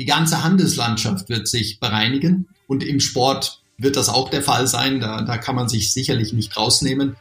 Die 0.00 0.06
ganze 0.06 0.42
Handelslandschaft 0.42 1.28
wird 1.28 1.46
sich 1.46 1.78
bereinigen 1.78 2.48
und 2.66 2.82
im 2.82 3.00
Sport 3.00 3.60
wird 3.76 3.96
das 3.96 4.08
auch 4.08 4.30
der 4.30 4.40
Fall 4.40 4.66
sein. 4.66 4.98
Da, 4.98 5.20
da 5.20 5.36
kann 5.36 5.54
man 5.54 5.68
sich 5.68 5.92
sicherlich 5.92 6.32
nicht 6.32 6.56
rausnehmen. 6.56 7.16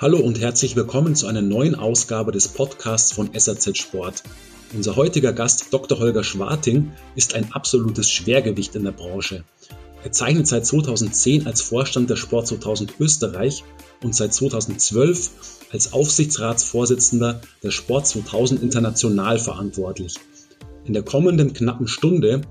Hallo 0.00 0.20
und 0.20 0.40
herzlich 0.40 0.74
willkommen 0.74 1.14
zu 1.14 1.26
einer 1.26 1.42
neuen 1.42 1.74
Ausgabe 1.74 2.32
des 2.32 2.48
Podcasts 2.48 3.12
von 3.12 3.28
SAZ 3.38 3.76
Sport. 3.76 4.22
Unser 4.72 4.96
heutiger 4.96 5.34
Gast, 5.34 5.66
Dr. 5.70 5.98
Holger 5.98 6.24
Schwarting, 6.24 6.92
ist 7.14 7.34
ein 7.34 7.52
absolutes 7.52 8.10
Schwergewicht 8.10 8.74
in 8.74 8.84
der 8.84 8.92
Branche. 8.92 9.44
Er 10.02 10.12
zeichnet 10.12 10.46
seit 10.46 10.64
2010 10.64 11.46
als 11.46 11.60
Vorstand 11.60 12.08
der 12.08 12.16
Sport 12.16 12.46
2000 12.46 12.94
Österreich 12.98 13.64
und 14.02 14.14
seit 14.14 14.32
2012 14.32 15.30
als 15.70 15.92
Aufsichtsratsvorsitzender 15.92 17.40
der 17.62 17.70
Sport 17.70 18.06
2000 18.06 18.62
International 18.62 19.38
verantwortlich. 19.38 20.14
In 20.84 20.94
der 20.94 21.02
kommenden 21.02 21.52
knappen 21.52 21.88
Stunde 21.88 22.42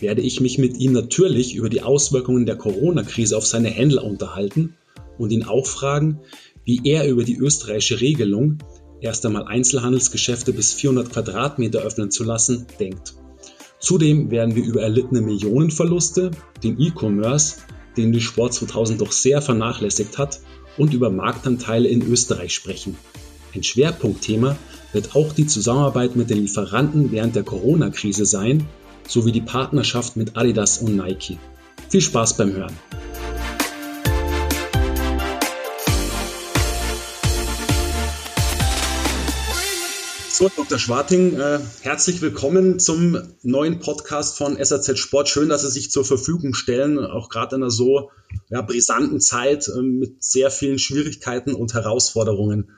werde 0.00 0.20
ich 0.20 0.40
mich 0.40 0.58
mit 0.58 0.76
ihm 0.76 0.92
natürlich 0.92 1.54
über 1.54 1.70
die 1.70 1.82
Auswirkungen 1.82 2.44
der 2.44 2.56
Corona-Krise 2.56 3.36
auf 3.36 3.46
seine 3.46 3.68
Händler 3.68 4.04
unterhalten 4.04 4.74
und 5.18 5.30
ihn 5.30 5.44
auch 5.44 5.66
fragen, 5.66 6.20
wie 6.64 6.80
er 6.84 7.08
über 7.08 7.24
die 7.24 7.36
österreichische 7.36 8.00
Regelung, 8.00 8.58
erst 9.00 9.24
einmal 9.24 9.44
Einzelhandelsgeschäfte 9.44 10.52
bis 10.52 10.72
400 10.72 11.12
Quadratmeter 11.12 11.80
öffnen 11.80 12.10
zu 12.10 12.24
lassen, 12.24 12.66
denkt. 12.78 13.14
Zudem 13.78 14.30
werden 14.30 14.56
wir 14.56 14.64
über 14.64 14.82
erlittene 14.82 15.20
Millionenverluste, 15.20 16.30
den 16.62 16.80
E-Commerce, 16.80 17.58
den 17.96 18.12
die 18.12 18.20
Sport 18.20 18.54
2000 18.54 19.00
doch 19.00 19.12
sehr 19.12 19.40
vernachlässigt 19.40 20.18
hat, 20.18 20.40
und 20.76 20.94
über 20.94 21.10
Marktanteile 21.10 21.88
in 21.88 22.02
Österreich 22.02 22.54
sprechen. 22.54 22.96
Ein 23.54 23.62
Schwerpunktthema 23.62 24.56
wird 24.92 25.16
auch 25.16 25.32
die 25.32 25.46
Zusammenarbeit 25.46 26.16
mit 26.16 26.30
den 26.30 26.38
Lieferanten 26.38 27.10
während 27.12 27.34
der 27.36 27.42
Corona-Krise 27.42 28.26
sein, 28.26 28.66
sowie 29.08 29.32
die 29.32 29.40
Partnerschaft 29.40 30.16
mit 30.16 30.36
Adidas 30.36 30.78
und 30.78 30.96
Nike. 30.96 31.38
Viel 31.88 32.00
Spaß 32.00 32.36
beim 32.36 32.52
Hören! 32.52 32.76
So, 40.38 40.50
Dr. 40.54 40.78
Schwarting, 40.78 41.40
äh, 41.40 41.60
herzlich 41.80 42.20
willkommen 42.20 42.78
zum 42.78 43.16
neuen 43.42 43.80
Podcast 43.80 44.36
von 44.36 44.62
SAZ 44.62 44.98
Sport. 44.98 45.30
Schön, 45.30 45.48
dass 45.48 45.62
Sie 45.62 45.70
sich 45.70 45.90
zur 45.90 46.04
Verfügung 46.04 46.52
stellen, 46.52 46.98
auch 46.98 47.30
gerade 47.30 47.56
in 47.56 47.62
einer 47.62 47.70
so 47.70 48.10
ja, 48.50 48.60
brisanten 48.60 49.18
Zeit 49.22 49.66
äh, 49.68 49.80
mit 49.80 50.22
sehr 50.22 50.50
vielen 50.50 50.78
Schwierigkeiten 50.78 51.54
und 51.54 51.72
Herausforderungen, 51.72 52.70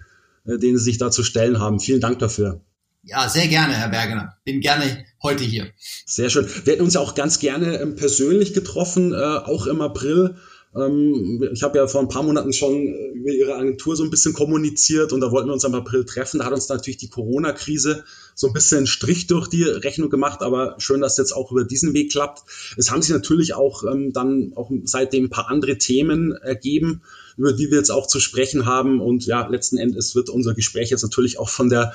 äh, 0.46 0.56
denen 0.58 0.78
Sie 0.78 0.84
sich 0.84 0.98
da 0.98 1.10
zu 1.10 1.24
stellen 1.24 1.58
haben. 1.58 1.80
Vielen 1.80 2.00
Dank 2.00 2.20
dafür. 2.20 2.60
Ja, 3.02 3.28
sehr 3.28 3.48
gerne, 3.48 3.74
Herr 3.74 3.88
Bergener. 3.88 4.36
Bin 4.44 4.60
gerne 4.60 5.04
heute 5.20 5.42
hier. 5.42 5.66
Sehr 6.06 6.30
schön. 6.30 6.48
Wir 6.64 6.74
hätten 6.74 6.84
uns 6.84 6.94
ja 6.94 7.00
auch 7.00 7.16
ganz 7.16 7.40
gerne 7.40 7.80
ähm, 7.80 7.96
persönlich 7.96 8.54
getroffen, 8.54 9.12
äh, 9.12 9.16
auch 9.16 9.66
im 9.66 9.82
April. 9.82 10.36
Ähm, 10.74 11.48
ich 11.52 11.62
habe 11.62 11.78
ja 11.78 11.86
vor 11.86 12.00
ein 12.00 12.08
paar 12.08 12.22
Monaten 12.22 12.52
schon 12.52 12.74
äh, 12.74 13.08
über 13.14 13.30
Ihre 13.30 13.54
Agentur 13.54 13.96
so 13.96 14.04
ein 14.04 14.10
bisschen 14.10 14.34
kommuniziert 14.34 15.12
und 15.12 15.20
da 15.20 15.30
wollten 15.30 15.48
wir 15.48 15.54
uns 15.54 15.64
im 15.64 15.74
April 15.74 16.04
treffen. 16.04 16.38
Da 16.38 16.46
hat 16.46 16.52
uns 16.52 16.68
natürlich 16.68 16.98
die 16.98 17.08
Corona-Krise 17.08 18.04
so 18.34 18.46
ein 18.48 18.52
bisschen 18.52 18.78
einen 18.78 18.86
Strich 18.86 19.26
durch 19.26 19.48
die 19.48 19.64
Rechnung 19.64 20.10
gemacht, 20.10 20.42
aber 20.42 20.74
schön, 20.78 21.00
dass 21.00 21.12
es 21.12 21.18
jetzt 21.18 21.32
auch 21.32 21.50
über 21.50 21.64
diesen 21.64 21.94
Weg 21.94 22.12
klappt. 22.12 22.42
Es 22.76 22.90
haben 22.90 23.02
sich 23.02 23.10
natürlich 23.10 23.54
auch 23.54 23.84
ähm, 23.84 24.12
dann 24.12 24.52
auch 24.56 24.70
seitdem 24.84 25.24
ein 25.24 25.30
paar 25.30 25.48
andere 25.48 25.78
Themen 25.78 26.32
ergeben, 26.32 27.02
über 27.36 27.52
die 27.52 27.70
wir 27.70 27.78
jetzt 27.78 27.90
auch 27.90 28.06
zu 28.06 28.20
sprechen 28.20 28.66
haben. 28.66 29.00
Und 29.00 29.26
ja, 29.26 29.46
letzten 29.46 29.78
Endes 29.78 30.14
wird 30.14 30.28
unser 30.28 30.54
Gespräch 30.54 30.90
jetzt 30.90 31.02
natürlich 31.02 31.38
auch 31.38 31.48
von 31.48 31.70
der 31.70 31.94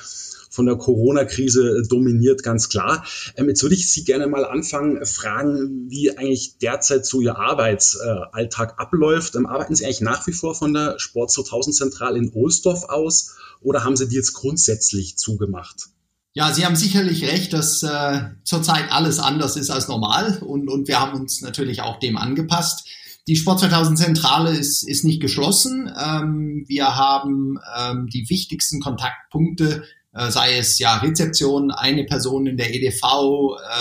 von 0.54 0.66
der 0.66 0.76
Corona-Krise 0.76 1.82
dominiert, 1.88 2.42
ganz 2.42 2.68
klar. 2.68 3.04
Ähm, 3.36 3.48
jetzt 3.48 3.62
würde 3.62 3.74
ich 3.74 3.90
Sie 3.90 4.04
gerne 4.04 4.26
mal 4.28 4.44
anfangen, 4.44 4.98
äh, 4.98 5.06
fragen, 5.06 5.90
wie 5.90 6.16
eigentlich 6.16 6.58
derzeit 6.58 7.04
so 7.04 7.20
Ihr 7.20 7.36
Arbeitsalltag 7.36 8.78
abläuft. 8.78 9.34
Ähm, 9.34 9.46
arbeiten 9.46 9.74
Sie 9.74 9.84
eigentlich 9.84 10.00
nach 10.00 10.26
wie 10.26 10.32
vor 10.32 10.54
von 10.54 10.72
der 10.72 10.98
Sport 10.98 11.32
2000 11.32 11.74
Zentral 11.74 12.16
in 12.16 12.30
Ohlsdorf 12.30 12.84
aus 12.84 13.34
oder 13.60 13.84
haben 13.84 13.96
Sie 13.96 14.08
die 14.08 14.14
jetzt 14.14 14.34
grundsätzlich 14.34 15.16
zugemacht? 15.16 15.88
Ja, 16.34 16.52
Sie 16.52 16.64
haben 16.64 16.76
sicherlich 16.76 17.24
recht, 17.24 17.52
dass 17.52 17.82
äh, 17.82 18.20
zurzeit 18.44 18.90
alles 18.90 19.18
anders 19.18 19.56
ist 19.56 19.70
als 19.70 19.88
normal 19.88 20.38
und, 20.38 20.68
und 20.68 20.88
wir 20.88 21.00
haben 21.00 21.20
uns 21.20 21.42
natürlich 21.42 21.82
auch 21.82 21.98
dem 21.98 22.16
angepasst. 22.16 22.88
Die 23.26 23.36
Sport 23.36 23.60
2000 23.60 23.98
Zentrale 23.98 24.50
ist, 24.50 24.82
ist 24.82 25.04
nicht 25.04 25.20
geschlossen. 25.20 25.90
Ähm, 25.96 26.64
wir 26.68 26.94
haben 26.94 27.58
ähm, 27.78 28.08
die 28.12 28.28
wichtigsten 28.28 28.80
Kontaktpunkte 28.80 29.76
äh, 29.76 29.82
sei 30.28 30.58
es 30.58 30.78
ja 30.78 30.98
Rezeption, 30.98 31.70
eine 31.72 32.04
Person 32.04 32.46
in 32.46 32.56
der 32.56 32.72
EDV, 32.72 33.02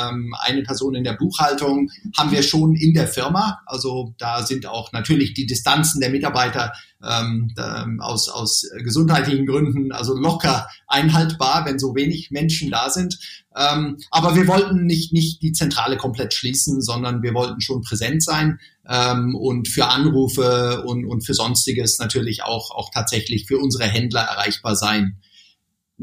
ähm, 0.01 0.33
eine 0.39 0.63
Person 0.63 0.95
in 0.95 1.03
der 1.03 1.13
Buchhaltung, 1.13 1.91
haben 2.17 2.31
wir 2.31 2.41
schon 2.41 2.75
in 2.75 2.93
der 2.93 3.07
Firma. 3.07 3.59
Also 3.65 4.15
da 4.17 4.43
sind 4.43 4.65
auch 4.65 4.91
natürlich 4.91 5.33
die 5.33 5.45
Distanzen 5.45 6.01
der 6.01 6.09
Mitarbeiter 6.09 6.73
ähm, 7.03 7.53
aus, 8.01 8.29
aus 8.29 8.65
gesundheitlichen 8.83 9.45
Gründen 9.45 9.91
also 9.91 10.13
locker 10.15 10.67
einhaltbar, 10.87 11.65
wenn 11.65 11.77
so 11.79 11.95
wenig 11.95 12.31
Menschen 12.31 12.71
da 12.71 12.89
sind. 12.89 13.19
Ähm, 13.55 13.97
aber 14.09 14.35
wir 14.35 14.47
wollten 14.47 14.85
nicht, 14.85 15.13
nicht 15.13 15.41
die 15.41 15.51
Zentrale 15.51 15.97
komplett 15.97 16.33
schließen, 16.33 16.81
sondern 16.81 17.21
wir 17.21 17.33
wollten 17.33 17.61
schon 17.61 17.81
präsent 17.81 18.23
sein 18.23 18.59
ähm, 18.87 19.35
und 19.35 19.67
für 19.67 19.87
Anrufe 19.87 20.83
und, 20.85 21.05
und 21.05 21.25
für 21.25 21.33
Sonstiges 21.33 21.99
natürlich 21.99 22.43
auch, 22.43 22.71
auch 22.71 22.89
tatsächlich 22.91 23.45
für 23.45 23.59
unsere 23.59 23.85
Händler 23.85 24.21
erreichbar 24.21 24.75
sein. 24.75 25.19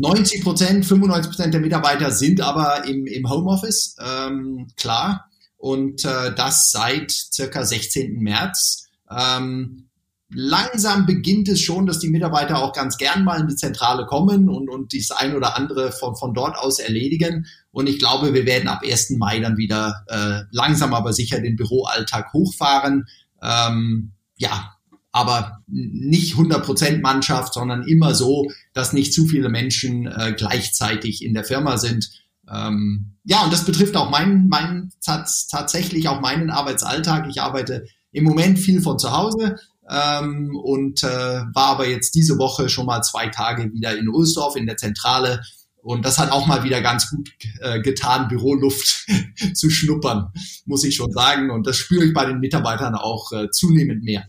90 0.00 0.43
Prozent, 0.43 0.87
95 0.87 1.31
Prozent 1.31 1.55
der 1.55 1.61
Mitarbeiter 1.61 2.11
sind 2.11 2.41
aber 2.41 2.87
im, 2.87 3.06
im 3.06 3.28
Homeoffice, 3.28 3.97
ähm, 4.00 4.69
klar. 4.77 5.27
Und 5.59 6.06
äh, 6.06 6.34
das 6.34 6.71
seit 6.71 7.11
circa 7.11 7.65
16. 7.65 8.15
März. 8.19 8.88
Ähm, 9.11 9.91
langsam 10.31 11.05
beginnt 11.05 11.50
es 11.50 11.61
schon, 11.61 11.84
dass 11.84 11.99
die 11.99 12.09
Mitarbeiter 12.09 12.62
auch 12.62 12.72
ganz 12.72 12.97
gern 12.97 13.25
mal 13.25 13.41
in 13.41 13.49
die 13.49 13.56
Zentrale 13.56 14.06
kommen 14.06 14.49
und, 14.49 14.71
und 14.71 14.93
dies 14.93 15.11
ein 15.11 15.37
oder 15.37 15.59
andere 15.59 15.93
von, 15.93 16.17
von 16.17 16.32
dort 16.32 16.56
aus 16.56 16.78
erledigen. 16.78 17.44
Und 17.71 17.87
ich 17.87 17.99
glaube, 17.99 18.32
wir 18.32 18.47
werden 18.47 18.69
ab 18.69 18.81
1. 18.82 19.11
Mai 19.19 19.41
dann 19.41 19.59
wieder 19.59 20.06
äh, 20.09 20.44
langsam 20.50 20.94
aber 20.94 21.12
sicher 21.12 21.41
den 21.41 21.56
Büroalltag 21.56 22.32
hochfahren. 22.32 23.05
Ähm, 23.43 24.12
ja, 24.37 24.77
aber 25.12 25.59
nicht 25.66 26.34
100% 26.34 27.00
Mannschaft, 27.00 27.54
sondern 27.54 27.82
immer 27.82 28.15
so, 28.15 28.50
dass 28.72 28.93
nicht 28.93 29.12
zu 29.12 29.26
viele 29.26 29.48
Menschen 29.48 30.06
äh, 30.06 30.34
gleichzeitig 30.37 31.25
in 31.25 31.34
der 31.34 31.44
Firma 31.44 31.78
sind. 31.78 32.10
Ähm, 32.48 33.16
ja, 33.25 33.43
und 33.44 33.53
das 33.53 33.65
betrifft 33.65 33.97
auch 33.97 34.10
meinen, 34.10 34.49
meinen 34.49 34.93
tatsächlich 35.03 36.09
auch 36.09 36.20
meinen 36.20 36.50
Arbeitsalltag. 36.50 37.28
Ich 37.28 37.41
arbeite 37.41 37.87
im 38.12 38.25
Moment 38.25 38.59
viel 38.59 38.82
von 38.82 38.99
zu 38.99 39.12
Hause 39.12 39.56
ähm, 39.88 40.56
und 40.56 41.03
äh, 41.03 41.06
war 41.06 41.66
aber 41.66 41.88
jetzt 41.88 42.15
diese 42.15 42.38
Woche 42.38 42.69
schon 42.69 42.87
mal 42.87 43.03
zwei 43.03 43.28
Tage 43.28 43.72
wieder 43.72 43.97
in 43.97 44.09
Ulsdorf 44.09 44.56
in 44.56 44.66
der 44.66 44.76
Zentrale. 44.76 45.41
Und 45.82 46.04
das 46.04 46.19
hat 46.19 46.31
auch 46.31 46.47
mal 46.47 46.62
wieder 46.62 46.82
ganz 46.82 47.09
gut 47.10 47.31
äh, 47.60 47.81
getan, 47.81 48.28
Büroluft 48.28 49.06
zu 49.54 49.70
schnuppern, 49.70 50.28
muss 50.66 50.84
ich 50.84 50.94
schon 50.94 51.10
sagen. 51.10 51.50
Und 51.50 51.66
das 51.66 51.76
spüre 51.76 52.04
ich 52.04 52.12
bei 52.12 52.26
den 52.26 52.38
Mitarbeitern 52.38 52.94
auch 52.94 53.32
äh, 53.32 53.50
zunehmend 53.50 54.04
mehr. 54.04 54.25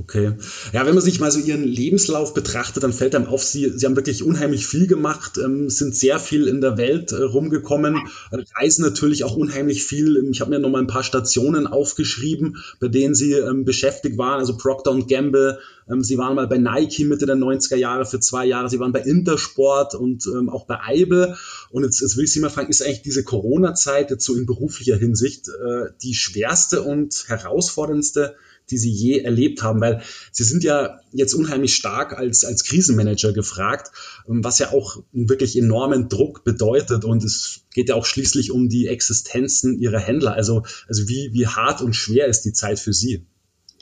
Okay. 0.00 0.32
Ja, 0.72 0.86
wenn 0.86 0.94
man 0.94 1.02
sich 1.02 1.18
mal 1.18 1.30
so 1.30 1.40
ihren 1.40 1.64
Lebenslauf 1.64 2.32
betrachtet, 2.32 2.84
dann 2.84 2.92
fällt 2.92 3.16
einem 3.16 3.26
auf, 3.26 3.42
sie, 3.42 3.70
sie 3.76 3.84
haben 3.84 3.96
wirklich 3.96 4.22
unheimlich 4.22 4.66
viel 4.66 4.86
gemacht, 4.86 5.38
ähm, 5.38 5.68
sind 5.70 5.96
sehr 5.96 6.20
viel 6.20 6.46
in 6.46 6.60
der 6.60 6.78
Welt 6.78 7.10
äh, 7.10 7.22
rumgekommen, 7.22 8.08
reisen 8.56 8.84
natürlich 8.84 9.24
auch 9.24 9.36
unheimlich 9.36 9.84
viel. 9.84 10.16
Ich 10.30 10.40
habe 10.40 10.50
mir 10.50 10.60
noch 10.60 10.70
mal 10.70 10.80
ein 10.80 10.86
paar 10.86 11.02
Stationen 11.02 11.66
aufgeschrieben, 11.66 12.62
bei 12.78 12.88
denen 12.88 13.14
sie 13.14 13.32
ähm, 13.32 13.64
beschäftigt 13.64 14.18
waren, 14.18 14.38
also 14.38 14.56
Procter 14.56 14.96
Gamble, 15.08 15.58
ähm, 15.90 16.02
sie 16.02 16.18
waren 16.18 16.36
mal 16.36 16.46
bei 16.46 16.58
Nike 16.58 17.04
Mitte 17.04 17.26
der 17.26 17.36
90er 17.36 17.76
Jahre 17.76 18.06
für 18.06 18.20
zwei 18.20 18.46
Jahre, 18.46 18.68
sie 18.68 18.78
waren 18.78 18.92
bei 18.92 19.00
Intersport 19.00 19.94
und 19.94 20.26
ähm, 20.26 20.48
auch 20.48 20.66
bei 20.66 20.78
Eibe. 20.80 21.36
Und 21.70 21.84
jetzt, 21.84 22.00
jetzt 22.00 22.16
will 22.16 22.24
ich 22.24 22.32
Sie 22.32 22.40
mal 22.40 22.50
fragen, 22.50 22.68
ist 22.68 22.82
eigentlich 22.82 23.02
diese 23.02 23.24
Corona-Zeit 23.24 24.10
jetzt 24.10 24.24
so 24.24 24.34
in 24.34 24.46
beruflicher 24.46 24.96
Hinsicht 24.96 25.48
äh, 25.48 25.90
die 26.02 26.14
schwerste 26.14 26.82
und 26.82 27.24
herausforderndste 27.28 28.36
die 28.70 28.78
sie 28.78 28.90
je 28.90 29.20
erlebt 29.20 29.62
haben, 29.62 29.80
weil 29.80 30.02
sie 30.32 30.44
sind 30.44 30.64
ja 30.64 31.00
jetzt 31.12 31.34
unheimlich 31.34 31.74
stark 31.74 32.16
als, 32.16 32.44
als 32.44 32.64
Krisenmanager 32.64 33.32
gefragt, 33.32 33.90
ähm, 34.28 34.44
was 34.44 34.58
ja 34.58 34.72
auch 34.72 35.02
einen 35.14 35.28
wirklich 35.28 35.56
enormen 35.56 36.08
Druck 36.08 36.44
bedeutet 36.44 37.04
und 37.04 37.24
es 37.24 37.60
geht 37.72 37.88
ja 37.88 37.94
auch 37.94 38.06
schließlich 38.06 38.50
um 38.50 38.68
die 38.68 38.88
Existenzen 38.88 39.78
ihrer 39.78 40.00
Händler. 40.00 40.34
Also, 40.34 40.64
also 40.88 41.08
wie, 41.08 41.30
wie 41.32 41.46
hart 41.46 41.80
und 41.82 41.94
schwer 41.94 42.26
ist 42.26 42.42
die 42.42 42.52
Zeit 42.52 42.78
für 42.78 42.92
sie? 42.92 43.26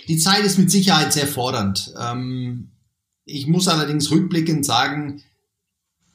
Die 0.08 0.18
Zeit 0.18 0.44
ist 0.44 0.58
mit 0.58 0.70
Sicherheit 0.70 1.12
sehr 1.12 1.26
fordernd. 1.26 1.94
Ähm, 2.00 2.70
ich 3.24 3.46
muss 3.46 3.68
allerdings 3.68 4.10
rückblickend 4.10 4.64
sagen, 4.64 5.22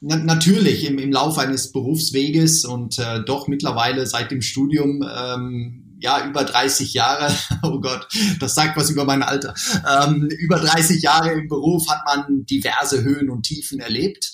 natürlich 0.02 0.84
im, 0.84 0.98
im 0.98 1.12
Laufe 1.12 1.40
eines 1.40 1.70
Berufsweges 1.70 2.64
und 2.64 2.98
äh, 2.98 3.22
doch 3.24 3.46
mittlerweile 3.46 4.06
seit 4.06 4.30
dem 4.30 4.42
Studium 4.42 5.04
ähm, 5.08 5.81
ja, 6.02 6.26
über 6.26 6.44
30 6.44 6.92
Jahre, 6.92 7.32
oh 7.62 7.80
Gott, 7.80 8.08
das 8.40 8.54
sagt 8.54 8.76
was 8.76 8.90
über 8.90 9.04
mein 9.04 9.22
Alter, 9.22 9.54
ähm, 9.88 10.28
über 10.38 10.58
30 10.58 11.02
Jahre 11.02 11.32
im 11.32 11.48
Beruf 11.48 11.88
hat 11.88 12.02
man 12.04 12.44
diverse 12.44 13.02
Höhen 13.02 13.30
und 13.30 13.44
Tiefen 13.44 13.80
erlebt. 13.80 14.32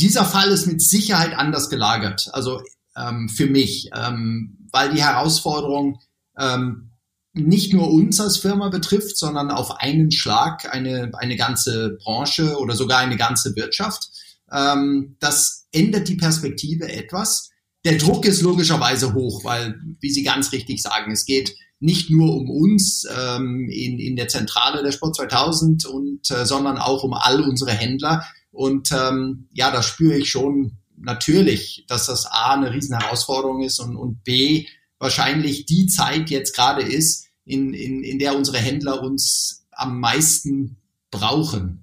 Dieser 0.00 0.24
Fall 0.24 0.50
ist 0.50 0.66
mit 0.66 0.80
Sicherheit 0.80 1.36
anders 1.36 1.68
gelagert, 1.68 2.28
also 2.32 2.62
ähm, 2.96 3.28
für 3.28 3.46
mich, 3.46 3.90
ähm, 3.94 4.68
weil 4.72 4.92
die 4.92 5.02
Herausforderung 5.02 6.00
ähm, 6.38 6.90
nicht 7.34 7.72
nur 7.72 7.90
uns 7.90 8.20
als 8.20 8.36
Firma 8.36 8.68
betrifft, 8.68 9.16
sondern 9.16 9.50
auf 9.50 9.80
einen 9.80 10.10
Schlag 10.10 10.72
eine, 10.72 11.10
eine 11.14 11.36
ganze 11.36 11.96
Branche 12.02 12.58
oder 12.58 12.74
sogar 12.76 12.98
eine 12.98 13.16
ganze 13.16 13.56
Wirtschaft. 13.56 14.10
Ähm, 14.52 15.16
das 15.18 15.66
ändert 15.72 16.08
die 16.08 16.16
Perspektive 16.16 16.92
etwas. 16.92 17.51
Der 17.84 17.98
Druck 17.98 18.26
ist 18.26 18.42
logischerweise 18.42 19.12
hoch, 19.14 19.44
weil, 19.44 19.80
wie 20.00 20.10
Sie 20.10 20.22
ganz 20.22 20.52
richtig 20.52 20.80
sagen, 20.80 21.10
es 21.10 21.24
geht 21.24 21.56
nicht 21.80 22.10
nur 22.10 22.36
um 22.36 22.48
uns 22.48 23.04
ähm, 23.12 23.68
in, 23.68 23.98
in 23.98 24.14
der 24.14 24.28
Zentrale 24.28 24.84
der 24.84 24.92
Sport 24.92 25.16
2000 25.16 25.84
und 25.86 26.30
äh, 26.30 26.46
sondern 26.46 26.78
auch 26.78 27.02
um 27.02 27.12
all 27.12 27.40
unsere 27.42 27.72
Händler. 27.72 28.24
Und 28.52 28.92
ähm, 28.92 29.48
ja, 29.52 29.72
da 29.72 29.82
spüre 29.82 30.16
ich 30.16 30.30
schon 30.30 30.78
natürlich, 30.96 31.84
dass 31.88 32.06
das 32.06 32.26
A 32.26 32.54
eine 32.54 32.72
riesen 32.72 32.96
Herausforderung 32.96 33.62
ist 33.62 33.80
und, 33.80 33.96
und 33.96 34.22
B 34.22 34.66
wahrscheinlich 35.00 35.66
die 35.66 35.86
Zeit 35.86 36.30
jetzt 36.30 36.54
gerade 36.54 36.82
ist, 36.82 37.26
in, 37.44 37.74
in, 37.74 38.04
in 38.04 38.20
der 38.20 38.36
unsere 38.36 38.58
Händler 38.58 39.02
uns 39.02 39.64
am 39.72 39.98
meisten 39.98 40.76
brauchen. 41.10 41.82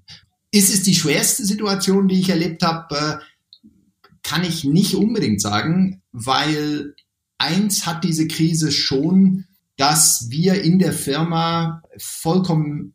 Ist 0.50 0.72
es 0.72 0.82
die 0.82 0.94
schwerste 0.94 1.44
Situation, 1.44 2.08
die 2.08 2.20
ich 2.20 2.30
erlebt 2.30 2.62
habe? 2.62 3.20
Kann 4.30 4.44
ich 4.44 4.62
nicht 4.62 4.94
unbedingt 4.94 5.42
sagen, 5.42 6.02
weil 6.12 6.94
eins 7.36 7.84
hat 7.84 8.04
diese 8.04 8.28
Krise 8.28 8.70
schon, 8.70 9.46
dass 9.76 10.28
wir 10.30 10.62
in 10.62 10.78
der 10.78 10.92
Firma 10.92 11.82
vollkommen 11.98 12.94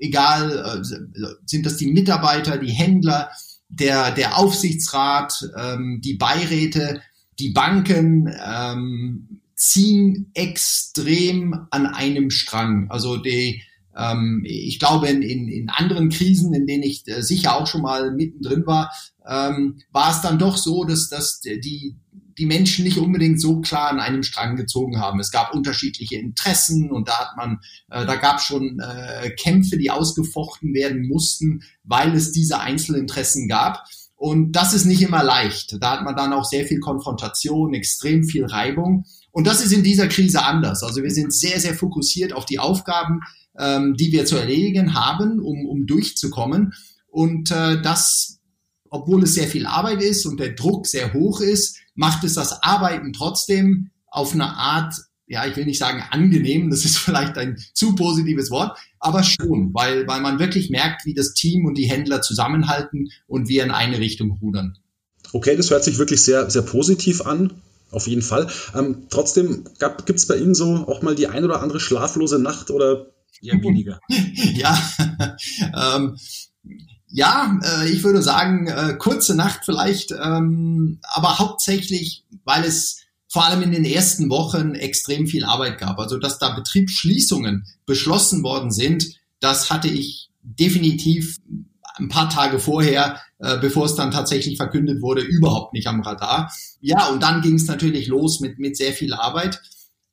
egal, 0.00 0.82
äh, 0.82 1.28
sind 1.46 1.66
das 1.66 1.76
die 1.76 1.92
Mitarbeiter, 1.92 2.58
die 2.58 2.72
Händler, 2.72 3.30
der, 3.68 4.10
der 4.10 4.38
Aufsichtsrat, 4.38 5.38
ähm, 5.56 6.00
die 6.02 6.14
Beiräte, 6.14 7.00
die 7.38 7.50
Banken 7.50 8.28
ähm, 8.44 9.40
ziehen 9.54 10.32
extrem 10.34 11.66
an 11.70 11.86
einem 11.86 12.30
Strang. 12.30 12.90
Also 12.90 13.18
die, 13.18 13.62
ähm, 13.96 14.42
ich 14.44 14.78
glaube, 14.78 15.08
in, 15.08 15.22
in, 15.22 15.48
in 15.48 15.70
anderen 15.70 16.10
Krisen, 16.10 16.52
in 16.54 16.66
denen 16.66 16.82
ich 16.82 17.06
äh, 17.08 17.22
sicher 17.22 17.56
auch 17.56 17.66
schon 17.66 17.82
mal 17.82 18.12
mittendrin 18.12 18.66
war, 18.66 18.92
ähm, 19.26 19.78
war 19.92 20.10
es 20.10 20.20
dann 20.20 20.38
doch 20.38 20.56
so, 20.56 20.84
dass, 20.84 21.08
dass 21.08 21.40
die, 21.40 21.96
die 22.38 22.46
Menschen 22.46 22.84
nicht 22.84 22.98
unbedingt 22.98 23.40
so 23.40 23.60
klar 23.60 23.90
an 23.90 24.00
einem 24.00 24.22
Strang 24.22 24.56
gezogen 24.56 25.00
haben. 25.00 25.20
Es 25.20 25.30
gab 25.30 25.54
unterschiedliche 25.54 26.16
Interessen 26.16 26.90
und 26.90 27.08
da 27.08 27.18
hat 27.18 27.36
man, 27.36 27.60
äh, 27.90 28.04
da 28.04 28.16
gab 28.16 28.38
es 28.38 28.44
schon 28.44 28.78
äh, 28.80 29.30
Kämpfe, 29.30 29.78
die 29.78 29.90
ausgefochten 29.90 30.74
werden 30.74 31.08
mussten, 31.08 31.62
weil 31.82 32.14
es 32.14 32.32
diese 32.32 32.60
Einzelinteressen 32.60 33.48
gab. 33.48 33.84
Und 34.18 34.52
das 34.52 34.72
ist 34.72 34.86
nicht 34.86 35.02
immer 35.02 35.22
leicht. 35.22 35.76
Da 35.80 35.92
hat 35.92 36.04
man 36.04 36.16
dann 36.16 36.32
auch 36.32 36.44
sehr 36.44 36.64
viel 36.64 36.80
Konfrontation, 36.80 37.74
extrem 37.74 38.24
viel 38.24 38.46
Reibung. 38.46 39.04
Und 39.30 39.46
das 39.46 39.62
ist 39.62 39.72
in 39.72 39.82
dieser 39.82 40.08
Krise 40.08 40.42
anders. 40.42 40.82
Also 40.82 41.02
wir 41.02 41.10
sind 41.10 41.34
sehr, 41.34 41.60
sehr 41.60 41.74
fokussiert 41.74 42.32
auf 42.32 42.46
die 42.46 42.58
Aufgaben, 42.58 43.20
ähm, 43.58 43.94
die 43.94 44.12
wir 44.12 44.26
zu 44.26 44.36
erledigen 44.36 44.94
haben, 44.94 45.40
um, 45.40 45.66
um 45.66 45.86
durchzukommen. 45.86 46.72
Und 47.08 47.50
äh, 47.50 47.80
das, 47.80 48.38
obwohl 48.90 49.22
es 49.22 49.34
sehr 49.34 49.48
viel 49.48 49.66
Arbeit 49.66 50.02
ist 50.02 50.26
und 50.26 50.38
der 50.40 50.54
Druck 50.54 50.86
sehr 50.86 51.12
hoch 51.14 51.40
ist, 51.40 51.78
macht 51.94 52.24
es 52.24 52.34
das 52.34 52.62
Arbeiten 52.62 53.12
trotzdem 53.12 53.90
auf 54.06 54.34
eine 54.34 54.56
Art, 54.56 54.94
ja, 55.26 55.46
ich 55.46 55.56
will 55.56 55.64
nicht 55.64 55.78
sagen 55.78 56.02
angenehm, 56.10 56.70
das 56.70 56.84
ist 56.84 56.98
vielleicht 56.98 57.36
ein 57.38 57.58
zu 57.74 57.94
positives 57.94 58.50
Wort, 58.50 58.78
aber 59.00 59.22
schon, 59.22 59.72
weil, 59.72 60.06
weil 60.06 60.20
man 60.20 60.38
wirklich 60.38 60.70
merkt, 60.70 61.04
wie 61.04 61.14
das 61.14 61.34
Team 61.34 61.64
und 61.64 61.78
die 61.78 61.88
Händler 61.88 62.22
zusammenhalten 62.22 63.10
und 63.26 63.48
wir 63.48 63.64
in 63.64 63.70
eine 63.70 63.98
Richtung 63.98 64.32
rudern. 64.42 64.78
Okay, 65.32 65.56
das 65.56 65.70
hört 65.70 65.84
sich 65.84 65.98
wirklich 65.98 66.22
sehr, 66.22 66.50
sehr 66.50 66.62
positiv 66.62 67.22
an. 67.22 67.52
Auf 67.90 68.08
jeden 68.08 68.22
Fall. 68.22 68.48
Ähm, 68.74 69.06
trotzdem 69.10 69.64
gibt 69.78 70.18
es 70.18 70.26
bei 70.26 70.36
Ihnen 70.36 70.54
so 70.54 70.86
auch 70.88 71.02
mal 71.02 71.14
die 71.14 71.28
ein 71.28 71.44
oder 71.44 71.62
andere 71.62 71.78
schlaflose 71.78 72.40
Nacht 72.40 72.70
oder 72.70 73.06
eher 73.42 73.60
weniger? 73.62 74.00
ja, 74.08 74.78
ähm, 75.96 76.16
ja, 77.08 77.58
äh, 77.62 77.88
ich 77.88 78.02
würde 78.02 78.22
sagen, 78.22 78.66
äh, 78.66 78.94
kurze 78.98 79.34
Nacht 79.34 79.60
vielleicht, 79.64 80.12
ähm, 80.12 80.98
aber 81.02 81.38
hauptsächlich, 81.38 82.24
weil 82.44 82.64
es 82.64 83.02
vor 83.28 83.44
allem 83.44 83.62
in 83.62 83.72
den 83.72 83.84
ersten 83.84 84.30
Wochen 84.30 84.74
extrem 84.74 85.26
viel 85.26 85.44
Arbeit 85.44 85.78
gab. 85.78 85.98
Also, 85.98 86.18
dass 86.18 86.38
da 86.38 86.54
Betriebsschließungen 86.54 87.66
beschlossen 87.84 88.42
worden 88.42 88.70
sind, 88.70 89.06
das 89.40 89.70
hatte 89.70 89.88
ich 89.88 90.30
definitiv 90.42 91.36
ein 91.98 92.08
paar 92.08 92.28
Tage 92.30 92.58
vorher, 92.58 93.20
äh, 93.38 93.58
bevor 93.58 93.86
es 93.86 93.94
dann 93.94 94.10
tatsächlich 94.10 94.56
verkündet 94.56 95.02
wurde, 95.02 95.22
überhaupt 95.22 95.72
nicht 95.72 95.86
am 95.86 96.00
Radar. 96.00 96.52
Ja, 96.80 97.08
und 97.08 97.22
dann 97.22 97.42
ging 97.42 97.54
es 97.54 97.66
natürlich 97.66 98.06
los 98.06 98.40
mit, 98.40 98.58
mit 98.58 98.76
sehr 98.76 98.92
viel 98.92 99.12
Arbeit. 99.12 99.60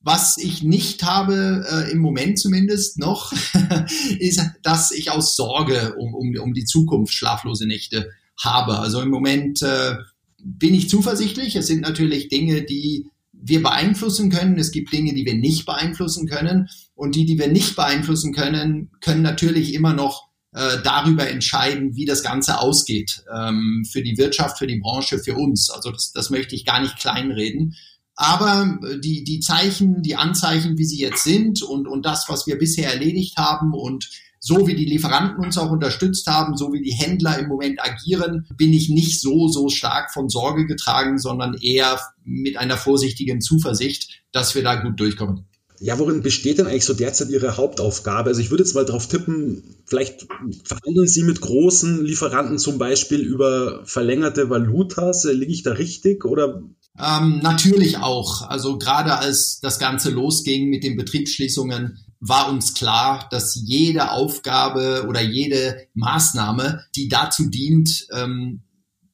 Was 0.03 0.37
ich 0.37 0.63
nicht 0.63 1.03
habe, 1.03 1.65
äh, 1.69 1.91
im 1.91 1.99
Moment 1.99 2.37
zumindest 2.37 2.99
noch, 2.99 3.33
ist, 4.19 4.41
dass 4.61 4.91
ich 4.91 5.11
aus 5.11 5.35
Sorge 5.35 5.95
um, 5.97 6.13
um, 6.13 6.35
um 6.37 6.53
die 6.53 6.65
Zukunft 6.65 7.13
schlaflose 7.13 7.65
Nächte 7.65 8.09
habe. 8.37 8.79
Also 8.79 9.01
im 9.01 9.09
Moment 9.09 9.61
äh, 9.61 9.95
bin 10.43 10.73
ich 10.73 10.89
zuversichtlich. 10.89 11.55
Es 11.55 11.67
sind 11.67 11.81
natürlich 11.81 12.27
Dinge, 12.27 12.63
die 12.63 13.07
wir 13.31 13.63
beeinflussen 13.63 14.29
können. 14.29 14.57
Es 14.57 14.71
gibt 14.71 14.91
Dinge, 14.91 15.13
die 15.13 15.25
wir 15.25 15.35
nicht 15.35 15.65
beeinflussen 15.65 16.27
können. 16.27 16.69
Und 16.95 17.15
die, 17.15 17.25
die 17.25 17.39
wir 17.39 17.47
nicht 17.47 17.75
beeinflussen 17.75 18.33
können, 18.33 18.91
können 19.01 19.21
natürlich 19.21 19.73
immer 19.73 19.93
noch 19.93 20.27
äh, 20.53 20.81
darüber 20.83 21.27
entscheiden, 21.29 21.95
wie 21.95 22.05
das 22.05 22.23
Ganze 22.23 22.59
ausgeht 22.59 23.23
ähm, 23.33 23.85
für 23.89 24.03
die 24.03 24.17
Wirtschaft, 24.17 24.59
für 24.59 24.67
die 24.67 24.79
Branche, 24.79 25.17
für 25.17 25.35
uns. 25.35 25.69
Also 25.69 25.91
das, 25.91 26.11
das 26.11 26.29
möchte 26.29 26.55
ich 26.55 26.65
gar 26.65 26.81
nicht 26.81 26.97
kleinreden. 26.97 27.75
Aber 28.15 28.79
äh, 28.83 28.99
die, 28.99 29.23
die 29.23 29.39
Zeichen, 29.39 30.01
die 30.01 30.15
Anzeichen, 30.15 30.77
wie 30.77 30.85
sie 30.85 30.99
jetzt 30.99 31.23
sind 31.23 31.61
und, 31.63 31.87
und 31.87 32.05
das, 32.05 32.25
was 32.27 32.47
wir 32.47 32.57
bisher 32.57 32.91
erledigt 32.91 33.37
haben 33.37 33.73
und 33.73 34.09
so 34.45 34.67
wie 34.67 34.75
die 34.75 34.85
Lieferanten 34.85 35.43
uns 35.43 35.57
auch 35.57 35.71
unterstützt 35.71 36.27
haben, 36.27 36.57
so 36.57 36.73
wie 36.73 36.81
die 36.81 36.91
Händler 36.91 37.39
im 37.39 37.47
Moment 37.47 37.79
agieren, 37.81 38.45
bin 38.57 38.73
ich 38.73 38.89
nicht 38.89 39.21
so, 39.21 39.47
so 39.47 39.69
stark 39.69 40.11
von 40.11 40.27
Sorge 40.27 40.65
getragen, 40.65 41.17
sondern 41.17 41.53
eher 41.53 41.97
mit 42.25 42.57
einer 42.57 42.75
vorsichtigen 42.75 43.39
Zuversicht, 43.39 44.21
dass 44.33 44.53
wir 44.53 44.61
da 44.61 44.75
gut 44.75 44.99
durchkommen. 44.99 45.45
Ja, 45.79 45.97
worin 45.97 46.21
besteht 46.21 46.59
denn 46.59 46.67
eigentlich 46.67 46.85
so 46.85 46.93
derzeit 46.93 47.29
Ihre 47.29 47.55
Hauptaufgabe? 47.55 48.29
Also 48.29 48.41
ich 48.41 48.51
würde 48.51 48.63
jetzt 48.63 48.73
mal 48.73 48.85
darauf 48.85 49.07
tippen, 49.07 49.63
vielleicht 49.85 50.27
verhandeln 50.63 51.07
Sie 51.07 51.23
mit 51.23 51.41
großen 51.41 52.03
Lieferanten 52.03 52.57
zum 52.57 52.77
Beispiel 52.77 53.21
über 53.21 53.81
verlängerte 53.85 54.49
Valutas. 54.49 55.23
Liege 55.23 55.51
ich 55.51 55.63
da 55.63 55.71
richtig 55.71 56.25
oder? 56.25 56.63
Ähm, 56.99 57.39
natürlich 57.41 57.97
auch. 57.97 58.43
Also 58.43 58.77
gerade 58.77 59.17
als 59.17 59.59
das 59.61 59.79
Ganze 59.79 60.09
losging 60.09 60.69
mit 60.69 60.83
den 60.83 60.95
Betriebsschließungen, 60.95 61.97
war 62.25 62.49
uns 62.49 62.73
klar, 62.73 63.27
dass 63.31 63.59
jede 63.65 64.11
Aufgabe 64.11 65.05
oder 65.09 65.21
jede 65.21 65.87
Maßnahme, 65.93 66.85
die 66.95 67.09
dazu 67.09 67.49
dient, 67.49 68.07
ähm, 68.13 68.63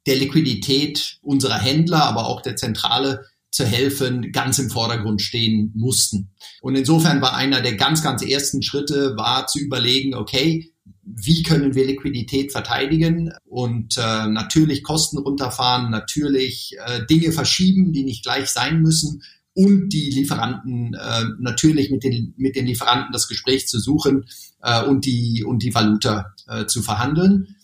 der 0.05 0.15
Liquidität 0.15 1.17
unserer 1.21 1.57
Händler, 1.57 2.03
aber 2.03 2.27
auch 2.27 2.41
der 2.41 2.55
Zentrale 2.55 3.25
zu 3.51 3.65
helfen, 3.65 4.31
ganz 4.31 4.59
im 4.59 4.69
Vordergrund 4.69 5.23
stehen 5.23 5.71
mussten. 5.75 6.31
Und 6.61 6.75
insofern 6.75 7.19
war 7.21 7.35
einer 7.35 7.61
der 7.61 7.75
ganz, 7.75 8.03
ganz 8.03 8.23
ersten 8.23 8.61
Schritte, 8.61 9.15
war 9.17 9.47
zu 9.47 9.59
überlegen, 9.59 10.13
okay, 10.13 10.68
wie 11.15 11.43
können 11.43 11.75
wir 11.75 11.85
Liquidität 11.85 12.51
verteidigen 12.51 13.31
und 13.45 13.97
äh, 13.97 14.27
natürlich 14.27 14.83
Kosten 14.83 15.17
runterfahren, 15.17 15.89
natürlich 15.89 16.75
äh, 16.85 17.05
Dinge 17.05 17.31
verschieben, 17.31 17.93
die 17.93 18.03
nicht 18.03 18.23
gleich 18.23 18.49
sein 18.49 18.81
müssen 18.81 19.23
und 19.53 19.89
die 19.89 20.09
Lieferanten 20.11 20.93
äh, 20.93 21.23
natürlich 21.39 21.91
mit 21.91 22.03
den 22.03 22.33
mit 22.37 22.55
den 22.55 22.65
Lieferanten 22.65 23.11
das 23.11 23.27
Gespräch 23.27 23.67
zu 23.67 23.79
suchen 23.79 24.25
äh, 24.61 24.83
und 24.83 25.05
die 25.05 25.43
und 25.43 25.63
die 25.63 25.73
Valuta 25.73 26.33
äh, 26.47 26.65
zu 26.65 26.81
verhandeln. 26.81 27.55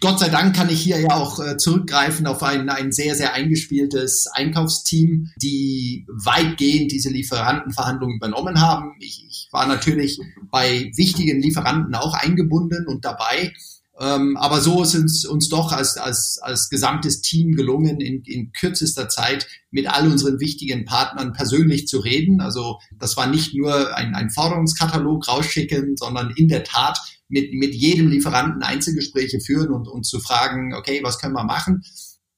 Gott 0.00 0.20
sei 0.20 0.28
Dank 0.28 0.54
kann 0.54 0.70
ich 0.70 0.80
hier 0.80 1.00
ja 1.00 1.10
auch 1.10 1.40
äh, 1.40 1.56
zurückgreifen 1.56 2.26
auf 2.26 2.42
ein, 2.42 2.68
ein 2.68 2.92
sehr, 2.92 3.16
sehr 3.16 3.34
eingespieltes 3.34 4.28
Einkaufsteam, 4.32 5.30
die 5.36 6.06
weitgehend 6.08 6.92
diese 6.92 7.10
Lieferantenverhandlungen 7.10 8.16
übernommen 8.16 8.60
haben. 8.60 8.94
Ich, 9.00 9.24
ich 9.28 9.48
war 9.50 9.66
natürlich 9.66 10.20
bei 10.50 10.90
wichtigen 10.94 11.40
Lieferanten 11.40 11.94
auch 11.96 12.14
eingebunden 12.14 12.86
und 12.86 13.04
dabei. 13.04 13.52
Ähm, 14.00 14.36
aber 14.36 14.60
so 14.60 14.82
ist 14.82 14.94
es 14.94 15.24
uns 15.24 15.48
doch 15.48 15.72
als, 15.72 15.96
als, 15.96 16.38
als 16.40 16.68
gesamtes 16.68 17.20
Team 17.20 17.56
gelungen, 17.56 18.00
in, 18.00 18.22
in 18.22 18.52
kürzester 18.52 19.08
Zeit 19.08 19.48
mit 19.70 19.88
all 19.88 20.08
unseren 20.08 20.38
wichtigen 20.38 20.84
Partnern 20.84 21.32
persönlich 21.32 21.88
zu 21.88 21.98
reden. 21.98 22.40
Also 22.40 22.78
das 22.96 23.16
war 23.16 23.26
nicht 23.26 23.54
nur 23.54 23.96
ein, 23.96 24.14
ein 24.14 24.30
Forderungskatalog 24.30 25.26
rausschicken, 25.26 25.96
sondern 25.96 26.30
in 26.36 26.48
der 26.48 26.62
Tat 26.62 26.98
mit, 27.28 27.52
mit 27.52 27.74
jedem 27.74 28.08
Lieferanten 28.08 28.62
Einzelgespräche 28.62 29.40
führen 29.40 29.72
und, 29.72 29.88
und 29.88 30.04
zu 30.06 30.20
fragen, 30.20 30.74
okay, 30.74 31.00
was 31.02 31.18
können 31.18 31.34
wir 31.34 31.44
machen? 31.44 31.82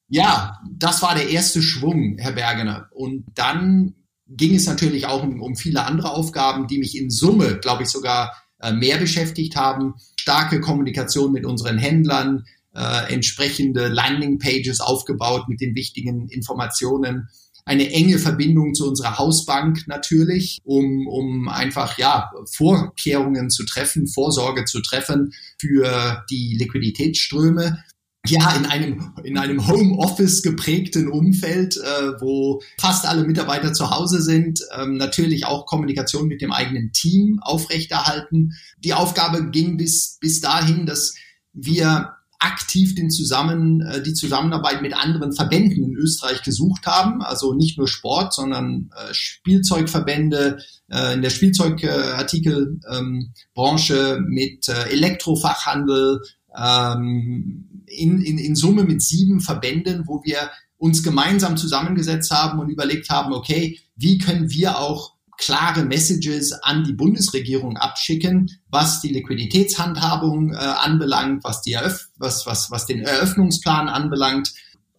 Ja, 0.07 0.59
das 0.69 1.01
war 1.01 1.15
der 1.15 1.29
erste 1.29 1.61
Schwung, 1.61 2.17
Herr 2.17 2.33
Bergener. 2.33 2.89
Und 2.91 3.25
dann 3.35 3.93
ging 4.27 4.55
es 4.55 4.65
natürlich 4.65 5.05
auch 5.05 5.23
um, 5.23 5.41
um 5.41 5.55
viele 5.55 5.85
andere 5.85 6.11
Aufgaben, 6.11 6.67
die 6.67 6.79
mich 6.79 6.97
in 6.97 7.09
Summe, 7.09 7.59
glaube 7.59 7.83
ich, 7.83 7.89
sogar 7.89 8.35
äh, 8.59 8.73
mehr 8.73 8.97
beschäftigt 8.97 9.55
haben. 9.55 9.95
Starke 10.21 10.61
Kommunikation 10.61 11.31
mit 11.31 11.47
unseren 11.47 11.79
Händlern, 11.79 12.45
äh, 12.75 13.11
entsprechende 13.11 13.87
Landingpages 13.87 14.79
aufgebaut 14.79 15.49
mit 15.49 15.61
den 15.61 15.73
wichtigen 15.73 16.29
Informationen. 16.29 17.27
Eine 17.65 17.91
enge 17.91 18.19
Verbindung 18.19 18.75
zu 18.75 18.87
unserer 18.87 19.17
Hausbank 19.17 19.87
natürlich, 19.87 20.59
um, 20.63 21.07
um 21.07 21.47
einfach 21.47 21.97
ja 21.97 22.29
Vorkehrungen 22.51 23.49
zu 23.49 23.65
treffen, 23.65 24.07
Vorsorge 24.07 24.65
zu 24.65 24.81
treffen 24.81 25.33
für 25.59 26.23
die 26.29 26.55
Liquiditätsströme 26.59 27.83
ja, 28.27 28.53
in 28.55 28.65
einem, 28.65 29.13
in 29.23 29.37
einem 29.37 29.65
Homeoffice 29.67 30.41
geprägten 30.43 31.07
Umfeld, 31.07 31.77
äh, 31.77 32.21
wo 32.21 32.61
fast 32.77 33.07
alle 33.07 33.23
Mitarbeiter 33.23 33.71
zu 33.73 33.89
Hause 33.89 34.21
sind, 34.21 34.59
ähm, 34.77 34.97
natürlich 34.97 35.47
auch 35.47 35.65
Kommunikation 35.65 36.27
mit 36.27 36.41
dem 36.41 36.51
eigenen 36.51 36.91
Team 36.91 37.39
aufrechterhalten. 37.41 38.51
Die 38.77 38.93
Aufgabe 38.93 39.49
ging 39.49 39.77
bis, 39.77 40.19
bis 40.19 40.39
dahin, 40.39 40.85
dass 40.85 41.15
wir 41.53 42.11
aktiv 42.37 42.93
den 42.95 43.09
Zusammen, 43.09 43.81
äh, 43.81 44.03
die 44.03 44.13
Zusammenarbeit 44.13 44.83
mit 44.83 44.95
anderen 44.95 45.31
Verbänden 45.31 45.83
in 45.83 45.95
Österreich 45.95 46.43
gesucht 46.43 46.85
haben. 46.85 47.23
Also 47.23 47.53
nicht 47.53 47.77
nur 47.77 47.87
Sport, 47.87 48.33
sondern 48.33 48.91
äh, 48.95 49.13
Spielzeugverbände 49.13 50.59
äh, 50.89 51.13
in 51.13 51.21
der 51.21 51.29
Spielzeugartikelbranche 51.29 54.17
ähm, 54.17 54.25
mit 54.27 54.67
äh, 54.69 54.89
Elektrofachhandel, 54.89 56.21
ähm, 56.55 57.67
in, 57.97 58.21
in, 58.21 58.37
in 58.37 58.55
Summe 58.55 58.83
mit 58.83 59.01
sieben 59.01 59.39
Verbänden, 59.39 60.03
wo 60.07 60.23
wir 60.23 60.49
uns 60.77 61.03
gemeinsam 61.03 61.57
zusammengesetzt 61.57 62.31
haben 62.31 62.59
und 62.59 62.69
überlegt 62.69 63.09
haben, 63.09 63.33
okay, 63.33 63.79
wie 63.95 64.17
können 64.17 64.49
wir 64.49 64.79
auch 64.79 65.13
klare 65.37 65.83
Messages 65.83 66.53
an 66.53 66.83
die 66.83 66.93
Bundesregierung 66.93 67.77
abschicken, 67.77 68.49
was 68.69 69.01
die 69.01 69.09
Liquiditätshandhabung 69.09 70.53
äh, 70.53 70.57
anbelangt, 70.57 71.43
was, 71.43 71.61
die 71.61 71.73
Eröff 71.73 72.09
was, 72.17 72.45
was, 72.45 72.69
was 72.69 72.85
den 72.85 73.01
Eröffnungsplan 73.01 73.89
anbelangt. 73.89 74.53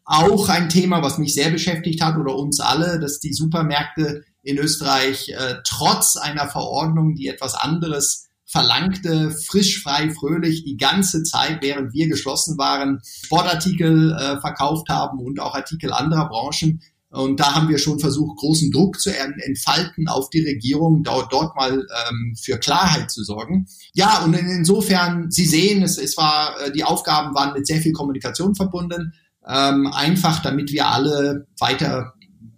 Auch 0.04 0.48
ein 0.48 0.68
Thema, 0.68 1.00
was 1.00 1.18
mich 1.18 1.32
sehr 1.34 1.50
beschäftigt 1.50 2.02
hat 2.02 2.16
oder 2.16 2.34
uns 2.34 2.58
alle, 2.58 2.98
dass 2.98 3.20
die 3.20 3.32
Supermärkte 3.32 4.24
in 4.42 4.58
Österreich 4.58 5.28
äh, 5.28 5.56
trotz 5.64 6.16
einer 6.16 6.48
Verordnung, 6.48 7.14
die 7.14 7.28
etwas 7.28 7.54
anderes 7.54 8.28
verlangte, 8.52 9.30
frisch, 9.30 9.82
frei, 9.82 10.10
fröhlich 10.10 10.62
die 10.62 10.76
ganze 10.76 11.22
Zeit, 11.22 11.62
während 11.62 11.94
wir 11.94 12.06
geschlossen 12.06 12.58
waren, 12.58 13.00
Sportartikel 13.24 14.12
äh, 14.12 14.40
verkauft 14.40 14.90
haben 14.90 15.18
und 15.20 15.40
auch 15.40 15.54
Artikel 15.54 15.90
anderer 15.90 16.28
Branchen. 16.28 16.82
Und 17.08 17.40
da 17.40 17.54
haben 17.54 17.68
wir 17.70 17.78
schon 17.78 17.98
versucht, 17.98 18.38
großen 18.38 18.70
Druck 18.70 19.00
zu 19.00 19.10
entfalten 19.10 20.06
auf 20.06 20.28
die 20.28 20.44
Regierung, 20.44 21.02
dort, 21.02 21.32
dort 21.32 21.56
mal 21.56 21.72
ähm, 21.72 22.34
für 22.38 22.58
Klarheit 22.58 23.10
zu 23.10 23.24
sorgen. 23.24 23.66
Ja, 23.94 24.22
und 24.22 24.34
insofern, 24.34 25.30
Sie 25.30 25.46
sehen, 25.46 25.82
es, 25.82 25.96
es 25.96 26.16
war, 26.18 26.54
äh, 26.60 26.72
die 26.72 26.84
Aufgaben 26.84 27.34
waren 27.34 27.54
mit 27.54 27.66
sehr 27.66 27.80
viel 27.80 27.92
Kommunikation 27.92 28.54
verbunden. 28.54 29.14
Ähm, 29.46 29.86
einfach, 29.86 30.40
damit 30.42 30.72
wir 30.72 30.88
alle 30.88 31.46
weiter, 31.58 32.12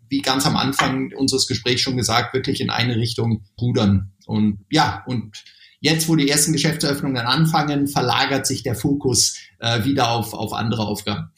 wie 0.09 0.23
ganz 0.23 0.45
am 0.45 0.57
Anfang 0.57 1.13
unseres 1.17 1.47
Gesprächs 1.47 1.83
schon 1.83 1.97
gesagt, 1.97 2.35
wirklich 2.35 2.61
in 2.61 2.71
eine 2.71 2.97
Richtung 2.97 3.45
rudern. 3.61 4.13
Und 4.27 4.59
ja, 4.71 5.05
und 5.07 5.45
jetzt, 5.85 6.09
wo 6.09 6.17
die 6.17 6.29
ersten 6.29 6.53
Geschäftseröffnungen 6.53 7.27
anfangen, 7.27 7.87
verlagert 7.87 8.47
sich 8.47 8.63
der 8.63 8.75
Fokus 8.75 9.37
äh, 9.59 9.85
wieder 9.85 10.11
auf, 10.11 10.33
auf 10.33 10.55
andere 10.55 10.87
Aufgaben. 10.87 11.31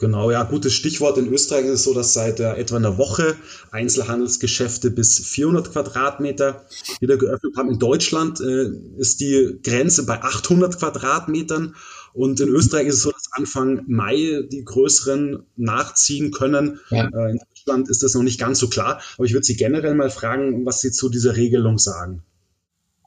Genau, 0.00 0.30
ja, 0.30 0.44
gutes 0.44 0.74
Stichwort. 0.74 1.18
In 1.18 1.32
Österreich 1.32 1.64
ist 1.64 1.72
es 1.72 1.84
so, 1.84 1.94
dass 1.94 2.12
seit 2.12 2.38
äh, 2.40 2.54
etwa 2.54 2.76
einer 2.76 2.98
Woche 2.98 3.36
Einzelhandelsgeschäfte 3.70 4.90
bis 4.90 5.18
400 5.18 5.72
Quadratmeter 5.72 6.66
wieder 7.00 7.16
geöffnet 7.16 7.56
haben. 7.56 7.70
In 7.70 7.78
Deutschland 7.78 8.40
äh, 8.40 8.70
ist 8.96 9.20
die 9.20 9.58
Grenze 9.62 10.06
bei 10.06 10.22
800 10.22 10.78
Quadratmetern. 10.78 11.74
Und 12.14 12.40
in 12.40 12.48
Österreich 12.48 12.86
ist 12.86 12.96
es 12.96 13.02
so, 13.02 13.12
dass 13.12 13.30
Anfang 13.32 13.82
Mai 13.86 14.42
die 14.50 14.64
größeren 14.64 15.44
nachziehen 15.56 16.32
können. 16.32 16.80
Ja. 16.90 17.04
Äh, 17.04 17.32
in 17.32 17.38
Deutschland 17.38 17.88
ist 17.88 18.02
das 18.02 18.14
noch 18.14 18.22
nicht 18.22 18.40
ganz 18.40 18.58
so 18.58 18.68
klar. 18.68 19.00
Aber 19.16 19.24
ich 19.24 19.32
würde 19.32 19.46
Sie 19.46 19.56
generell 19.56 19.94
mal 19.94 20.10
fragen, 20.10 20.64
was 20.64 20.80
Sie 20.80 20.90
zu 20.90 21.08
dieser 21.08 21.36
Regelung 21.36 21.78
sagen. 21.78 22.22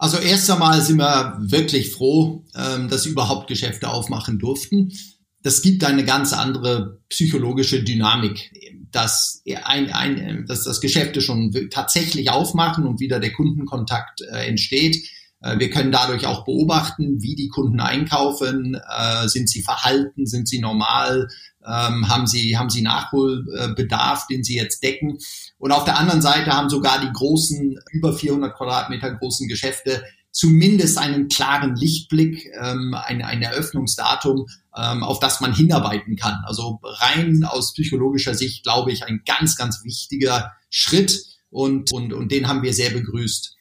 Also 0.01 0.17
erst 0.17 0.49
einmal 0.49 0.81
sind 0.81 0.97
wir 0.97 1.37
wirklich 1.39 1.91
froh, 1.91 2.43
ähm, 2.55 2.89
dass 2.89 3.05
überhaupt 3.05 3.47
Geschäfte 3.47 3.89
aufmachen 3.89 4.39
durften 4.39 4.91
das 5.43 5.61
gibt 5.61 5.83
eine 5.83 6.05
ganz 6.05 6.33
andere 6.33 6.99
psychologische 7.09 7.83
Dynamik, 7.83 8.51
dass, 8.91 9.41
ein, 9.63 9.91
ein, 9.91 10.45
dass 10.47 10.63
das 10.63 10.81
Geschäfte 10.81 11.21
schon 11.21 11.51
tatsächlich 11.71 12.29
aufmachen 12.29 12.85
und 12.85 12.99
wieder 12.99 13.19
der 13.19 13.33
Kundenkontakt 13.33 14.21
äh, 14.21 14.45
entsteht. 14.45 14.97
Äh, 15.41 15.57
wir 15.57 15.69
können 15.69 15.91
dadurch 15.91 16.25
auch 16.27 16.45
beobachten, 16.45 17.21
wie 17.21 17.35
die 17.35 17.47
Kunden 17.47 17.79
einkaufen. 17.79 18.75
Äh, 18.75 19.27
sind 19.27 19.49
sie 19.49 19.63
verhalten? 19.63 20.27
Sind 20.27 20.47
sie 20.47 20.59
normal? 20.59 21.29
Ähm, 21.65 22.09
haben 22.09 22.27
sie, 22.27 22.57
haben 22.57 22.69
sie 22.69 22.81
Nachholbedarf, 22.81 24.27
den 24.27 24.43
sie 24.43 24.55
jetzt 24.55 24.83
decken? 24.83 25.17
Und 25.57 25.71
auf 25.71 25.83
der 25.83 25.97
anderen 25.97 26.21
Seite 26.21 26.51
haben 26.51 26.69
sogar 26.69 26.99
die 26.99 27.11
großen, 27.11 27.79
über 27.91 28.13
400 28.13 28.55
Quadratmeter 28.55 29.13
großen 29.15 29.47
Geschäfte 29.47 30.03
zumindest 30.31 30.97
einen 30.97 31.27
klaren 31.27 31.75
Lichtblick, 31.75 32.49
ähm, 32.59 32.93
ein, 32.93 33.21
ein 33.21 33.41
Eröffnungsdatum, 33.41 34.47
ähm, 34.75 35.03
auf 35.03 35.19
das 35.19 35.41
man 35.41 35.53
hinarbeiten 35.53 36.15
kann. 36.15 36.41
Also 36.45 36.79
rein 36.83 37.43
aus 37.43 37.73
psychologischer 37.73 38.33
Sicht, 38.33 38.63
glaube 38.63 38.91
ich, 38.91 39.03
ein 39.03 39.21
ganz, 39.25 39.55
ganz 39.55 39.83
wichtiger 39.83 40.53
Schritt 40.69 41.25
und, 41.49 41.91
und, 41.91 42.13
und 42.13 42.31
den 42.31 42.47
haben 42.47 42.63
wir 42.63 42.73
sehr 42.73 42.91
begrüßt. 42.91 43.57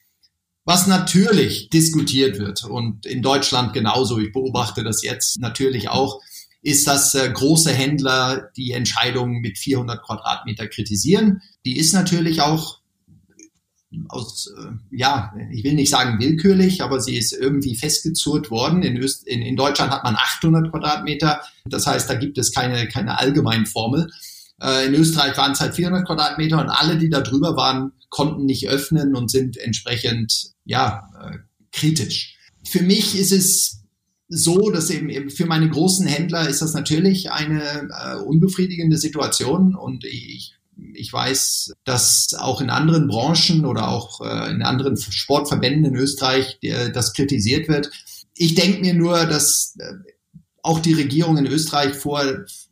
Was 0.63 0.87
natürlich 0.87 1.69
diskutiert 1.69 2.37
wird 2.37 2.63
und 2.63 3.05
in 3.05 3.21
Deutschland 3.21 3.73
genauso, 3.73 4.19
ich 4.19 4.31
beobachte 4.31 4.83
das 4.83 5.03
jetzt 5.03 5.39
natürlich 5.39 5.89
auch, 5.89 6.21
ist, 6.61 6.87
dass 6.87 7.15
äh, 7.15 7.29
große 7.31 7.71
Händler 7.71 8.49
die 8.55 8.71
Entscheidung 8.71 9.41
mit 9.41 9.57
400 9.57 10.03
Quadratmeter 10.03 10.67
kritisieren. 10.67 11.41
Die 11.65 11.77
ist 11.77 11.93
natürlich 11.93 12.41
auch 12.41 12.81
aus, 14.07 14.47
äh, 14.57 14.71
ja, 14.91 15.33
ich 15.51 15.63
will 15.63 15.73
nicht 15.73 15.89
sagen 15.89 16.19
willkürlich, 16.19 16.81
aber 16.83 17.01
sie 17.01 17.17
ist 17.17 17.33
irgendwie 17.33 17.75
festgezurrt 17.75 18.51
worden. 18.51 18.83
In, 18.83 18.97
Öst, 18.97 19.27
in, 19.27 19.41
in 19.41 19.55
Deutschland 19.55 19.91
hat 19.91 20.03
man 20.03 20.15
800 20.15 20.71
Quadratmeter. 20.71 21.41
Das 21.65 21.87
heißt, 21.87 22.09
da 22.09 22.13
gibt 22.13 22.37
es 22.37 22.51
keine, 22.53 22.87
keine 22.87 23.17
Allgemeinformel. 23.17 24.09
Äh, 24.61 24.85
in 24.85 24.93
Österreich 24.93 25.35
waren 25.37 25.53
es 25.53 25.59
halt 25.59 25.75
400 25.75 26.05
Quadratmeter 26.05 26.59
und 26.61 26.69
alle, 26.69 26.97
die 26.97 27.09
da 27.09 27.21
drüber 27.21 27.55
waren, 27.55 27.93
konnten 28.09 28.45
nicht 28.45 28.67
öffnen 28.67 29.15
und 29.15 29.31
sind 29.31 29.57
entsprechend, 29.57 30.51
ja, 30.63 31.09
äh, 31.21 31.37
kritisch. 31.71 32.37
Für 32.63 32.83
mich 32.83 33.17
ist 33.17 33.31
es 33.31 33.80
so, 34.33 34.71
dass 34.71 34.89
eben, 34.89 35.29
für 35.29 35.45
meine 35.45 35.69
großen 35.69 36.07
Händler 36.07 36.47
ist 36.47 36.61
das 36.61 36.73
natürlich 36.73 37.31
eine 37.31 37.89
äh, 37.89 38.15
unbefriedigende 38.15 38.97
Situation 38.97 39.75
und 39.75 40.05
ich 40.05 40.55
ich 40.93 41.13
weiß, 41.13 41.73
dass 41.83 42.33
auch 42.39 42.59
in 42.59 42.71
anderen 42.71 43.07
Branchen 43.07 43.65
oder 43.65 43.89
auch 43.89 44.21
äh, 44.21 44.49
in 44.49 44.63
anderen 44.63 44.97
Sportverbänden 44.97 45.85
in 45.85 45.95
Österreich 45.95 46.57
das 46.93 47.13
kritisiert 47.13 47.67
wird. 47.67 47.91
Ich 48.35 48.55
denke 48.55 48.81
mir 48.81 48.95
nur, 48.95 49.25
dass 49.25 49.75
äh, 49.77 49.93
auch 50.63 50.79
die 50.79 50.93
Regierung 50.93 51.37
in 51.37 51.45
Österreich 51.45 51.93
vor, 51.93 52.23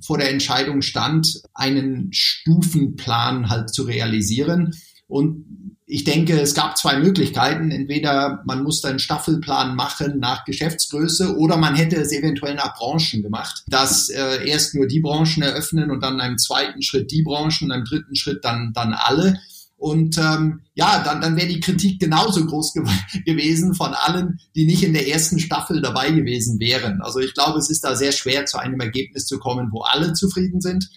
vor 0.02 0.18
der 0.18 0.32
Entscheidung 0.32 0.82
stand, 0.82 1.42
einen 1.54 2.12
Stufenplan 2.14 3.50
halt 3.50 3.74
zu 3.74 3.84
realisieren. 3.84 4.76
Und 5.08 5.69
ich 5.92 6.04
denke, 6.04 6.40
es 6.40 6.54
gab 6.54 6.78
zwei 6.78 7.00
Möglichkeiten. 7.00 7.72
Entweder 7.72 8.44
man 8.46 8.62
musste 8.62 8.90
einen 8.90 9.00
Staffelplan 9.00 9.76
machen 9.76 10.20
nach 10.20 10.46
Geschäftsgröße 10.46 11.36
oder 11.36 11.58
man 11.58 11.74
hätte 11.74 11.96
es 11.96 12.12
eventuell 12.12 12.54
nach 12.54 12.76
Branchen 12.78 13.24
gemacht, 13.24 13.64
dass 13.68 14.10
äh, 14.10 14.48
erst 14.48 14.76
nur 14.76 14.86
die 14.86 15.00
Branchen 15.00 15.42
eröffnen 15.42 15.90
und 15.90 16.02
dann 16.04 16.14
in 16.14 16.22
einem 16.22 16.38
zweiten 16.38 16.84
Schritt 16.84 17.10
die 17.10 17.24
Branchen, 17.24 17.66
in 17.66 17.72
einem 17.72 17.86
dritten 17.86 18.16
Schritt 18.16 18.46
dann, 18.46 18.72
dann 18.76 18.94
alle. 18.94 19.40
Und 19.78 20.20
ähm, 20.20 20.60
ja, 20.76 21.02
dann, 21.04 21.22
dann 21.22 21.36
wäre 21.36 21.48
die 21.48 21.60
Kritik 21.60 22.00
genauso 22.00 22.46
groß 22.46 22.74
ge 22.74 22.84
gewesen 23.26 23.74
von 23.74 23.96
allen, 23.96 24.40
die 24.56 24.68
nicht 24.68 24.84
in 24.84 24.94
der 24.94 25.08
ersten 25.08 25.40
Staffel 25.40 25.82
dabei 25.82 26.12
gewesen 26.12 26.60
wären. 26.60 27.02
Also 27.02 27.18
ich 27.18 27.34
glaube, 27.34 27.58
es 27.58 27.72
ist 27.72 27.84
da 27.84 27.96
sehr 27.96 28.12
schwer, 28.12 28.46
zu 28.46 28.60
einem 28.60 28.80
Ergebnis 28.80 29.26
zu 29.26 29.40
kommen, 29.40 29.70
wo 29.72 29.82
alle 29.82 30.14
zufrieden 30.14 30.62
sind. 30.62 30.88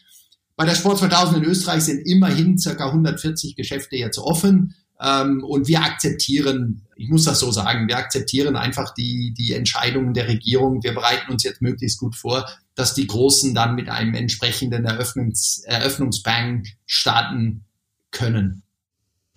Bei 0.55 0.67
der 0.67 0.75
Sport 0.75 0.99
2000 0.99 1.39
in 1.39 1.45
Österreich 1.45 1.83
sind 1.83 2.07
immerhin 2.07 2.59
circa 2.59 2.89
140 2.89 3.57
Geschäfte 3.57 3.97
jetzt 3.97 4.19
offen. 4.19 4.75
Ähm, 5.02 5.42
und 5.42 5.66
wir 5.68 5.80
akzeptieren, 5.80 6.82
ich 6.97 7.09
muss 7.09 7.25
das 7.25 7.40
so 7.40 7.50
sagen, 7.50 7.88
wir 7.88 7.97
akzeptieren 7.97 8.54
einfach 8.56 8.94
die, 8.94 9.35
die 9.37 9.52
Entscheidungen 9.52 10.14
der 10.14 10.28
Regierung. 10.28 10.82
Wir 10.82 10.94
bereiten 10.94 11.32
uns 11.32 11.42
jetzt 11.42 11.61
möglichst 11.61 11.99
gut 11.99 12.14
vor, 12.14 12.49
dass 12.75 12.94
die 12.94 13.06
Großen 13.06 13.54
dann 13.54 13.75
mit 13.75 13.88
einem 13.88 14.14
entsprechenden 14.14 14.85
Eröffnungs, 14.85 15.62
Eröffnungsbang 15.66 16.64
starten 16.87 17.64
können. 18.12 18.62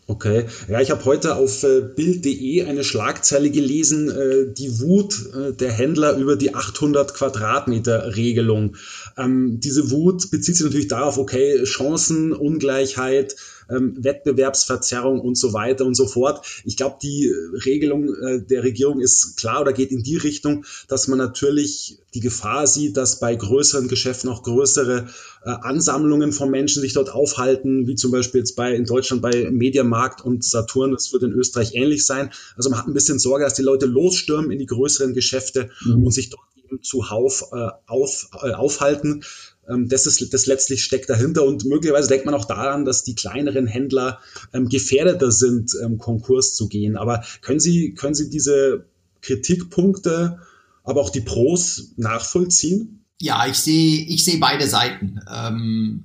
Okay, 0.08 0.46
ja, 0.70 0.82
ich 0.82 0.92
habe 0.92 1.04
heute 1.06 1.36
auf 1.36 1.64
äh, 1.64 1.82
Bild.de 1.82 2.64
eine 2.66 2.84
Schlagzeile 2.84 3.50
gelesen, 3.50 4.12
äh, 4.12 4.54
die 4.54 4.80
Wut 4.80 5.16
äh, 5.34 5.52
der 5.54 5.72
Händler 5.72 6.16
über 6.18 6.36
die 6.36 6.54
800 6.54 7.16
Quadratmeter 7.16 8.16
Regelung. 8.16 8.76
Ähm, 9.18 9.60
diese 9.60 9.90
Wut 9.90 10.30
bezieht 10.30 10.58
sich 10.58 10.66
natürlich 10.66 10.90
darauf, 10.90 11.18
okay, 11.18 11.66
Chancenungleichheit 11.66 13.36
ähm, 13.70 14.04
Wettbewerbsverzerrung 14.04 15.20
und 15.20 15.36
so 15.36 15.54
weiter 15.54 15.86
und 15.86 15.96
so 15.96 16.08
fort. 16.08 16.46
Ich 16.66 16.78
glaube, 16.78 16.98
die 17.02 17.32
Regelung 17.66 18.14
äh, 18.14 18.42
der 18.42 18.64
Regierung 18.64 19.02
ist 19.02 19.38
klar 19.38 19.62
oder 19.62 19.74
geht 19.74 19.92
in 19.92 20.04
die 20.04 20.18
Richtung, 20.18 20.66
dass 20.88 21.08
man 21.08 21.18
natürlich 21.18 22.00
die 22.14 22.20
Gefahr 22.22 22.66
sieht, 22.66 22.98
dass 22.98 23.20
bei 23.20 23.36
größeren 23.36 23.88
Geschäften 23.88 24.30
auch 24.30 24.44
größere 24.44 25.08
äh, 25.44 25.50
Ansammlungen 25.50 26.32
von 26.32 26.50
Menschen 26.50 26.82
sich 26.82 26.94
dort 26.94 27.10
aufhalten, 27.10 27.88
wie 27.88 27.96
zum 27.96 28.12
Beispiel 28.12 28.40
jetzt 28.40 28.56
bei 28.56 28.74
in 28.74 28.86
Deutschland 28.86 29.22
bei 29.22 29.50
Mediamarkt 29.52 30.24
und 30.24 30.44
Saturn. 30.44 30.92
Das 30.92 31.12
wird 31.12 31.24
in 31.24 31.34
Österreich 31.34 31.76
ähnlich 31.76 32.06
sein. 32.06 32.32
Also 32.56 32.70
man 32.70 32.80
hat 32.80 32.88
ein 32.88 32.94
bisschen 32.94 33.20
Sorge, 33.20 33.44
dass 33.44 33.54
die 33.54 33.64
Leute 33.64 33.86
losstürmen 33.86 34.52
in 34.52 34.60
die 34.60 34.66
größeren 34.66 35.14
Geschäfte 35.14 35.70
mhm. 35.84 36.06
und 36.06 36.12
sich 36.12 36.30
dort 36.30 36.48
eben 36.66 36.82
zuhauf 36.82 37.46
äh, 37.52 37.70
auf, 37.86 38.30
äh, 38.42 38.52
aufhalten. 38.52 39.24
Ähm, 39.70 39.88
das 39.88 40.06
ist 40.06 40.34
das 40.34 40.46
letztlich 40.46 40.84
steckt 40.84 41.10
dahinter 41.10 41.44
und 41.46 41.66
möglicherweise 41.66 42.10
denkt 42.10 42.26
man 42.26 42.36
auch 42.36 42.46
daran, 42.46 42.86
dass 42.86 43.04
die 43.04 43.16
kleineren 43.16 43.68
Händler 43.68 44.20
ähm, 44.54 44.70
gefährdeter 44.70 45.32
sind, 45.32 45.72
ähm, 45.84 45.98
Konkurs 45.98 46.56
zu 46.56 46.68
gehen. 46.68 46.98
Aber 46.98 47.24
können 47.42 47.60
Sie 47.60 47.94
können 47.94 48.16
Sie 48.16 48.30
diese 48.30 48.86
Kritikpunkte, 49.22 50.40
aber 50.84 51.02
auch 51.02 51.10
die 51.10 51.22
Pros 51.22 51.94
nachvollziehen? 51.98 53.06
Ja, 53.22 53.48
ich 53.48 53.58
sehe 53.58 54.06
ich 54.06 54.24
sehe 54.24 54.40
beide 54.40 54.68
Seiten. 54.68 55.20
Ähm, 55.34 56.04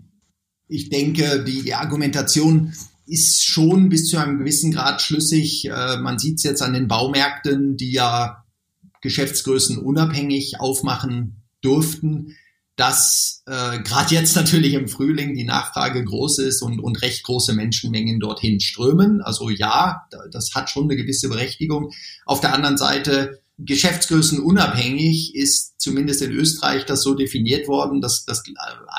ich 0.68 0.88
denke, 0.88 1.44
die, 1.44 1.62
die 1.62 1.74
Argumentation 1.74 2.72
ist 3.06 3.44
schon 3.44 3.88
bis 3.88 4.06
zu 4.06 4.18
einem 4.18 4.38
gewissen 4.38 4.70
Grad 4.70 5.02
schlüssig. 5.02 5.66
Äh, 5.66 5.96
man 5.98 6.18
sieht 6.18 6.36
es 6.36 6.44
jetzt 6.44 6.62
an 6.62 6.72
den 6.72 6.86
Baumärkten, 6.86 7.76
die 7.76 7.92
ja 7.92 8.44
Geschäftsgrößen 9.02 9.78
unabhängig 9.78 10.60
aufmachen 10.60 11.42
durften, 11.60 12.36
dass 12.80 13.42
äh, 13.44 13.80
gerade 13.80 14.14
jetzt 14.14 14.34
natürlich 14.36 14.72
im 14.72 14.88
Frühling 14.88 15.34
die 15.34 15.44
Nachfrage 15.44 16.02
groß 16.02 16.38
ist 16.38 16.62
und, 16.62 16.80
und 16.80 17.02
recht 17.02 17.24
große 17.24 17.52
Menschenmengen 17.52 18.20
dorthin 18.20 18.58
strömen. 18.58 19.20
Also 19.20 19.50
ja, 19.50 20.06
das 20.32 20.54
hat 20.54 20.70
schon 20.70 20.84
eine 20.84 20.96
gewisse 20.96 21.28
Berechtigung. 21.28 21.90
Auf 22.24 22.40
der 22.40 22.54
anderen 22.54 22.78
Seite, 22.78 23.42
Geschäftsgrößen 23.58 24.40
unabhängig 24.40 25.34
ist 25.34 25.78
zumindest 25.78 26.22
in 26.22 26.30
Österreich 26.32 26.86
das 26.86 27.02
so 27.02 27.12
definiert 27.12 27.68
worden, 27.68 28.00
dass, 28.00 28.24
dass 28.24 28.42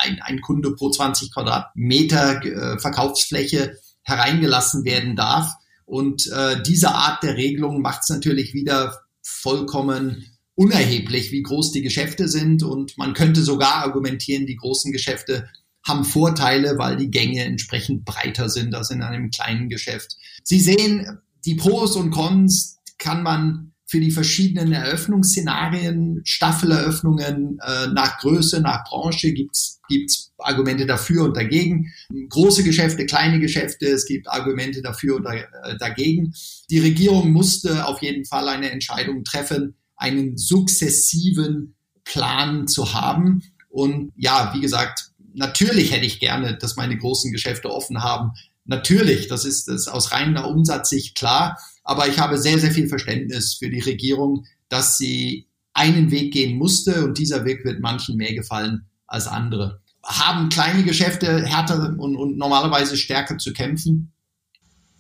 ein, 0.03 0.21
ein 0.21 0.41
Kunde 0.41 0.75
pro 0.75 0.91
20 0.91 1.33
Quadratmeter 1.33 2.45
äh, 2.45 2.77
Verkaufsfläche 2.77 3.79
hereingelassen 4.03 4.85
werden 4.85 5.15
darf. 5.15 5.51
Und 5.85 6.31
äh, 6.31 6.61
diese 6.61 6.93
Art 6.93 7.23
der 7.23 7.35
Regelung 7.35 7.81
macht 7.81 8.03
es 8.03 8.09
natürlich 8.09 8.53
wieder 8.53 8.99
vollkommen 9.23 10.27
unerheblich, 10.55 11.31
wie 11.31 11.43
groß 11.43 11.71
die 11.71 11.81
Geschäfte 11.81 12.27
sind. 12.27 12.63
Und 12.63 12.97
man 12.97 13.13
könnte 13.13 13.43
sogar 13.43 13.75
argumentieren, 13.75 14.45
die 14.45 14.55
großen 14.55 14.91
Geschäfte 14.91 15.49
haben 15.85 16.05
Vorteile, 16.05 16.77
weil 16.77 16.97
die 16.97 17.09
Gänge 17.09 17.43
entsprechend 17.43 18.05
breiter 18.05 18.49
sind 18.49 18.75
als 18.75 18.91
in 18.91 19.01
einem 19.01 19.31
kleinen 19.31 19.69
Geschäft. 19.69 20.17
Sie 20.43 20.59
sehen, 20.59 21.19
die 21.45 21.55
Pros 21.55 21.95
und 21.95 22.11
Cons 22.11 22.79
kann 22.97 23.23
man 23.23 23.71
für 23.87 23.99
die 23.99 24.11
verschiedenen 24.11 24.71
Eröffnungsszenarien, 24.71 26.21
Staffeleröffnungen 26.23 27.59
äh, 27.59 27.87
nach 27.87 28.19
Größe, 28.19 28.61
nach 28.61 28.85
Branche 28.85 29.33
gibt's 29.33 29.81
gibt's 29.89 30.31
Argumente 30.37 30.85
dafür 30.85 31.25
und 31.25 31.35
dagegen. 31.35 31.91
Große 32.29 32.63
Geschäfte, 32.63 33.05
kleine 33.05 33.41
Geschäfte, 33.41 33.87
es 33.87 34.05
gibt 34.05 34.29
Argumente 34.29 34.81
dafür 34.81 35.17
und 35.17 35.25
äh, 35.25 35.77
dagegen. 35.77 36.33
Die 36.69 36.79
Regierung 36.79 37.33
musste 37.33 37.85
auf 37.85 38.01
jeden 38.01 38.23
Fall 38.23 38.47
eine 38.47 38.71
Entscheidung 38.71 39.25
treffen, 39.25 39.75
einen 40.01 40.35
sukzessiven 40.35 41.75
Plan 42.03 42.67
zu 42.67 42.93
haben. 42.93 43.43
Und 43.69 44.11
ja, 44.17 44.51
wie 44.55 44.61
gesagt, 44.61 45.11
natürlich 45.33 45.91
hätte 45.91 46.07
ich 46.07 46.19
gerne, 46.19 46.57
dass 46.57 46.75
meine 46.75 46.97
großen 46.97 47.31
Geschäfte 47.31 47.69
offen 47.69 48.03
haben. 48.03 48.31
Natürlich, 48.65 49.27
das 49.27 49.45
ist, 49.45 49.67
das 49.67 49.81
ist 49.81 49.87
aus 49.87 50.11
reiner 50.11 50.47
Umsatzsicht 50.47 51.15
klar. 51.15 51.57
Aber 51.83 52.07
ich 52.07 52.19
habe 52.19 52.39
sehr, 52.39 52.57
sehr 52.57 52.71
viel 52.71 52.87
Verständnis 52.87 53.53
für 53.53 53.69
die 53.69 53.79
Regierung, 53.79 54.45
dass 54.69 54.97
sie 54.97 55.47
einen 55.73 56.09
Weg 56.09 56.33
gehen 56.33 56.57
musste 56.57 57.05
und 57.05 57.17
dieser 57.17 57.45
Weg 57.45 57.63
wird 57.63 57.79
manchen 57.79 58.17
mehr 58.17 58.33
gefallen 58.33 58.87
als 59.05 59.27
andere. 59.27 59.81
Haben 60.03 60.49
kleine 60.49 60.83
Geschäfte 60.83 61.45
härter 61.45 61.95
und, 61.97 62.15
und 62.15 62.37
normalerweise 62.37 62.97
stärker 62.97 63.37
zu 63.37 63.53
kämpfen? 63.53 64.11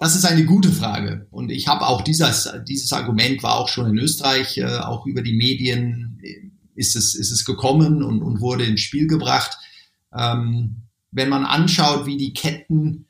Das 0.01 0.15
ist 0.15 0.25
eine 0.25 0.45
gute 0.45 0.71
Frage. 0.71 1.27
Und 1.29 1.51
ich 1.51 1.67
habe 1.67 1.85
auch 1.85 2.01
dieses, 2.01 2.49
dieses 2.67 2.91
Argument 2.91 3.43
war 3.43 3.57
auch 3.57 3.67
schon 3.67 3.87
in 3.87 3.99
Österreich, 3.99 4.57
äh, 4.57 4.65
auch 4.65 5.05
über 5.05 5.21
die 5.21 5.35
Medien 5.35 6.19
ist 6.73 6.95
es, 6.95 7.13
ist 7.13 7.29
es 7.29 7.45
gekommen 7.45 8.01
und, 8.01 8.23
und 8.23 8.41
wurde 8.41 8.65
ins 8.65 8.81
Spiel 8.81 9.05
gebracht. 9.05 9.59
Ähm, 10.11 10.87
wenn 11.11 11.29
man 11.29 11.45
anschaut, 11.45 12.07
wie 12.07 12.17
die 12.17 12.33
Ketten 12.33 13.05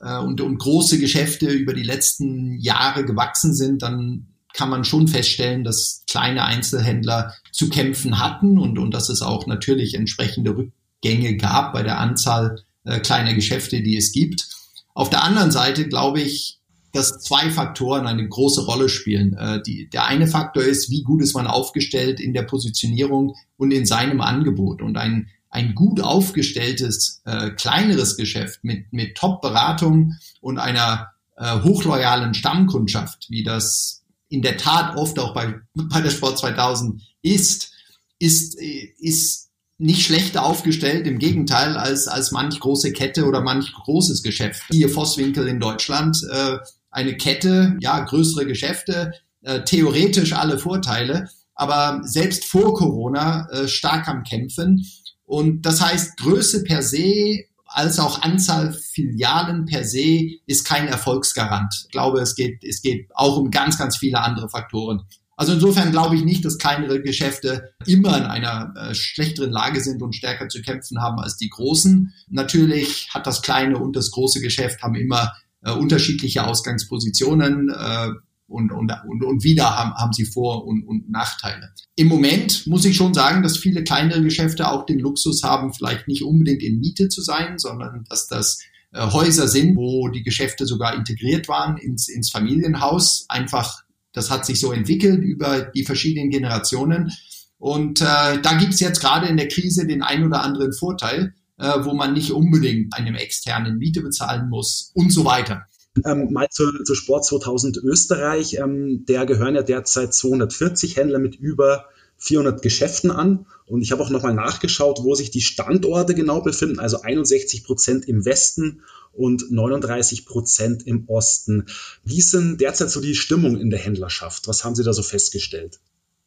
äh, 0.00 0.16
und, 0.18 0.40
und 0.40 0.58
große 0.58 1.00
Geschäfte 1.00 1.50
über 1.50 1.74
die 1.74 1.82
letzten 1.82 2.56
Jahre 2.60 3.04
gewachsen 3.04 3.52
sind, 3.52 3.82
dann 3.82 4.28
kann 4.52 4.70
man 4.70 4.84
schon 4.84 5.08
feststellen, 5.08 5.64
dass 5.64 6.04
kleine 6.08 6.44
Einzelhändler 6.44 7.34
zu 7.50 7.68
kämpfen 7.68 8.20
hatten 8.20 8.58
und, 8.58 8.78
und 8.78 8.94
dass 8.94 9.08
es 9.08 9.22
auch 9.22 9.48
natürlich 9.48 9.94
entsprechende 9.94 10.56
Rückgänge 10.56 11.36
gab 11.36 11.72
bei 11.72 11.82
der 11.82 11.98
Anzahl 11.98 12.62
äh, 12.84 13.00
kleiner 13.00 13.34
Geschäfte, 13.34 13.82
die 13.82 13.96
es 13.96 14.12
gibt. 14.12 14.57
Auf 14.98 15.10
der 15.10 15.22
anderen 15.22 15.52
Seite 15.52 15.86
glaube 15.86 16.20
ich, 16.20 16.58
dass 16.92 17.20
zwei 17.20 17.50
Faktoren 17.50 18.08
eine 18.08 18.28
große 18.28 18.66
Rolle 18.66 18.88
spielen. 18.88 19.36
Äh, 19.38 19.62
die, 19.62 19.88
der 19.88 20.06
eine 20.06 20.26
Faktor 20.26 20.64
ist, 20.64 20.90
wie 20.90 21.04
gut 21.04 21.22
ist 21.22 21.34
man 21.34 21.46
aufgestellt 21.46 22.18
in 22.18 22.32
der 22.32 22.42
Positionierung 22.42 23.36
und 23.56 23.70
in 23.70 23.86
seinem 23.86 24.20
Angebot. 24.20 24.82
Und 24.82 24.96
ein 24.96 25.28
ein 25.50 25.76
gut 25.76 26.00
aufgestelltes, 26.00 27.22
äh, 27.26 27.50
kleineres 27.50 28.16
Geschäft 28.16 28.64
mit, 28.64 28.92
mit 28.92 29.16
Top-Beratung 29.16 30.14
und 30.40 30.58
einer 30.58 31.12
äh, 31.36 31.62
hochloyalen 31.62 32.34
Stammkundschaft, 32.34 33.26
wie 33.30 33.44
das 33.44 34.02
in 34.28 34.42
der 34.42 34.56
Tat 34.56 34.96
oft 34.96 35.20
auch 35.20 35.32
bei, 35.32 35.60
bei 35.74 36.00
der 36.00 36.10
Sport 36.10 36.38
2000 36.38 37.00
ist, 37.22 37.72
ist, 38.18 38.56
ist 38.60 39.47
nicht 39.78 40.04
schlechter 40.04 40.44
aufgestellt, 40.44 41.06
im 41.06 41.18
Gegenteil, 41.18 41.76
als, 41.76 42.08
als 42.08 42.32
manch 42.32 42.58
große 42.58 42.92
Kette 42.92 43.24
oder 43.26 43.40
manch 43.40 43.72
großes 43.72 44.22
Geschäft. 44.22 44.62
Hier 44.70 44.88
Vosswinkel 44.88 45.46
in 45.46 45.60
Deutschland, 45.60 46.18
äh, 46.30 46.58
eine 46.90 47.16
Kette, 47.16 47.76
ja, 47.80 48.00
größere 48.00 48.46
Geschäfte, 48.46 49.12
äh, 49.42 49.62
theoretisch 49.62 50.32
alle 50.32 50.58
Vorteile, 50.58 51.28
aber 51.54 52.00
selbst 52.04 52.44
vor 52.44 52.74
Corona 52.74 53.48
äh, 53.50 53.68
stark 53.68 54.08
am 54.08 54.24
Kämpfen 54.24 54.84
und 55.28 55.66
das 55.66 55.82
heißt, 55.82 56.16
Größe 56.16 56.64
per 56.64 56.82
se 56.82 57.44
als 57.66 57.98
auch 57.98 58.22
Anzahl 58.22 58.72
Filialen 58.72 59.66
per 59.66 59.84
se 59.84 60.26
ist 60.46 60.64
kein 60.64 60.88
Erfolgsgarant. 60.88 61.84
Ich 61.84 61.92
glaube, 61.92 62.20
es 62.20 62.34
geht, 62.34 62.64
es 62.64 62.80
geht 62.80 63.10
auch 63.14 63.36
um 63.36 63.50
ganz, 63.50 63.76
ganz 63.76 63.98
viele 63.98 64.20
andere 64.20 64.48
Faktoren. 64.48 65.02
Also 65.38 65.52
insofern 65.52 65.92
glaube 65.92 66.16
ich 66.16 66.24
nicht, 66.24 66.44
dass 66.44 66.58
kleinere 66.58 67.00
Geschäfte 67.00 67.72
immer 67.86 68.18
in 68.18 68.24
einer 68.24 68.74
äh, 68.76 68.92
schlechteren 68.92 69.52
Lage 69.52 69.80
sind 69.80 70.02
und 70.02 70.16
stärker 70.16 70.48
zu 70.48 70.60
kämpfen 70.62 71.00
haben 71.00 71.20
als 71.20 71.36
die 71.36 71.48
großen. 71.48 72.12
Natürlich 72.28 73.08
hat 73.14 73.24
das 73.24 73.40
kleine 73.40 73.78
und 73.78 73.94
das 73.94 74.10
große 74.10 74.40
Geschäft 74.40 74.82
haben 74.82 74.96
immer 74.96 75.32
äh, 75.62 75.70
unterschiedliche 75.70 76.44
Ausgangspositionen. 76.44 77.68
Äh, 77.70 78.08
und, 78.48 78.72
und, 78.72 78.90
und, 79.06 79.22
und 79.22 79.44
wieder 79.44 79.76
haben, 79.76 79.94
haben 79.94 80.12
sie 80.12 80.24
Vor- 80.24 80.66
und, 80.66 80.82
und 80.82 81.10
Nachteile. 81.10 81.70
Im 81.94 82.08
Moment 82.08 82.66
muss 82.66 82.84
ich 82.86 82.96
schon 82.96 83.14
sagen, 83.14 83.42
dass 83.42 83.58
viele 83.58 83.84
kleinere 83.84 84.22
Geschäfte 84.22 84.68
auch 84.68 84.86
den 84.86 84.98
Luxus 84.98 85.42
haben, 85.42 85.72
vielleicht 85.72 86.08
nicht 86.08 86.24
unbedingt 86.24 86.62
in 86.62 86.80
Miete 86.80 87.08
zu 87.10 87.20
sein, 87.20 87.58
sondern 87.58 88.06
dass 88.08 88.26
das 88.26 88.58
äh, 88.92 89.02
Häuser 89.02 89.46
sind, 89.46 89.76
wo 89.76 90.08
die 90.08 90.22
Geschäfte 90.22 90.66
sogar 90.66 90.94
integriert 90.94 91.46
waren 91.46 91.76
ins, 91.76 92.08
ins 92.08 92.30
Familienhaus. 92.30 93.26
Einfach, 93.28 93.82
das 94.18 94.30
hat 94.30 94.44
sich 94.44 94.60
so 94.60 94.72
entwickelt 94.72 95.22
über 95.22 95.60
die 95.62 95.84
verschiedenen 95.84 96.30
Generationen. 96.30 97.12
Und 97.58 98.00
äh, 98.00 98.40
da 98.40 98.58
gibt's 98.58 98.80
jetzt 98.80 99.00
gerade 99.00 99.26
in 99.26 99.36
der 99.36 99.48
Krise 99.48 99.86
den 99.86 100.02
ein 100.02 100.24
oder 100.26 100.42
anderen 100.42 100.72
Vorteil, 100.72 101.34
äh, 101.58 101.72
wo 101.82 101.94
man 101.94 102.12
nicht 102.12 102.32
unbedingt 102.32 102.94
einem 102.94 103.14
externen 103.14 103.78
Miete 103.78 104.00
bezahlen 104.00 104.48
muss 104.48 104.92
und 104.94 105.12
so 105.12 105.24
weiter. 105.24 105.66
Ähm, 106.04 106.32
mal 106.32 106.48
zur, 106.50 106.84
zur 106.84 106.96
Sport 106.96 107.24
2000 107.24 107.78
Österreich. 107.78 108.54
Ähm, 108.54 109.04
der 109.08 109.26
gehören 109.26 109.54
ja 109.54 109.62
derzeit 109.62 110.14
240 110.14 110.96
Händler 110.96 111.18
mit 111.18 111.36
über 111.36 111.86
400 112.18 112.62
Geschäften 112.62 113.10
an. 113.10 113.46
Und 113.66 113.82
ich 113.82 113.92
habe 113.92 114.02
auch 114.02 114.10
nochmal 114.10 114.34
nachgeschaut, 114.34 115.00
wo 115.02 115.14
sich 115.14 115.30
die 115.30 115.40
Standorte 115.40 116.14
genau 116.14 116.40
befinden. 116.40 116.78
Also 116.78 117.02
61 117.02 117.64
Prozent 117.64 118.06
im 118.08 118.24
Westen 118.24 118.82
und 119.12 119.50
39 119.50 120.26
Prozent 120.26 120.86
im 120.86 121.08
Osten. 121.08 121.66
Wie 122.04 122.18
ist 122.18 122.34
denn 122.34 122.58
derzeit 122.58 122.90
so 122.90 123.00
die 123.00 123.14
Stimmung 123.14 123.58
in 123.58 123.70
der 123.70 123.78
Händlerschaft? 123.78 124.48
Was 124.48 124.64
haben 124.64 124.74
Sie 124.74 124.84
da 124.84 124.92
so 124.92 125.02
festgestellt? 125.02 125.80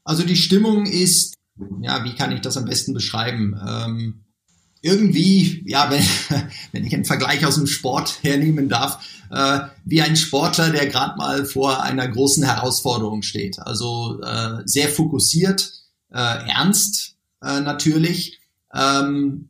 Also 0.04 0.24
die 0.24 0.36
Stimmung 0.36 0.86
ist, 0.86 1.36
ja, 1.82 2.04
wie 2.04 2.16
kann 2.16 2.32
ich 2.32 2.42
das 2.42 2.58
am 2.58 2.66
besten 2.66 2.94
beschreiben? 2.94 3.56
Ähm, 3.68 4.24
irgendwie, 4.82 5.64
ja, 5.66 5.90
wenn, 5.92 6.04
wenn 6.72 6.86
ich 6.86 6.94
einen 6.94 7.06
Vergleich 7.06 7.46
aus 7.46 7.56
dem 7.56 7.68
Sport 7.68 8.20
hernehmen 8.24 8.68
darf, 8.68 9.06
äh, 9.30 9.62
wie 9.86 10.02
ein 10.02 10.16
Sportler, 10.16 10.70
der 10.70 10.88
gerade 10.88 11.18
mal 11.18 11.46
vor 11.46 11.84
einer 11.84 12.08
großen 12.08 12.44
Herausforderung 12.44 13.22
steht. 13.22 13.60
Also 13.60 14.20
äh, 14.22 14.62
sehr 14.66 14.90
fokussiert, 14.90 15.72
äh, 16.12 16.18
ernst 16.18 17.16
äh, 17.42 17.62
natürlich, 17.62 18.40
ähm, 18.74 19.50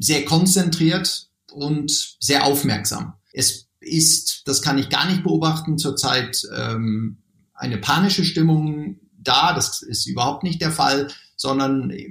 sehr 0.00 0.24
konzentriert 0.24 1.28
und 1.52 2.16
sehr 2.20 2.44
aufmerksam. 2.44 3.14
Es 3.32 3.68
ist, 3.80 4.42
das 4.46 4.62
kann 4.62 4.78
ich 4.78 4.88
gar 4.88 5.08
nicht 5.08 5.22
beobachten, 5.22 5.78
zurzeit 5.78 6.42
ähm, 6.56 7.18
eine 7.54 7.78
panische 7.78 8.24
Stimmung 8.24 8.98
da. 9.18 9.54
Das 9.54 9.82
ist 9.82 10.06
überhaupt 10.06 10.42
nicht 10.42 10.60
der 10.60 10.70
Fall, 10.70 11.08
sondern 11.36 11.90
äh, 11.90 12.08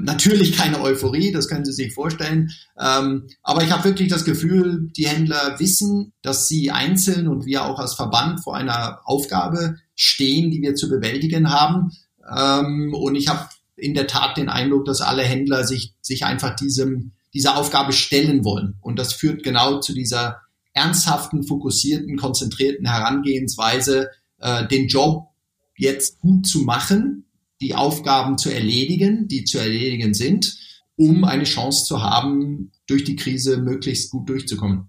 natürlich 0.00 0.56
keine 0.56 0.80
Euphorie, 0.80 1.30
das 1.30 1.48
können 1.48 1.64
Sie 1.64 1.72
sich 1.72 1.94
vorstellen. 1.94 2.50
Ähm, 2.78 3.28
aber 3.42 3.62
ich 3.62 3.70
habe 3.70 3.84
wirklich 3.84 4.08
das 4.08 4.24
Gefühl, 4.24 4.90
die 4.96 5.06
Händler 5.06 5.56
wissen, 5.58 6.12
dass 6.22 6.48
sie 6.48 6.72
einzeln 6.72 7.28
und 7.28 7.46
wir 7.46 7.64
auch 7.64 7.78
als 7.78 7.94
Verband 7.94 8.42
vor 8.42 8.56
einer 8.56 9.00
Aufgabe 9.04 9.76
stehen, 9.94 10.50
die 10.50 10.60
wir 10.60 10.74
zu 10.74 10.88
bewältigen 10.88 11.50
haben. 11.50 11.92
Ähm, 12.36 12.92
und 12.94 13.14
ich 13.14 13.28
habe 13.28 13.48
in 13.76 13.94
der 13.94 14.08
Tat 14.08 14.36
den 14.36 14.48
Eindruck, 14.48 14.84
dass 14.86 15.00
alle 15.00 15.22
Händler 15.22 15.64
sich, 15.64 15.94
sich 16.00 16.24
einfach 16.24 16.56
diesem, 16.56 17.12
dieser 17.34 17.56
Aufgabe 17.56 17.92
stellen 17.92 18.44
wollen. 18.44 18.76
Und 18.80 18.98
das 18.98 19.12
führt 19.12 19.42
genau 19.42 19.80
zu 19.80 19.92
dieser 19.92 20.40
ernsthaften, 20.72 21.42
fokussierten, 21.42 22.16
konzentrierten 22.16 22.86
Herangehensweise, 22.86 24.10
äh, 24.38 24.66
den 24.68 24.88
Job 24.88 25.28
jetzt 25.76 26.20
gut 26.20 26.46
zu 26.46 26.60
machen, 26.60 27.26
die 27.60 27.74
Aufgaben 27.74 28.38
zu 28.38 28.50
erledigen, 28.50 29.28
die 29.28 29.44
zu 29.44 29.58
erledigen 29.58 30.14
sind, 30.14 30.56
um 30.96 31.24
eine 31.24 31.44
Chance 31.44 31.84
zu 31.84 32.02
haben, 32.02 32.72
durch 32.86 33.04
die 33.04 33.16
Krise 33.16 33.58
möglichst 33.58 34.10
gut 34.10 34.28
durchzukommen. 34.28 34.88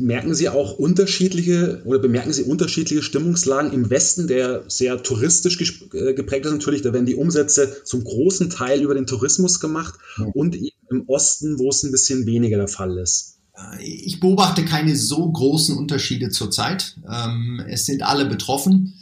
Merken 0.00 0.34
Sie 0.34 0.48
auch 0.48 0.78
unterschiedliche 0.78 1.82
oder 1.84 1.98
bemerken 1.98 2.32
Sie 2.32 2.42
unterschiedliche 2.42 3.02
Stimmungslagen 3.02 3.72
im 3.72 3.90
Westen, 3.90 4.26
der 4.26 4.64
sehr 4.68 5.02
touristisch 5.02 5.60
äh, 5.92 6.14
geprägt 6.14 6.46
ist 6.46 6.52
natürlich, 6.52 6.82
da 6.82 6.92
werden 6.92 7.06
die 7.06 7.14
Umsätze 7.14 7.82
zum 7.84 8.02
großen 8.02 8.50
Teil 8.50 8.82
über 8.82 8.94
den 8.94 9.06
Tourismus 9.06 9.60
gemacht 9.60 9.94
ja. 10.18 10.24
und 10.34 10.56
im 10.56 11.04
Osten, 11.06 11.58
wo 11.58 11.68
es 11.68 11.82
ein 11.82 11.92
bisschen 11.92 12.26
weniger 12.26 12.56
der 12.56 12.68
Fall 12.68 12.98
ist? 12.98 13.38
Ich 13.80 14.20
beobachte 14.20 14.64
keine 14.64 14.96
so 14.96 15.30
großen 15.30 15.76
Unterschiede 15.76 16.30
zurzeit. 16.30 16.96
Ähm, 17.10 17.62
es 17.68 17.84
sind 17.84 18.02
alle 18.02 18.26
betroffen, 18.26 18.94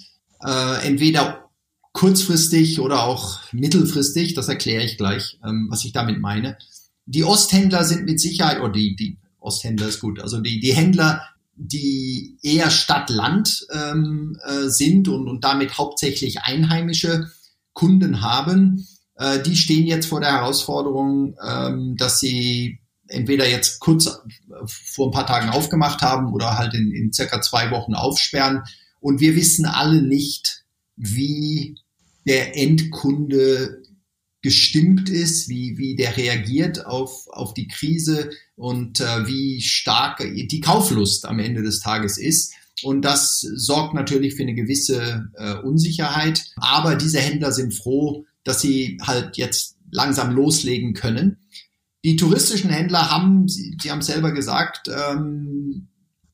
äh, 0.44 0.86
entweder 0.86 1.48
kurzfristig 1.92 2.80
oder 2.80 3.04
auch 3.04 3.40
mittelfristig. 3.52 4.34
Das 4.34 4.48
erkläre 4.48 4.84
ich 4.84 4.96
gleich, 4.96 5.38
ähm, 5.44 5.68
was 5.70 5.84
ich 5.84 5.92
damit 5.92 6.18
meine. 6.20 6.58
Die 7.06 7.24
Osthändler 7.24 7.84
sind 7.84 8.04
mit 8.04 8.20
Sicherheit, 8.20 8.60
oder 8.60 8.72
die, 8.72 8.96
die 8.96 9.16
Osthändler 9.40 9.88
ist 9.88 10.00
gut, 10.00 10.20
also 10.20 10.40
die, 10.40 10.60
die 10.60 10.74
Händler, 10.74 11.22
die 11.54 12.38
eher 12.42 12.70
Stadt-Land 12.70 13.66
ähm, 13.72 14.38
äh, 14.44 14.68
sind 14.68 15.08
und, 15.08 15.28
und 15.28 15.44
damit 15.44 15.76
hauptsächlich 15.78 16.42
einheimische 16.42 17.30
Kunden 17.72 18.20
haben, 18.20 18.86
äh, 19.16 19.42
die 19.42 19.56
stehen 19.56 19.86
jetzt 19.86 20.06
vor 20.06 20.20
der 20.20 20.32
Herausforderung, 20.32 21.36
ähm, 21.44 21.96
dass 21.96 22.20
sie 22.20 22.78
entweder 23.08 23.48
jetzt 23.48 23.80
kurz 23.80 24.06
äh, 24.06 24.12
vor 24.66 25.08
ein 25.08 25.12
paar 25.12 25.26
Tagen 25.26 25.50
aufgemacht 25.50 26.02
haben 26.02 26.32
oder 26.32 26.58
halt 26.58 26.74
in, 26.74 26.92
in 26.92 27.12
circa 27.12 27.40
zwei 27.42 27.70
Wochen 27.70 27.94
aufsperren. 27.94 28.62
Und 29.00 29.20
wir 29.20 29.34
wissen 29.34 29.66
alle 29.66 30.02
nicht, 30.02 30.64
wie 30.96 31.76
der 32.26 32.56
Endkunde 32.56 33.82
gestimmt 34.42 35.08
ist, 35.08 35.48
wie, 35.48 35.78
wie 35.78 35.96
der 35.96 36.16
reagiert 36.16 36.86
auf, 36.86 37.26
auf 37.28 37.54
die 37.54 37.68
Krise 37.68 38.30
und 38.58 39.00
äh, 39.00 39.26
wie 39.26 39.62
stark 39.62 40.18
die 40.18 40.60
Kauflust 40.60 41.24
am 41.26 41.38
Ende 41.38 41.62
des 41.62 41.80
Tages 41.80 42.18
ist. 42.18 42.52
Und 42.82 43.02
das 43.02 43.40
sorgt 43.40 43.94
natürlich 43.94 44.34
für 44.34 44.42
eine 44.42 44.54
gewisse 44.54 45.30
äh, 45.34 45.54
Unsicherheit. 45.54 46.44
Aber 46.56 46.96
diese 46.96 47.20
Händler 47.20 47.52
sind 47.52 47.72
froh, 47.72 48.26
dass 48.44 48.60
sie 48.60 48.98
halt 49.00 49.36
jetzt 49.36 49.76
langsam 49.90 50.34
loslegen 50.34 50.92
können. 50.92 51.38
Die 52.04 52.16
touristischen 52.16 52.70
Händler 52.70 53.10
haben, 53.10 53.48
Sie, 53.48 53.76
Sie 53.80 53.90
haben 53.90 54.02
selber 54.02 54.32
gesagt, 54.32 54.88
ähm, 54.88 55.88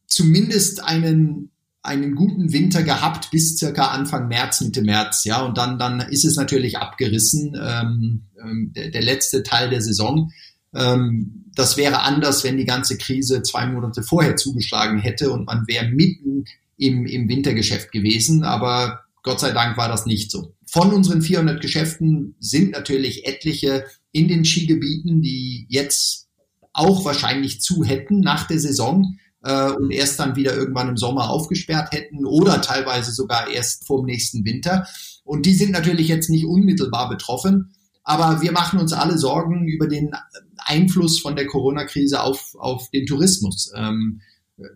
zumindest 0.06 0.82
einen 0.82 1.50
einen 1.82 2.14
guten 2.14 2.54
Winter 2.54 2.82
gehabt 2.82 3.30
bis 3.30 3.58
circa 3.58 3.88
Anfang 3.88 4.26
März, 4.28 4.62
Mitte 4.62 4.80
März, 4.80 5.24
ja, 5.24 5.42
und 5.42 5.58
dann 5.58 5.78
dann 5.78 6.00
ist 6.00 6.24
es 6.24 6.36
natürlich 6.36 6.78
abgerissen, 6.78 7.54
ähm, 7.60 8.22
ähm, 8.42 8.72
der, 8.74 8.90
der 8.90 9.02
letzte 9.02 9.42
Teil 9.42 9.68
der 9.68 9.82
Saison. 9.82 10.32
Ähm, 10.74 11.43
das 11.54 11.76
wäre 11.76 12.00
anders, 12.02 12.44
wenn 12.44 12.56
die 12.56 12.64
ganze 12.64 12.98
Krise 12.98 13.42
zwei 13.42 13.66
Monate 13.66 14.02
vorher 14.02 14.36
zugeschlagen 14.36 14.98
hätte 14.98 15.30
und 15.30 15.46
man 15.46 15.66
wäre 15.66 15.86
mitten 15.86 16.44
im, 16.76 17.06
im 17.06 17.28
Wintergeschäft 17.28 17.92
gewesen, 17.92 18.44
aber 18.44 19.04
Gott 19.22 19.40
sei 19.40 19.52
Dank 19.52 19.76
war 19.76 19.88
das 19.88 20.06
nicht 20.06 20.30
so. 20.30 20.54
Von 20.66 20.92
unseren 20.92 21.22
400 21.22 21.60
Geschäften 21.60 22.34
sind 22.40 22.72
natürlich 22.72 23.26
etliche 23.26 23.84
in 24.12 24.28
den 24.28 24.44
Skigebieten, 24.44 25.22
die 25.22 25.66
jetzt 25.68 26.28
auch 26.72 27.04
wahrscheinlich 27.04 27.60
zu 27.60 27.84
hätten 27.84 28.20
nach 28.20 28.46
der 28.46 28.58
Saison 28.58 29.16
äh, 29.42 29.70
und 29.70 29.90
erst 29.90 30.18
dann 30.18 30.36
wieder 30.36 30.54
irgendwann 30.54 30.88
im 30.88 30.96
Sommer 30.96 31.30
aufgesperrt 31.30 31.92
hätten 31.92 32.26
oder 32.26 32.60
teilweise 32.60 33.12
sogar 33.12 33.48
erst 33.48 33.86
vor 33.86 34.02
dem 34.02 34.06
nächsten 34.06 34.44
Winter. 34.44 34.86
Und 35.22 35.46
die 35.46 35.54
sind 35.54 35.70
natürlich 35.70 36.08
jetzt 36.08 36.28
nicht 36.28 36.44
unmittelbar 36.44 37.08
betroffen. 37.08 37.73
Aber 38.04 38.42
wir 38.42 38.52
machen 38.52 38.78
uns 38.78 38.92
alle 38.92 39.18
Sorgen 39.18 39.66
über 39.66 39.88
den 39.88 40.12
Einfluss 40.58 41.20
von 41.20 41.36
der 41.36 41.46
Corona-Krise 41.46 42.22
auf, 42.22 42.54
auf 42.58 42.90
den 42.90 43.06
Tourismus. 43.06 43.72
Ähm, 43.74 44.20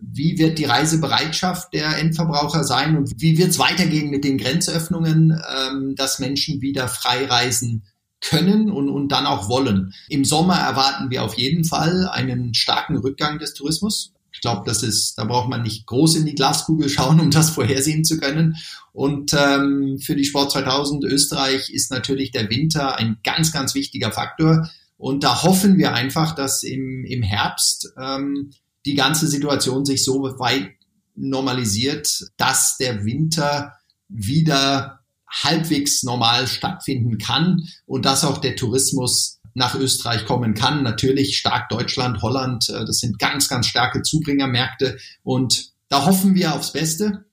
wie 0.01 0.37
wird 0.37 0.59
die 0.59 0.65
Reisebereitschaft 0.65 1.73
der 1.73 1.97
Endverbraucher 1.97 2.63
sein 2.63 2.97
und 2.97 3.13
wie 3.21 3.37
wird 3.37 3.51
es 3.51 3.59
weitergehen 3.59 4.09
mit 4.09 4.25
den 4.25 4.37
Grenzöffnungen, 4.37 5.31
ähm, 5.31 5.95
dass 5.95 6.19
Menschen 6.19 6.61
wieder 6.61 6.87
frei 6.87 7.25
reisen 7.25 7.83
können 8.21 8.69
und, 8.69 8.89
und 8.89 9.09
dann 9.09 9.25
auch 9.25 9.47
wollen. 9.47 9.93
Im 10.09 10.25
Sommer 10.25 10.57
erwarten 10.57 11.09
wir 11.09 11.23
auf 11.23 11.37
jeden 11.37 11.63
Fall 11.63 12.09
einen 12.09 12.53
starken 12.53 12.97
Rückgang 12.97 13.39
des 13.39 13.53
Tourismus. 13.53 14.13
Ich 14.39 14.41
glaube, 14.41 14.63
das 14.65 14.83
ist, 14.83 15.17
da 15.17 15.25
braucht 15.25 15.49
man 15.49 15.63
nicht 15.63 15.85
groß 15.85 16.15
in 16.15 16.25
die 16.25 16.33
Glaskugel 16.33 16.87
schauen, 16.87 17.19
um 17.19 17.29
das 17.29 17.49
vorhersehen 17.49 18.05
zu 18.05 18.17
können. 18.21 18.55
Und 18.93 19.33
ähm, 19.37 19.99
für 20.01 20.15
die 20.15 20.23
Sport 20.23 20.53
2000 20.53 21.03
Österreich 21.03 21.69
ist 21.69 21.91
natürlich 21.91 22.31
der 22.31 22.49
Winter 22.49 22.97
ein 22.97 23.17
ganz, 23.21 23.51
ganz 23.51 23.75
wichtiger 23.75 24.13
Faktor. 24.13 24.69
Und 24.95 25.25
da 25.25 25.43
hoffen 25.43 25.77
wir 25.77 25.93
einfach, 25.93 26.35
dass 26.35 26.63
im, 26.63 27.03
im 27.03 27.21
Herbst 27.21 27.91
ähm, 28.01 28.51
die 28.85 28.95
ganze 28.95 29.27
Situation 29.27 29.83
sich 29.83 30.05
so 30.05 30.21
weit 30.39 30.69
normalisiert, 31.17 32.27
dass 32.37 32.77
der 32.77 33.03
Winter 33.03 33.73
wieder 34.07 35.01
halbwegs 35.29 36.03
normal 36.03 36.47
stattfinden 36.47 37.17
kann 37.17 37.67
und 37.85 38.05
dass 38.05 38.23
auch 38.23 38.37
der 38.37 38.55
Tourismus 38.55 39.38
nach 39.53 39.75
Österreich 39.75 40.25
kommen 40.25 40.53
kann. 40.53 40.83
Natürlich 40.83 41.37
stark 41.37 41.69
Deutschland, 41.69 42.21
Holland, 42.21 42.69
äh, 42.69 42.85
das 42.85 42.99
sind 42.99 43.19
ganz, 43.19 43.47
ganz 43.49 43.67
starke 43.67 44.01
Zubringermärkte 44.01 44.97
und 45.23 45.71
da 45.89 46.05
hoffen 46.05 46.35
wir 46.35 46.53
aufs 46.53 46.71
Beste. 46.71 47.25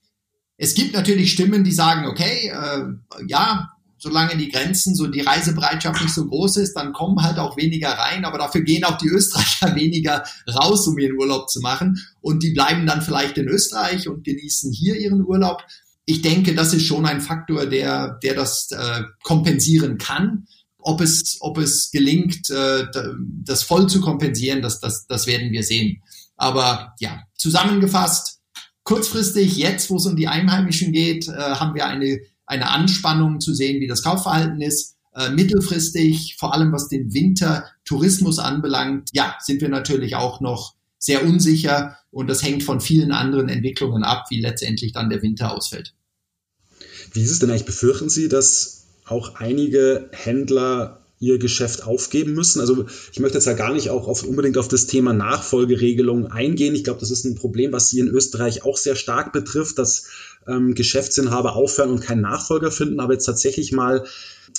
Es 0.56 0.74
gibt 0.74 0.94
natürlich 0.94 1.32
Stimmen, 1.32 1.64
die 1.64 1.72
sagen, 1.72 2.06
okay, 2.06 2.48
äh, 2.48 3.24
ja, 3.28 3.70
solange 3.98 4.36
die 4.36 4.50
Grenzen, 4.50 4.94
so 4.94 5.06
die 5.06 5.20
Reisebereitschaft 5.20 6.02
nicht 6.02 6.14
so 6.14 6.26
groß 6.26 6.58
ist, 6.58 6.74
dann 6.74 6.92
kommen 6.92 7.22
halt 7.22 7.38
auch 7.38 7.56
weniger 7.56 7.90
rein, 7.90 8.24
aber 8.24 8.38
dafür 8.38 8.62
gehen 8.62 8.84
auch 8.84 8.98
die 8.98 9.08
Österreicher 9.08 9.74
weniger 9.74 10.22
raus, 10.48 10.86
um 10.86 10.98
ihren 10.98 11.18
Urlaub 11.18 11.50
zu 11.50 11.60
machen 11.60 11.98
und 12.20 12.42
die 12.42 12.52
bleiben 12.52 12.86
dann 12.86 13.02
vielleicht 13.02 13.38
in 13.38 13.48
Österreich 13.48 14.08
und 14.08 14.24
genießen 14.24 14.72
hier 14.72 14.96
ihren 14.96 15.24
Urlaub. 15.24 15.62
Ich 16.04 16.22
denke, 16.22 16.54
das 16.54 16.72
ist 16.72 16.86
schon 16.86 17.04
ein 17.04 17.20
Faktor, 17.20 17.66
der, 17.66 18.18
der 18.22 18.34
das 18.34 18.70
äh, 18.70 19.02
kompensieren 19.22 19.98
kann. 19.98 20.46
Ob 20.86 21.00
es, 21.00 21.38
ob 21.40 21.58
es 21.58 21.90
gelingt, 21.90 22.48
äh, 22.48 22.86
das 23.44 23.64
voll 23.64 23.88
zu 23.88 24.00
kompensieren, 24.00 24.62
das, 24.62 24.78
das, 24.78 25.08
das 25.08 25.26
werden 25.26 25.50
wir 25.50 25.64
sehen. 25.64 26.00
Aber 26.36 26.94
ja, 27.00 27.24
zusammengefasst, 27.34 28.38
kurzfristig, 28.84 29.56
jetzt, 29.56 29.90
wo 29.90 29.96
es 29.96 30.06
um 30.06 30.14
die 30.14 30.28
Einheimischen 30.28 30.92
geht, 30.92 31.26
äh, 31.26 31.32
haben 31.32 31.74
wir 31.74 31.86
eine, 31.86 32.20
eine 32.46 32.70
Anspannung 32.70 33.40
zu 33.40 33.52
sehen, 33.52 33.80
wie 33.80 33.88
das 33.88 34.04
Kaufverhalten 34.04 34.60
ist. 34.60 34.94
Äh, 35.12 35.30
mittelfristig, 35.30 36.36
vor 36.38 36.54
allem 36.54 36.72
was 36.72 36.88
den 36.88 37.12
Wintertourismus 37.12 38.38
anbelangt, 38.38 39.10
ja, 39.12 39.34
sind 39.40 39.62
wir 39.62 39.68
natürlich 39.68 40.14
auch 40.14 40.40
noch 40.40 40.76
sehr 40.98 41.24
unsicher 41.24 41.96
und 42.12 42.28
das 42.28 42.44
hängt 42.44 42.62
von 42.62 42.80
vielen 42.80 43.10
anderen 43.10 43.48
Entwicklungen 43.48 44.04
ab, 44.04 44.26
wie 44.30 44.40
letztendlich 44.40 44.92
dann 44.92 45.10
der 45.10 45.22
Winter 45.22 45.52
ausfällt. 45.52 45.94
Wie 47.12 47.22
ist 47.22 47.32
es 47.32 47.38
denn 47.40 47.50
eigentlich? 47.50 47.66
Befürchten 47.66 48.08
Sie, 48.08 48.28
dass 48.28 48.85
auch 49.06 49.36
einige 49.36 50.08
Händler 50.12 51.00
ihr 51.18 51.38
Geschäft 51.38 51.84
aufgeben 51.84 52.34
müssen. 52.34 52.60
Also 52.60 52.86
ich 53.10 53.20
möchte 53.20 53.38
jetzt 53.38 53.46
ja 53.46 53.54
gar 53.54 53.72
nicht 53.72 53.88
auch 53.88 54.06
auf, 54.06 54.22
unbedingt 54.22 54.58
auf 54.58 54.68
das 54.68 54.86
Thema 54.86 55.14
Nachfolgeregelung 55.14 56.26
eingehen. 56.26 56.74
Ich 56.74 56.84
glaube, 56.84 57.00
das 57.00 57.10
ist 57.10 57.24
ein 57.24 57.36
Problem, 57.36 57.72
was 57.72 57.88
Sie 57.88 58.00
in 58.00 58.08
Österreich 58.08 58.64
auch 58.64 58.76
sehr 58.76 58.96
stark 58.96 59.32
betrifft, 59.32 59.78
dass 59.78 60.08
ähm, 60.46 60.74
Geschäftsinhaber 60.74 61.56
aufhören 61.56 61.90
und 61.90 62.02
keinen 62.02 62.20
Nachfolger 62.20 62.70
finden. 62.70 63.00
Aber 63.00 63.14
jetzt 63.14 63.24
tatsächlich 63.24 63.72
mal 63.72 64.04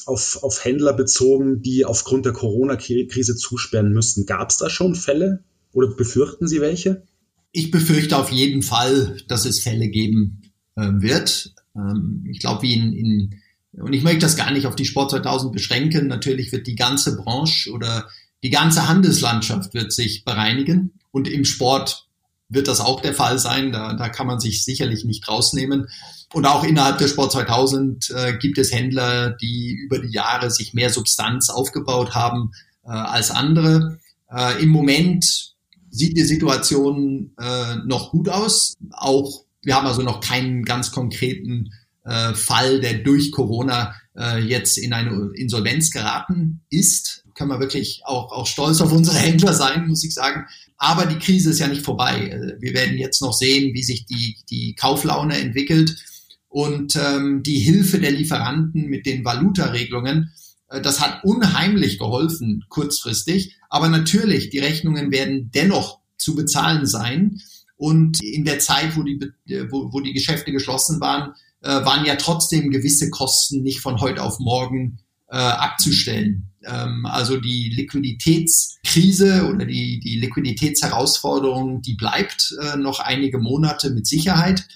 auf, 0.05 0.41
auf 0.41 0.63
Händler 0.65 0.93
bezogen, 0.93 1.61
die 1.61 1.85
aufgrund 1.85 2.25
der 2.25 2.33
Corona-Krise 2.33 3.35
zusperren 3.35 3.93
müssten. 3.93 4.25
Gab 4.25 4.49
es 4.49 4.57
da 4.57 4.69
schon 4.69 4.95
Fälle 4.95 5.43
oder 5.73 5.89
befürchten 5.89 6.47
Sie 6.47 6.59
welche? 6.59 7.03
Ich 7.51 7.69
befürchte 7.69 8.17
auf 8.17 8.31
jeden 8.31 8.63
Fall, 8.63 9.17
dass 9.27 9.45
es 9.45 9.59
Fälle 9.59 9.89
geben 9.89 10.41
äh, 10.75 10.89
wird. 10.95 11.53
Ähm, 11.75 12.25
ich 12.31 12.39
glaube, 12.39 12.63
wie 12.63 12.73
in, 12.73 12.93
in 12.93 13.35
und 13.77 13.93
ich 13.93 14.03
möchte 14.03 14.21
das 14.21 14.35
gar 14.35 14.51
nicht 14.51 14.65
auf 14.65 14.75
die 14.75 14.85
Sport 14.85 15.11
2000 15.11 15.53
beschränken. 15.53 16.07
Natürlich 16.07 16.51
wird 16.51 16.67
die 16.67 16.75
ganze 16.75 17.15
Branche 17.15 17.71
oder 17.71 18.09
die 18.43 18.49
ganze 18.49 18.87
Handelslandschaft 18.87 19.73
wird 19.73 19.91
sich 19.91 20.25
bereinigen. 20.25 20.93
Und 21.11 21.27
im 21.27 21.45
Sport 21.45 22.07
wird 22.49 22.67
das 22.67 22.79
auch 22.79 23.01
der 23.01 23.13
Fall 23.13 23.39
sein. 23.39 23.71
Da, 23.71 23.93
da 23.93 24.09
kann 24.09 24.27
man 24.27 24.39
sich 24.39 24.63
sicherlich 24.63 25.05
nicht 25.05 25.27
rausnehmen. 25.27 25.87
Und 26.33 26.45
auch 26.45 26.63
innerhalb 26.63 26.97
der 26.97 27.07
Sport 27.07 27.31
2000 27.31 28.09
äh, 28.11 28.37
gibt 28.37 28.57
es 28.57 28.71
Händler, 28.71 29.31
die 29.31 29.73
über 29.73 29.99
die 29.99 30.11
Jahre 30.11 30.51
sich 30.51 30.73
mehr 30.73 30.89
Substanz 30.89 31.49
aufgebaut 31.49 32.15
haben 32.15 32.51
äh, 32.83 32.89
als 32.89 33.31
andere. 33.31 33.99
Äh, 34.29 34.61
Im 34.61 34.69
Moment 34.69 35.53
sieht 35.89 36.17
die 36.17 36.25
Situation 36.25 37.31
äh, 37.39 37.75
noch 37.85 38.11
gut 38.11 38.29
aus. 38.29 38.75
Auch 38.91 39.45
wir 39.63 39.75
haben 39.75 39.87
also 39.87 40.01
noch 40.01 40.21
keinen 40.21 40.63
ganz 40.63 40.91
konkreten 40.91 41.73
äh, 42.07 42.33
Fall, 42.33 42.79
der 42.79 42.99
durch 42.99 43.31
Corona 43.31 43.93
äh, 44.17 44.39
jetzt 44.39 44.77
in 44.77 44.93
eine 44.93 45.31
Insolvenz 45.35 45.91
geraten 45.91 46.61
ist. 46.69 47.25
Können 47.35 47.51
wir 47.51 47.59
wirklich 47.59 48.01
auch, 48.05 48.31
auch 48.31 48.47
stolz 48.47 48.81
auf 48.81 48.91
unsere 48.91 49.17
Händler 49.17 49.53
sein, 49.53 49.87
muss 49.87 50.03
ich 50.03 50.13
sagen. 50.13 50.45
Aber 50.77 51.05
die 51.05 51.19
Krise 51.19 51.49
ist 51.49 51.59
ja 51.59 51.67
nicht 51.67 51.83
vorbei. 51.83 52.29
Äh, 52.29 52.61
wir 52.61 52.73
werden 52.73 52.97
jetzt 52.97 53.21
noch 53.21 53.33
sehen, 53.33 53.73
wie 53.73 53.83
sich 53.83 54.05
die, 54.05 54.37
die 54.49 54.73
Kauflaune 54.75 55.37
entwickelt 55.37 55.95
und 56.47 56.95
ähm, 56.95 57.43
die 57.43 57.59
Hilfe 57.59 57.99
der 57.99 58.11
Lieferanten 58.11 58.87
mit 58.87 59.05
den 59.05 59.25
Valutaregelungen. 59.25 60.31
Äh, 60.69 60.81
das 60.81 61.01
hat 61.01 61.23
unheimlich 61.25 61.99
geholfen 61.99 62.63
kurzfristig. 62.69 63.57
Aber 63.69 63.89
natürlich, 63.89 64.49
die 64.49 64.59
Rechnungen 64.59 65.11
werden 65.11 65.51
dennoch 65.53 65.99
zu 66.17 66.35
bezahlen 66.35 66.85
sein. 66.85 67.41
Und 67.75 68.23
in 68.23 68.45
der 68.45 68.59
Zeit, 68.59 68.95
wo 68.95 69.03
die, 69.03 69.19
wo, 69.69 69.91
wo 69.91 69.99
die 69.99 70.13
Geschäfte 70.13 70.51
geschlossen 70.51 70.99
waren, 70.99 71.33
äh, 71.61 71.69
waren 71.69 72.05
ja 72.05 72.15
trotzdem 72.15 72.71
gewisse 72.71 73.09
Kosten 73.09 73.61
nicht 73.63 73.79
von 73.81 73.99
heute 73.99 74.23
auf 74.23 74.39
morgen 74.39 74.99
äh, 75.29 75.37
abzustellen. 75.37 76.51
Ähm, 76.65 77.05
also 77.05 77.37
die 77.37 77.69
Liquiditätskrise 77.75 79.47
oder 79.49 79.65
die, 79.65 79.99
die 79.99 80.19
Liquiditätsherausforderung, 80.19 81.81
die 81.81 81.95
bleibt 81.95 82.55
äh, 82.61 82.77
noch 82.77 82.99
einige 82.99 83.39
Monate 83.39 83.91
mit 83.91 84.07
Sicherheit. 84.07 84.67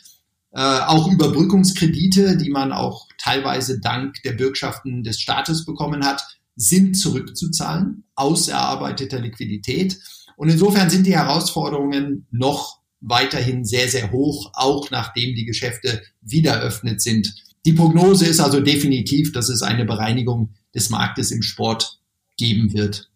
Äh, 0.52 0.60
auch 0.60 1.10
Überbrückungskredite, 1.10 2.38
die 2.38 2.50
man 2.50 2.74
auch 2.74 3.08
teilweise 3.18 3.80
dank 3.80 4.22
der 4.24 4.34
Bürgschaften 4.34 5.04
des 5.04 5.20
Staates 5.20 5.66
bekommen 5.66 6.06
hat, 6.06 6.22
sind 6.56 6.96
zurückzuzahlen 6.98 8.04
aus 8.16 8.50
erarbeiteter 8.50 9.20
Liquidität. 9.20 9.98
Und 10.36 10.50
insofern 10.50 10.90
sind 10.90 11.08
die 11.08 11.16
Herausforderungen 11.16 12.28
noch 12.32 12.81
weiterhin 13.02 13.66
sehr, 13.66 13.90
sehr 13.90 14.12
hoch, 14.12 14.52
auch 14.54 14.92
nachdem 14.92 15.36
die 15.36 15.46
Geschäfte 15.46 16.02
wieder 16.22 16.54
eröffnet 16.54 17.02
sind. 17.02 17.34
Die 17.66 17.74
Prognose 17.74 18.26
ist 18.26 18.40
also 18.40 18.62
definitiv, 18.62 19.32
dass 19.32 19.50
es 19.50 19.62
eine 19.62 19.86
Bereinigung 19.86 20.54
des 20.74 20.90
Marktes 20.90 21.32
im 21.32 21.42
Sport 21.42 22.00
geben 22.38 22.74
wird. 22.74 23.10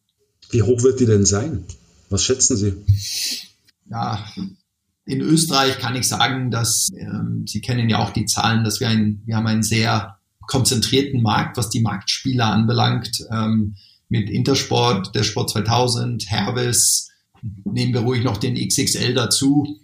Wie 0.49 0.61
hoch 0.61 0.83
wird 0.83 0.99
die 0.99 1.05
denn 1.05 1.25
sein? 1.25 1.63
Was 2.09 2.23
schätzen 2.23 2.57
Sie? 2.57 2.73
Ja, 3.89 4.25
in 5.05 5.21
Österreich 5.21 5.79
kann 5.79 5.95
ich 5.95 6.07
sagen, 6.07 6.51
dass 6.51 6.89
ähm, 6.97 7.45
Sie 7.47 7.61
kennen 7.61 7.89
ja 7.89 7.99
auch 7.99 8.11
die 8.11 8.25
Zahlen, 8.25 8.63
dass 8.63 8.79
wir 8.79 8.89
ein, 8.89 9.21
wir 9.25 9.35
haben 9.35 9.47
einen 9.47 9.63
sehr 9.63 10.17
konzentrierten 10.47 11.21
Markt, 11.21 11.57
was 11.57 11.69
die 11.69 11.81
Marktspieler 11.81 12.45
anbelangt, 12.45 13.25
ähm, 13.31 13.75
mit 14.09 14.29
Intersport, 14.29 15.15
der 15.15 15.23
Sport 15.23 15.51
2000, 15.51 16.29
Hervis, 16.29 17.09
nehmen 17.63 17.93
wir 17.93 18.01
ruhig 18.01 18.23
noch 18.23 18.37
den 18.37 18.55
XXL 18.55 19.13
dazu, 19.13 19.79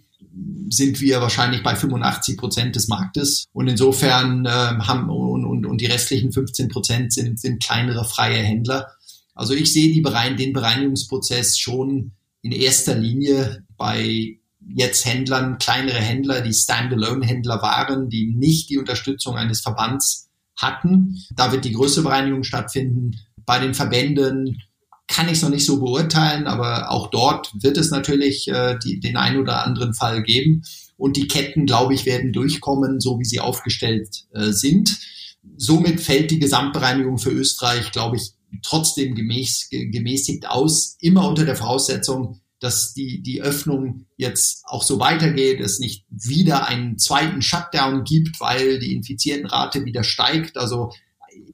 sind 0.68 1.00
wir 1.00 1.20
wahrscheinlich 1.20 1.62
bei 1.62 1.76
85 1.76 2.36
Prozent 2.36 2.76
des 2.76 2.88
Marktes. 2.88 3.44
Und 3.52 3.68
insofern 3.68 4.46
äh, 4.46 4.48
haben 4.48 5.10
und, 5.10 5.44
und, 5.44 5.66
und 5.66 5.80
die 5.80 5.86
restlichen 5.86 6.32
15 6.32 6.68
Prozent 6.68 7.12
sind, 7.12 7.38
sind 7.38 7.62
kleinere 7.62 8.04
freie 8.04 8.38
Händler. 8.38 8.88
Also 9.34 9.54
ich 9.54 9.72
sehe 9.72 9.92
die 9.92 10.00
Berein 10.00 10.36
den 10.36 10.52
Bereinigungsprozess 10.52 11.58
schon 11.58 12.12
in 12.42 12.52
erster 12.52 12.96
Linie 12.96 13.64
bei 13.76 14.38
jetzt 14.68 15.04
Händlern, 15.04 15.58
kleinere 15.58 16.00
Händler, 16.00 16.40
die 16.40 16.54
Standalone-Händler 16.54 17.62
waren, 17.62 18.08
die 18.08 18.32
nicht 18.34 18.70
die 18.70 18.78
Unterstützung 18.78 19.36
eines 19.36 19.60
Verbands 19.60 20.28
hatten. 20.56 21.18
Da 21.34 21.52
wird 21.52 21.64
die 21.64 21.72
größte 21.72 22.02
Bereinigung 22.02 22.44
stattfinden. 22.44 23.12
Bei 23.44 23.58
den 23.58 23.74
Verbänden 23.74 24.62
kann 25.12 25.26
ich 25.26 25.34
es 25.34 25.42
noch 25.42 25.50
nicht 25.50 25.66
so 25.66 25.78
beurteilen, 25.78 26.46
aber 26.46 26.90
auch 26.90 27.10
dort 27.10 27.52
wird 27.62 27.76
es 27.76 27.90
natürlich 27.90 28.48
äh, 28.48 28.78
die, 28.82 28.98
den 28.98 29.16
einen 29.18 29.40
oder 29.40 29.64
anderen 29.64 29.92
Fall 29.92 30.22
geben. 30.22 30.64
Und 30.96 31.16
die 31.16 31.28
Ketten, 31.28 31.66
glaube 31.66 31.92
ich, 31.94 32.06
werden 32.06 32.32
durchkommen, 32.32 32.98
so 32.98 33.18
wie 33.18 33.24
sie 33.24 33.40
aufgestellt 33.40 34.24
äh, 34.32 34.52
sind. 34.52 34.98
Somit 35.56 36.00
fällt 36.00 36.30
die 36.30 36.38
Gesamtbereinigung 36.38 37.18
für 37.18 37.30
Österreich, 37.30 37.92
glaube 37.92 38.16
ich, 38.16 38.30
trotzdem 38.62 39.14
gemäß, 39.14 39.68
gemäßigt 39.70 40.48
aus, 40.48 40.96
immer 41.00 41.28
unter 41.28 41.44
der 41.44 41.56
Voraussetzung, 41.56 42.40
dass 42.58 42.94
die, 42.94 43.22
die 43.22 43.42
Öffnung 43.42 44.06
jetzt 44.16 44.62
auch 44.66 44.82
so 44.82 45.00
weitergeht, 45.00 45.60
es 45.60 45.78
nicht 45.78 46.06
wieder 46.08 46.68
einen 46.68 46.96
zweiten 46.96 47.42
Shutdown 47.42 48.04
gibt, 48.04 48.40
weil 48.40 48.78
die 48.78 48.94
Infiziertenrate 48.94 49.84
wieder 49.84 50.04
steigt. 50.04 50.56
Also 50.56 50.92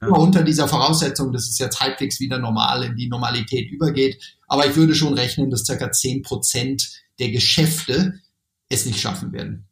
immer 0.00 0.18
unter 0.18 0.42
dieser 0.42 0.68
Voraussetzung, 0.68 1.32
dass 1.32 1.48
es 1.48 1.58
jetzt 1.58 1.80
halbwegs 1.80 2.20
wieder 2.20 2.38
normal 2.38 2.84
in 2.84 2.96
die 2.96 3.08
Normalität 3.08 3.70
übergeht. 3.70 4.22
Aber 4.46 4.66
ich 4.66 4.76
würde 4.76 4.94
schon 4.94 5.14
rechnen, 5.14 5.50
dass 5.50 5.64
zehn 5.92 6.22
Prozent 6.22 6.90
der 7.18 7.30
Geschäfte 7.30 8.14
es 8.68 8.86
nicht 8.86 9.00
schaffen 9.00 9.32
werden. 9.32 9.68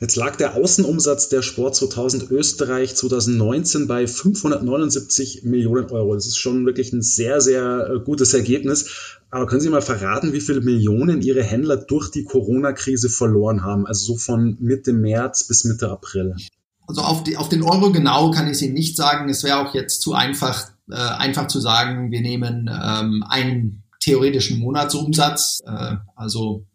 Jetzt 0.00 0.16
lag 0.16 0.36
der 0.36 0.56
Außenumsatz 0.56 1.28
der 1.28 1.42
Sport 1.42 1.76
2000 1.76 2.30
Österreich 2.30 2.96
2019 2.96 3.86
bei 3.86 4.08
579 4.08 5.44
Millionen 5.44 5.88
Euro. 5.90 6.14
Das 6.14 6.26
ist 6.26 6.36
schon 6.36 6.66
wirklich 6.66 6.92
ein 6.92 7.00
sehr, 7.00 7.40
sehr 7.40 7.88
äh, 7.88 8.00
gutes 8.04 8.34
Ergebnis. 8.34 9.20
Aber 9.30 9.46
können 9.46 9.60
Sie 9.60 9.70
mal 9.70 9.82
verraten, 9.82 10.32
wie 10.32 10.40
viele 10.40 10.62
Millionen 10.62 11.22
Ihre 11.22 11.44
Händler 11.44 11.76
durch 11.76 12.10
die 12.10 12.24
Corona-Krise 12.24 13.08
verloren 13.08 13.62
haben? 13.62 13.86
Also 13.86 14.14
so 14.14 14.16
von 14.18 14.56
Mitte 14.60 14.92
März 14.92 15.44
bis 15.44 15.64
Mitte 15.64 15.88
April. 15.88 16.34
Also 16.86 17.00
auf, 17.02 17.24
die, 17.24 17.36
auf 17.36 17.48
den 17.48 17.62
Euro 17.62 17.92
genau 17.92 18.30
kann 18.30 18.46
ich 18.46 18.52
es 18.52 18.62
Ihnen 18.62 18.74
nicht 18.74 18.96
sagen. 18.96 19.28
Es 19.28 19.42
wäre 19.42 19.58
auch 19.58 19.74
jetzt 19.74 20.02
zu 20.02 20.14
einfach, 20.14 20.70
äh, 20.90 20.94
einfach 20.96 21.46
zu 21.46 21.60
sagen, 21.60 22.10
wir 22.10 22.20
nehmen 22.20 22.68
ähm, 22.68 23.24
einen 23.28 23.84
theoretischen 24.00 24.60
Monatsumsatz. 24.60 25.62
Äh, 25.66 25.96
also 26.14 26.66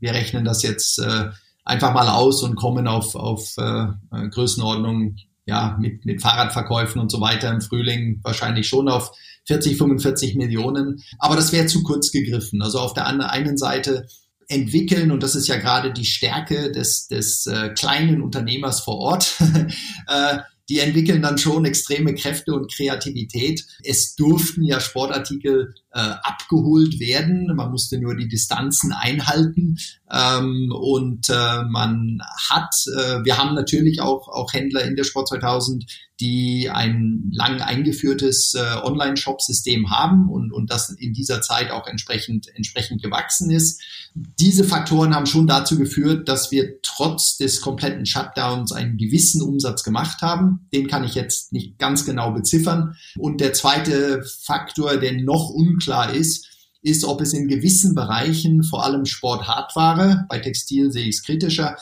wir 0.00 0.12
rechnen 0.12 0.44
das 0.44 0.62
jetzt 0.62 0.98
äh, 0.98 1.30
einfach 1.64 1.94
mal 1.94 2.08
aus 2.08 2.42
und 2.42 2.56
kommen 2.56 2.86
auf, 2.88 3.14
auf 3.14 3.56
äh, 3.56 3.86
Größenordnung 4.30 5.16
ja, 5.46 5.76
mit, 5.78 6.04
mit 6.04 6.22
Fahrradverkäufen 6.22 7.00
und 7.00 7.10
so 7.10 7.20
weiter 7.20 7.50
im 7.50 7.60
Frühling 7.60 8.20
wahrscheinlich 8.22 8.66
schon 8.66 8.88
auf 8.88 9.12
40, 9.46 9.76
45 9.76 10.36
Millionen. 10.36 11.02
Aber 11.18 11.36
das 11.36 11.52
wäre 11.52 11.66
zu 11.66 11.82
kurz 11.82 12.10
gegriffen. 12.10 12.62
Also 12.62 12.80
auf 12.80 12.94
der 12.94 13.06
einen 13.06 13.58
Seite 13.58 14.06
entwickeln, 14.48 15.10
und 15.10 15.22
das 15.22 15.34
ist 15.34 15.48
ja 15.48 15.56
gerade 15.56 15.92
die 15.92 16.04
Stärke 16.04 16.72
des, 16.72 17.08
des 17.08 17.46
äh, 17.46 17.70
kleinen 17.70 18.22
Unternehmers 18.22 18.80
vor 18.80 18.98
Ort, 18.98 19.34
äh, 20.08 20.38
die 20.68 20.78
entwickeln 20.78 21.22
dann 21.22 21.38
schon 21.38 21.64
extreme 21.64 22.14
Kräfte 22.14 22.54
und 22.54 22.72
Kreativität. 22.72 23.64
Es 23.82 24.14
durften 24.14 24.62
ja 24.62 24.80
Sportartikel 24.80 25.74
abgeholt 26.00 26.98
werden. 26.98 27.54
Man 27.54 27.70
musste 27.70 27.98
nur 27.98 28.16
die 28.16 28.28
Distanzen 28.28 28.92
einhalten. 28.92 29.76
Ähm, 30.10 30.72
und 30.72 31.28
äh, 31.28 31.62
man 31.68 32.20
hat, 32.48 32.74
äh, 32.96 33.24
wir 33.24 33.38
haben 33.38 33.54
natürlich 33.54 34.00
auch, 34.00 34.28
auch 34.28 34.52
Händler 34.52 34.84
in 34.84 34.96
der 34.96 35.04
Sport 35.04 35.28
2000, 35.28 35.86
die 36.20 36.70
ein 36.70 37.30
lang 37.32 37.60
eingeführtes 37.60 38.54
äh, 38.54 38.76
Online-Shop-System 38.84 39.90
haben 39.90 40.30
und, 40.30 40.52
und 40.52 40.70
das 40.70 40.90
in 40.90 41.12
dieser 41.12 41.40
Zeit 41.40 41.72
auch 41.72 41.88
entsprechend, 41.88 42.46
entsprechend 42.54 43.02
gewachsen 43.02 43.50
ist. 43.50 43.82
Diese 44.14 44.62
Faktoren 44.62 45.14
haben 45.14 45.26
schon 45.26 45.48
dazu 45.48 45.76
geführt, 45.76 46.28
dass 46.28 46.52
wir 46.52 46.80
trotz 46.82 47.36
des 47.36 47.60
kompletten 47.60 48.06
Shutdowns 48.06 48.70
einen 48.70 48.96
gewissen 48.96 49.42
Umsatz 49.42 49.82
gemacht 49.82 50.22
haben. 50.22 50.68
Den 50.72 50.86
kann 50.86 51.02
ich 51.02 51.16
jetzt 51.16 51.52
nicht 51.52 51.78
ganz 51.78 52.04
genau 52.04 52.30
beziffern. 52.30 52.94
Und 53.18 53.40
der 53.40 53.52
zweite 53.52 54.22
Faktor, 54.22 54.96
der 54.98 55.20
noch 55.20 55.50
unklar 55.50 55.83
ist, 55.86 56.46
ist, 56.82 57.04
ob 57.04 57.22
es 57.22 57.32
in 57.32 57.48
gewissen 57.48 57.94
Bereichen, 57.94 58.62
vor 58.62 58.84
allem 58.84 59.06
Sporthardware, 59.06 60.26
bei 60.28 60.38
Textil 60.38 60.92
sehe 60.92 61.06
ich 61.08 61.16
es 61.16 61.22
kritischer, 61.22 61.76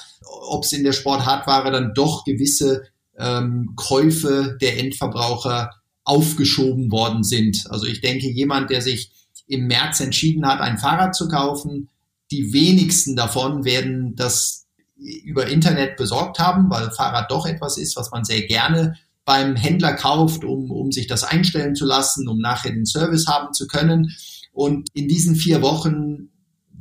ob 0.48 0.64
es 0.64 0.72
in 0.72 0.84
der 0.84 0.92
Sporthardware 0.92 1.72
dann 1.72 1.92
doch 1.94 2.24
gewisse 2.24 2.84
ähm, 3.18 3.72
Käufe 3.74 4.56
der 4.60 4.78
Endverbraucher 4.78 5.70
aufgeschoben 6.04 6.90
worden 6.90 7.24
sind. 7.24 7.64
Also 7.68 7.86
ich 7.86 8.00
denke, 8.00 8.30
jemand, 8.30 8.70
der 8.70 8.80
sich 8.80 9.10
im 9.46 9.66
März 9.66 10.00
entschieden 10.00 10.46
hat, 10.46 10.60
ein 10.60 10.78
Fahrrad 10.78 11.14
zu 11.14 11.28
kaufen, 11.28 11.88
die 12.30 12.52
wenigsten 12.52 13.16
davon 13.16 13.64
werden 13.64 14.14
das 14.16 14.66
über 14.96 15.48
Internet 15.48 15.96
besorgt 15.96 16.38
haben, 16.38 16.70
weil 16.70 16.90
Fahrrad 16.90 17.30
doch 17.30 17.44
etwas 17.44 17.76
ist, 17.76 17.96
was 17.96 18.10
man 18.10 18.24
sehr 18.24 18.42
gerne 18.42 18.96
beim 19.24 19.56
Händler 19.56 19.94
kauft, 19.94 20.44
um, 20.44 20.70
um 20.70 20.90
sich 20.90 21.06
das 21.06 21.24
einstellen 21.24 21.74
zu 21.74 21.84
lassen, 21.84 22.28
um 22.28 22.38
nachher 22.38 22.72
den 22.72 22.86
Service 22.86 23.26
haben 23.26 23.52
zu 23.52 23.66
können. 23.66 24.12
Und 24.52 24.88
in 24.94 25.08
diesen 25.08 25.36
vier 25.36 25.62
Wochen 25.62 26.30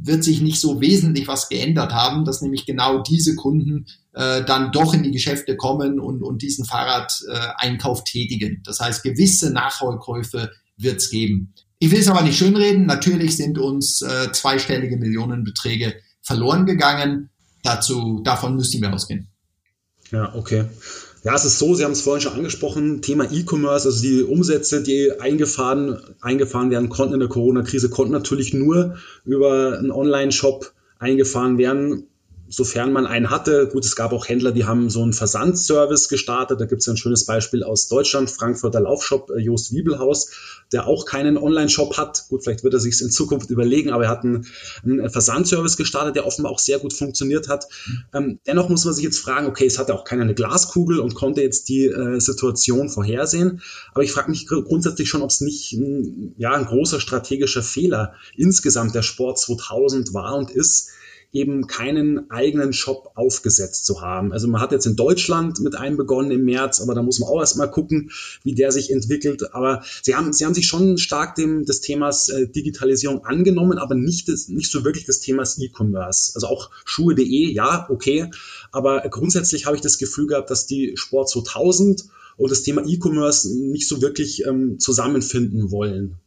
wird 0.04 0.24
sich 0.24 0.42
nicht 0.42 0.60
so 0.60 0.82
wesentlich 0.82 1.28
was 1.28 1.48
geändert 1.48 1.94
haben, 1.94 2.26
dass 2.26 2.42
nämlich 2.42 2.66
genau 2.66 3.04
diese 3.04 3.36
Kunden 3.36 3.86
äh, 4.14 4.44
dann 4.44 4.72
doch 4.72 4.94
in 4.94 5.04
die 5.04 5.12
Geschäfte 5.12 5.56
kommen 5.56 6.00
und, 6.00 6.24
und 6.24 6.42
diesen 6.42 6.66
Fahrradeinkauf 6.66 8.00
äh, 8.00 8.04
tätigen. 8.04 8.62
Das 8.66 8.80
heißt, 8.80 9.04
gewisse 9.04 9.52
Nachholkäufe 9.52 10.52
wird 10.78 10.98
es 10.98 11.10
geben. 11.12 11.54
Ich 11.78 11.92
will 11.92 12.00
es 12.00 12.08
aber 12.08 12.24
nicht 12.24 12.38
schönreden. 12.38 12.86
Natürlich 12.86 13.38
sind 13.38 13.58
uns 13.58 14.02
äh, 14.02 14.32
zweistellige 14.32 14.98
Millionenbeträge 14.98 15.96
verloren 16.22 16.66
gegangen. 16.66 17.30
Dazu, 17.64 18.22
davon 18.24 18.56
müssten 18.56 18.82
wir 18.82 18.92
ausgehen. 18.92 19.28
Ja, 20.12 20.34
okay. 20.36 20.66
Ja, 21.24 21.36
es 21.36 21.46
ist 21.46 21.60
so, 21.60 21.76
Sie 21.76 21.84
haben 21.84 21.92
es 21.92 22.02
vorhin 22.02 22.22
schon 22.22 22.34
angesprochen, 22.34 23.02
Thema 23.04 23.32
E-Commerce, 23.32 23.88
also 23.88 24.02
die 24.02 24.24
Umsätze, 24.24 24.82
die 24.82 25.12
eingefahren, 25.20 26.00
eingefahren 26.20 26.72
werden 26.72 26.90
konnten 26.90 27.14
in 27.14 27.20
der 27.20 27.30
Corona-Krise, 27.30 27.90
konnten 27.90 28.14
natürlich 28.14 28.54
nur 28.54 28.98
über 29.24 29.78
einen 29.78 29.92
Online-Shop 29.92 30.74
eingefahren 30.98 31.60
werden 31.60 32.08
sofern 32.52 32.92
man 32.92 33.08
einen 33.08 33.30
hatte. 33.30 33.70
Gut, 33.72 33.86
es 33.86 33.96
gab 33.96 34.12
auch 34.12 34.28
Händler, 34.28 34.52
die 34.52 34.66
haben 34.66 34.90
so 34.90 35.02
einen 35.02 35.14
Versandservice 35.14 36.10
gestartet. 36.10 36.60
Da 36.60 36.66
gibt 36.66 36.82
es 36.82 36.88
ein 36.90 36.98
schönes 36.98 37.26
Beispiel 37.26 37.64
aus 37.64 37.88
Deutschland, 37.88 38.30
Frankfurter 38.30 38.82
Laufshop 38.82 39.32
äh, 39.32 39.40
Jost 39.40 39.74
Wiebelhaus, 39.74 40.32
der 40.74 40.86
auch 40.86 41.06
keinen 41.06 41.38
Online-Shop 41.38 41.98
hat. 41.98 42.26
Gut, 42.28 42.44
vielleicht 42.44 42.64
wird 42.64 42.74
er 42.74 42.82
sich 42.82 43.02
in 43.02 43.10
Zukunft 43.10 43.50
überlegen, 43.50 43.92
aber 43.92 44.04
er 44.04 44.10
hat 44.10 44.26
einen, 44.26 44.46
einen 44.84 45.10
Versandservice 45.10 45.78
gestartet, 45.78 46.18
der 46.18 46.28
offenbar 46.28 46.52
auch 46.52 46.60
sehr 46.60 46.80
gut 46.80 46.94
funktioniert 46.94 47.48
hat. 47.48 47.68
Ähm, 48.14 48.40
dennoch 48.46 48.68
muss 48.68 48.84
man 48.84 48.94
sich 48.94 49.06
jetzt 49.06 49.20
fragen, 49.20 49.48
okay, 49.48 49.66
es 49.66 49.80
hatte 49.80 49.94
auch 49.94 50.04
keiner 50.04 50.24
eine 50.24 50.36
Glaskugel 50.36 51.00
und 51.00 51.16
konnte 51.16 51.42
jetzt 51.42 51.70
die 51.70 51.86
äh, 51.86 52.20
Situation 52.20 52.90
vorhersehen. 52.90 53.62
Aber 53.94 54.04
ich 54.04 54.12
frage 54.12 54.30
mich 54.30 54.46
grundsätzlich 54.46 55.08
schon, 55.08 55.22
ob 55.22 55.30
es 55.30 55.40
nicht 55.40 55.72
ein, 55.72 56.36
ja, 56.38 56.52
ein 56.52 56.66
großer 56.66 57.00
strategischer 57.00 57.64
Fehler 57.64 58.16
insgesamt 58.36 58.94
der 58.94 59.04
Sport 59.04 59.40
2000 59.40 60.14
war 60.14 60.36
und 60.36 60.52
ist, 60.52 60.90
eben 61.34 61.68
keinen 61.68 62.30
eigenen 62.30 62.74
Shop 62.74 63.12
aufgesetzt 63.16 63.86
zu 63.86 64.02
haben. 64.02 64.34
Also 64.34 64.48
man 64.48 64.60
hat 64.60 64.72
jetzt 64.72 64.86
in 64.86 64.96
Deutschland 64.96 65.60
mit 65.62 65.76
einem 65.76 65.96
begonnen 65.96 66.32
im 66.32 66.44
März, 66.44 66.82
aber 66.82 66.94
da 66.94 67.02
muss 67.02 67.20
man 67.20 67.30
auch 67.30 67.40
erstmal 67.40 67.72
gucken, 67.72 68.12
wie 68.44 68.54
der 68.54 68.72
sich 68.72 68.92
entwickelt. 68.92 69.54
Aber 69.54 69.84
sie 70.02 70.16
haben, 70.16 70.34
sie 70.34 70.46
haben 70.46 70.54
sich 70.54 70.68
schon 70.68 70.98
stark 70.98 71.36
dem, 71.36 71.66
des 71.66 71.80
Themas 71.80 72.28
äh, 72.28 72.48
Digitalisierung 72.48 73.26
angenommen, 73.26 73.78
aber 73.78 73.96
nicht, 73.96 74.28
des, 74.28 74.50
nicht 74.50 74.70
so 74.70 74.84
wirklich 74.84 75.06
des 75.06 75.22
Themas 75.22 75.58
E-Commerce. 75.58 76.34
Also 76.36 76.48
auch 76.48 76.70
Schuhe.de, 76.84 77.54
ja, 77.54 77.88
okay. 77.90 78.30
Aber 78.72 79.02
grundsätzlich 79.10 79.66
habe 79.66 79.78
ich 79.78 79.82
das 79.82 79.98
Gefühl 79.98 80.28
gehabt, 80.28 80.50
dass 80.50 80.66
die 80.66 80.94
Sport 80.96 81.30
2000 81.30 82.06
und 82.38 82.52
das 82.52 82.64
Thema 82.64 82.84
E-Commerce 82.86 83.54
nicht 83.56 83.88
so 83.88 84.02
wirklich 84.02 84.46
ähm, 84.46 84.80
zusammenfinden 84.80 85.72
wollen. 85.72 86.18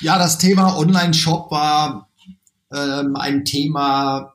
Ja, 0.00 0.18
das 0.18 0.38
Thema 0.38 0.76
Online-Shop 0.76 1.50
war 1.50 2.08
ähm, 2.72 3.16
ein 3.16 3.44
Thema, 3.44 4.31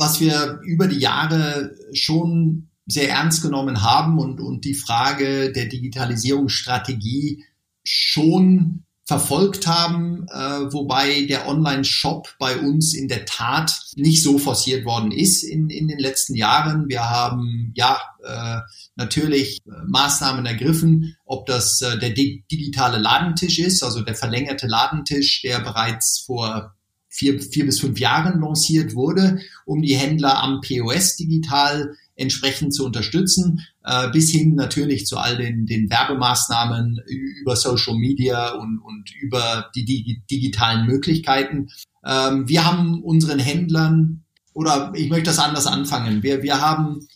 was 0.00 0.18
wir 0.18 0.60
über 0.64 0.86
die 0.86 0.98
Jahre 0.98 1.76
schon 1.92 2.70
sehr 2.86 3.10
ernst 3.10 3.42
genommen 3.42 3.82
haben 3.82 4.18
und, 4.18 4.40
und 4.40 4.64
die 4.64 4.74
Frage 4.74 5.52
der 5.52 5.66
Digitalisierungsstrategie 5.66 7.44
schon 7.84 8.84
verfolgt 9.04 9.66
haben, 9.66 10.26
äh, 10.28 10.72
wobei 10.72 11.26
der 11.26 11.46
Online-Shop 11.48 12.34
bei 12.38 12.58
uns 12.58 12.94
in 12.94 13.08
der 13.08 13.26
Tat 13.26 13.78
nicht 13.96 14.22
so 14.22 14.38
forciert 14.38 14.86
worden 14.86 15.10
ist 15.10 15.42
in, 15.42 15.68
in 15.68 15.86
den 15.88 15.98
letzten 15.98 16.34
Jahren. 16.34 16.88
Wir 16.88 17.10
haben 17.10 17.72
ja 17.74 18.00
äh, 18.24 18.60
natürlich 18.96 19.58
äh, 19.66 19.70
Maßnahmen 19.86 20.46
ergriffen, 20.46 21.16
ob 21.26 21.44
das 21.44 21.82
äh, 21.82 21.98
der 21.98 22.10
digitale 22.10 22.96
Ladentisch 22.96 23.58
ist, 23.58 23.82
also 23.82 24.00
der 24.00 24.14
verlängerte 24.14 24.66
Ladentisch, 24.66 25.42
der 25.42 25.60
bereits 25.60 26.22
vor 26.24 26.74
vier, 27.10 27.40
vier 27.42 27.66
bis 27.66 27.80
fünf 27.80 27.98
Jahren 27.98 28.40
lanciert 28.40 28.94
wurde, 28.94 29.40
um 29.66 29.82
die 29.82 29.96
Händler 29.96 30.42
am 30.42 30.60
POS 30.60 31.16
digital 31.16 31.94
entsprechend 32.14 32.74
zu 32.74 32.84
unterstützen, 32.84 33.66
äh, 33.84 34.08
bis 34.10 34.30
hin 34.30 34.54
natürlich 34.54 35.06
zu 35.06 35.18
all 35.18 35.36
den, 35.36 35.66
den 35.66 35.90
Werbemaßnahmen 35.90 37.00
über 37.40 37.56
Social 37.56 37.96
Media 37.96 38.50
und, 38.52 38.78
und 38.78 39.10
über 39.20 39.70
die, 39.74 39.84
die 39.84 40.22
digitalen 40.30 40.86
Möglichkeiten. 40.86 41.70
Ähm, 42.04 42.48
wir 42.48 42.64
haben 42.64 43.02
unseren 43.02 43.38
Händlern, 43.38 44.22
oder 44.52 44.92
ich 44.94 45.10
möchte 45.10 45.30
das 45.30 45.38
anders 45.38 45.66
anfangen, 45.66 46.22
wir, 46.22 46.42
wir 46.42 46.60
haben 46.60 47.06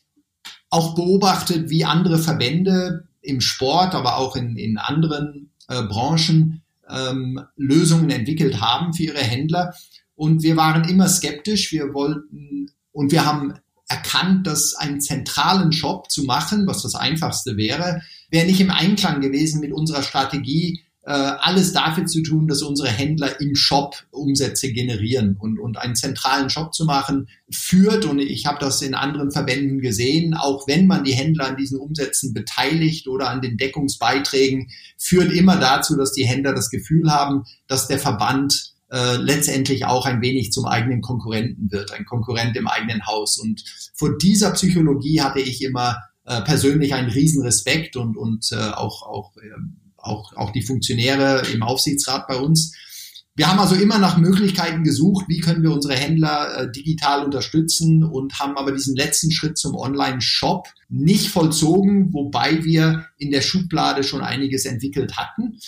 auch 0.70 0.94
beobachtet, 0.94 1.70
wie 1.70 1.84
andere 1.84 2.18
Verbände 2.18 3.06
im 3.20 3.40
Sport, 3.40 3.94
aber 3.94 4.16
auch 4.16 4.34
in, 4.34 4.56
in 4.56 4.78
anderen 4.78 5.50
äh, 5.68 5.82
Branchen 5.82 6.63
ähm, 6.88 7.40
Lösungen 7.56 8.10
entwickelt 8.10 8.60
haben 8.60 8.92
für 8.92 9.04
ihre 9.04 9.22
Händler. 9.22 9.74
Und 10.14 10.42
wir 10.42 10.56
waren 10.56 10.88
immer 10.88 11.08
skeptisch. 11.08 11.72
Wir 11.72 11.92
wollten 11.92 12.70
und 12.92 13.10
wir 13.10 13.24
haben 13.24 13.54
erkannt, 13.88 14.46
dass 14.46 14.74
einen 14.74 15.00
zentralen 15.00 15.72
Shop 15.72 16.10
zu 16.10 16.24
machen, 16.24 16.66
was 16.66 16.82
das 16.82 16.94
einfachste 16.94 17.56
wäre, 17.56 18.00
wäre 18.30 18.46
nicht 18.46 18.60
im 18.60 18.70
Einklang 18.70 19.20
gewesen 19.20 19.60
mit 19.60 19.72
unserer 19.72 20.02
Strategie, 20.02 20.83
alles 21.06 21.72
dafür 21.74 22.06
zu 22.06 22.22
tun, 22.22 22.48
dass 22.48 22.62
unsere 22.62 22.88
Händler 22.88 23.38
im 23.38 23.54
Shop 23.54 23.94
Umsätze 24.10 24.72
generieren 24.72 25.36
und, 25.38 25.58
und 25.58 25.76
einen 25.76 25.96
zentralen 25.96 26.48
Shop 26.48 26.72
zu 26.72 26.86
machen, 26.86 27.28
führt, 27.50 28.06
und 28.06 28.20
ich 28.20 28.46
habe 28.46 28.58
das 28.58 28.80
in 28.80 28.94
anderen 28.94 29.30
Verbänden 29.30 29.80
gesehen, 29.80 30.32
auch 30.32 30.66
wenn 30.66 30.86
man 30.86 31.04
die 31.04 31.12
Händler 31.12 31.46
an 31.48 31.56
diesen 31.58 31.78
Umsätzen 31.78 32.32
beteiligt 32.32 33.06
oder 33.06 33.28
an 33.28 33.42
den 33.42 33.58
Deckungsbeiträgen, 33.58 34.68
führt 34.96 35.30
immer 35.30 35.56
dazu, 35.56 35.94
dass 35.94 36.12
die 36.12 36.24
Händler 36.24 36.54
das 36.54 36.70
Gefühl 36.70 37.12
haben, 37.12 37.44
dass 37.66 37.86
der 37.86 37.98
Verband 37.98 38.74
äh, 38.90 39.16
letztendlich 39.16 39.86
auch 39.86 40.06
ein 40.06 40.22
wenig 40.22 40.52
zum 40.52 40.66
eigenen 40.66 41.00
Konkurrenten 41.00 41.70
wird, 41.72 41.92
ein 41.92 42.04
Konkurrent 42.04 42.56
im 42.56 42.68
eigenen 42.68 43.04
Haus. 43.06 43.38
Und 43.38 43.64
vor 43.92 44.16
dieser 44.18 44.52
Psychologie 44.52 45.20
hatte 45.20 45.40
ich 45.40 45.62
immer 45.62 45.96
äh, 46.24 46.40
persönlich 46.42 46.94
einen 46.94 47.10
riesen 47.10 47.42
Respekt 47.42 47.96
und, 47.96 48.16
und 48.16 48.50
äh, 48.52 48.56
auch, 48.56 49.02
auch 49.02 49.32
ähm, 49.42 49.80
auch, 50.04 50.34
auch 50.36 50.52
die 50.52 50.62
Funktionäre 50.62 51.42
im 51.52 51.62
Aufsichtsrat 51.62 52.26
bei 52.28 52.36
uns. 52.36 52.74
Wir 53.36 53.48
haben 53.48 53.58
also 53.58 53.74
immer 53.74 53.98
nach 53.98 54.16
Möglichkeiten 54.16 54.84
gesucht, 54.84 55.24
wie 55.28 55.40
können 55.40 55.64
wir 55.64 55.72
unsere 55.72 55.94
Händler 55.94 56.56
äh, 56.56 56.72
digital 56.72 57.24
unterstützen 57.24 58.04
und 58.04 58.38
haben 58.38 58.56
aber 58.56 58.70
diesen 58.70 58.94
letzten 58.94 59.32
Schritt 59.32 59.58
zum 59.58 59.74
Online-Shop 59.74 60.68
nicht 60.88 61.28
vollzogen, 61.28 62.12
wobei 62.12 62.64
wir 62.64 63.06
in 63.18 63.32
der 63.32 63.40
Schublade 63.40 64.04
schon 64.04 64.20
einiges 64.20 64.66
entwickelt 64.66 65.16
hatten. 65.16 65.58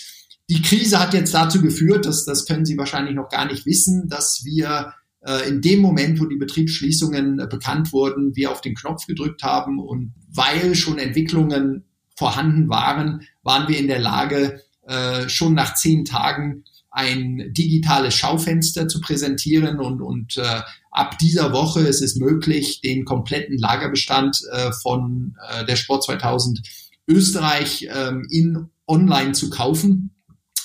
Die 0.48 0.62
Krise 0.62 1.00
hat 1.00 1.12
jetzt 1.12 1.34
dazu 1.34 1.60
geführt, 1.60 2.06
dass 2.06 2.24
das 2.24 2.46
können 2.46 2.64
Sie 2.64 2.78
wahrscheinlich 2.78 3.16
noch 3.16 3.28
gar 3.28 3.46
nicht 3.46 3.66
wissen, 3.66 4.08
dass 4.08 4.42
wir 4.44 4.92
äh, 5.26 5.48
in 5.48 5.60
dem 5.60 5.80
Moment, 5.80 6.20
wo 6.20 6.26
die 6.26 6.36
Betriebsschließungen 6.36 7.40
äh, 7.40 7.48
bekannt 7.50 7.92
wurden, 7.92 8.36
wir 8.36 8.52
auf 8.52 8.60
den 8.60 8.76
Knopf 8.76 9.06
gedrückt 9.06 9.42
haben 9.42 9.80
und 9.80 10.14
weil 10.32 10.76
schon 10.76 10.98
Entwicklungen 10.98 11.84
vorhanden 12.16 12.68
waren, 12.68 13.22
waren 13.46 13.68
wir 13.68 13.78
in 13.78 13.86
der 13.86 14.00
Lage, 14.00 14.60
äh, 14.86 15.28
schon 15.28 15.54
nach 15.54 15.74
zehn 15.74 16.04
Tagen 16.04 16.64
ein 16.90 17.52
digitales 17.52 18.14
Schaufenster 18.14 18.88
zu 18.88 19.00
präsentieren 19.00 19.78
und, 19.80 20.00
und 20.00 20.36
äh, 20.38 20.60
ab 20.90 21.18
dieser 21.18 21.52
Woche 21.52 21.80
ist 21.80 22.00
es 22.00 22.16
möglich, 22.16 22.80
den 22.80 23.04
kompletten 23.04 23.58
Lagerbestand 23.58 24.40
äh, 24.50 24.72
von 24.72 25.36
äh, 25.50 25.64
der 25.66 25.76
Sport 25.76 26.04
2000 26.04 26.62
Österreich 27.06 27.86
ähm, 27.92 28.26
in 28.30 28.70
online 28.86 29.32
zu 29.32 29.50
kaufen. 29.50 30.10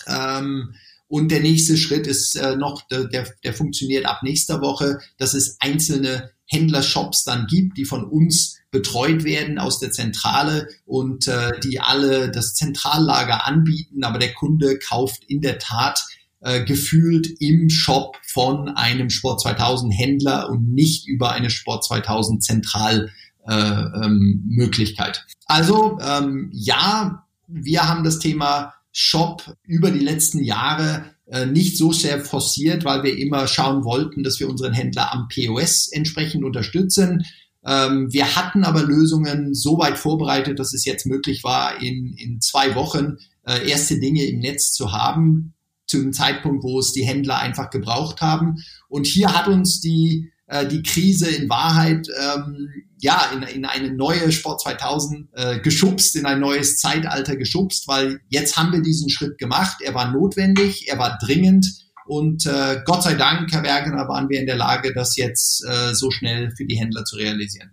Ähm, 0.07 0.73
und 1.07 1.29
der 1.31 1.41
nächste 1.41 1.75
Schritt 1.75 2.07
ist 2.07 2.35
äh, 2.35 2.55
noch, 2.55 2.87
der, 2.87 3.27
der 3.43 3.53
funktioniert 3.53 4.05
ab 4.05 4.23
nächster 4.23 4.61
Woche, 4.61 4.99
dass 5.17 5.33
es 5.33 5.57
einzelne 5.59 6.31
Händlershops 6.45 7.25
dann 7.25 7.47
gibt, 7.47 7.77
die 7.77 7.85
von 7.85 8.05
uns 8.05 8.60
betreut 8.71 9.23
werden 9.23 9.59
aus 9.59 9.79
der 9.79 9.91
Zentrale 9.91 10.67
und 10.85 11.27
äh, 11.27 11.51
die 11.59 11.79
alle 11.79 12.31
das 12.31 12.53
Zentrallager 12.53 13.45
anbieten, 13.45 14.03
aber 14.03 14.17
der 14.17 14.33
Kunde 14.33 14.79
kauft 14.79 15.23
in 15.27 15.41
der 15.41 15.59
Tat 15.59 16.03
äh, 16.39 16.63
gefühlt 16.63 17.27
im 17.39 17.69
Shop 17.69 18.17
von 18.25 18.69
einem 18.69 19.09
Sport 19.09 19.41
2000 19.41 19.93
Händler 19.93 20.49
und 20.49 20.73
nicht 20.73 21.07
über 21.07 21.31
eine 21.31 21.49
Sport 21.49 21.85
2000 21.85 22.43
Zentral 22.43 23.11
äh, 23.47 23.53
ähm, 23.53 24.43
Möglichkeit. 24.47 25.25
Also 25.45 25.99
ähm, 26.01 26.49
ja, 26.53 27.25
wir 27.47 27.87
haben 27.87 28.03
das 28.03 28.19
Thema 28.19 28.73
Shop 28.91 29.55
über 29.63 29.91
die 29.91 29.99
letzten 29.99 30.43
Jahre 30.43 31.05
äh, 31.27 31.45
nicht 31.45 31.77
so 31.77 31.91
sehr 31.91 32.19
forciert, 32.23 32.85
weil 32.85 33.03
wir 33.03 33.17
immer 33.17 33.47
schauen 33.47 33.83
wollten, 33.83 34.23
dass 34.23 34.39
wir 34.39 34.49
unseren 34.49 34.73
Händler 34.73 35.13
am 35.13 35.27
POS 35.27 35.89
entsprechend 35.91 36.43
unterstützen. 36.43 37.25
Ähm, 37.65 38.11
wir 38.11 38.35
hatten 38.35 38.63
aber 38.63 38.83
Lösungen 38.83 39.53
so 39.53 39.77
weit 39.77 39.97
vorbereitet, 39.97 40.59
dass 40.59 40.73
es 40.73 40.85
jetzt 40.85 41.05
möglich 41.05 41.43
war, 41.43 41.81
in, 41.81 42.13
in 42.17 42.41
zwei 42.41 42.75
Wochen 42.75 43.17
äh, 43.45 43.69
erste 43.69 43.99
Dinge 43.99 44.23
im 44.23 44.39
Netz 44.39 44.71
zu 44.73 44.91
haben, 44.91 45.53
zu 45.85 45.97
einem 45.97 46.13
Zeitpunkt, 46.13 46.63
wo 46.63 46.79
es 46.79 46.93
die 46.93 47.05
Händler 47.05 47.37
einfach 47.37 47.69
gebraucht 47.69 48.21
haben. 48.21 48.63
Und 48.87 49.05
hier 49.05 49.33
hat 49.33 49.47
uns 49.47 49.81
die, 49.81 50.31
äh, 50.47 50.65
die 50.65 50.81
Krise 50.81 51.29
in 51.29 51.49
Wahrheit 51.49 52.07
ähm, 52.19 52.69
ja 52.99 53.29
in, 53.33 53.43
in 53.43 53.65
eine 53.65 53.91
neue 53.91 54.31
Sport 54.31 54.61
2000 54.61 55.29
äh, 55.33 55.59
geschubst, 55.59 56.15
in 56.15 56.25
ein 56.25 56.39
neues 56.39 56.77
Zeitalter 56.77 57.35
geschubst, 57.35 57.87
weil 57.87 58.21
jetzt 58.29 58.57
haben 58.57 58.71
wir 58.71 58.81
diesen 58.81 59.09
Schritt 59.09 59.37
gemacht. 59.37 59.77
Er 59.81 59.93
war 59.93 60.11
notwendig, 60.11 60.87
er 60.87 60.97
war 60.97 61.17
dringend 61.23 61.67
und 62.11 62.45
äh, 62.45 62.81
Gott 62.83 63.03
sei 63.03 63.13
Dank, 63.13 63.53
Herr 63.53 63.61
Bergener, 63.61 64.05
waren 64.09 64.27
wir 64.27 64.37
in 64.37 64.45
der 64.45 64.57
Lage, 64.57 64.93
das 64.93 65.15
jetzt 65.15 65.63
äh, 65.65 65.93
so 65.93 66.11
schnell 66.11 66.51
für 66.57 66.65
die 66.65 66.75
Händler 66.75 67.05
zu 67.05 67.15
realisieren. 67.15 67.71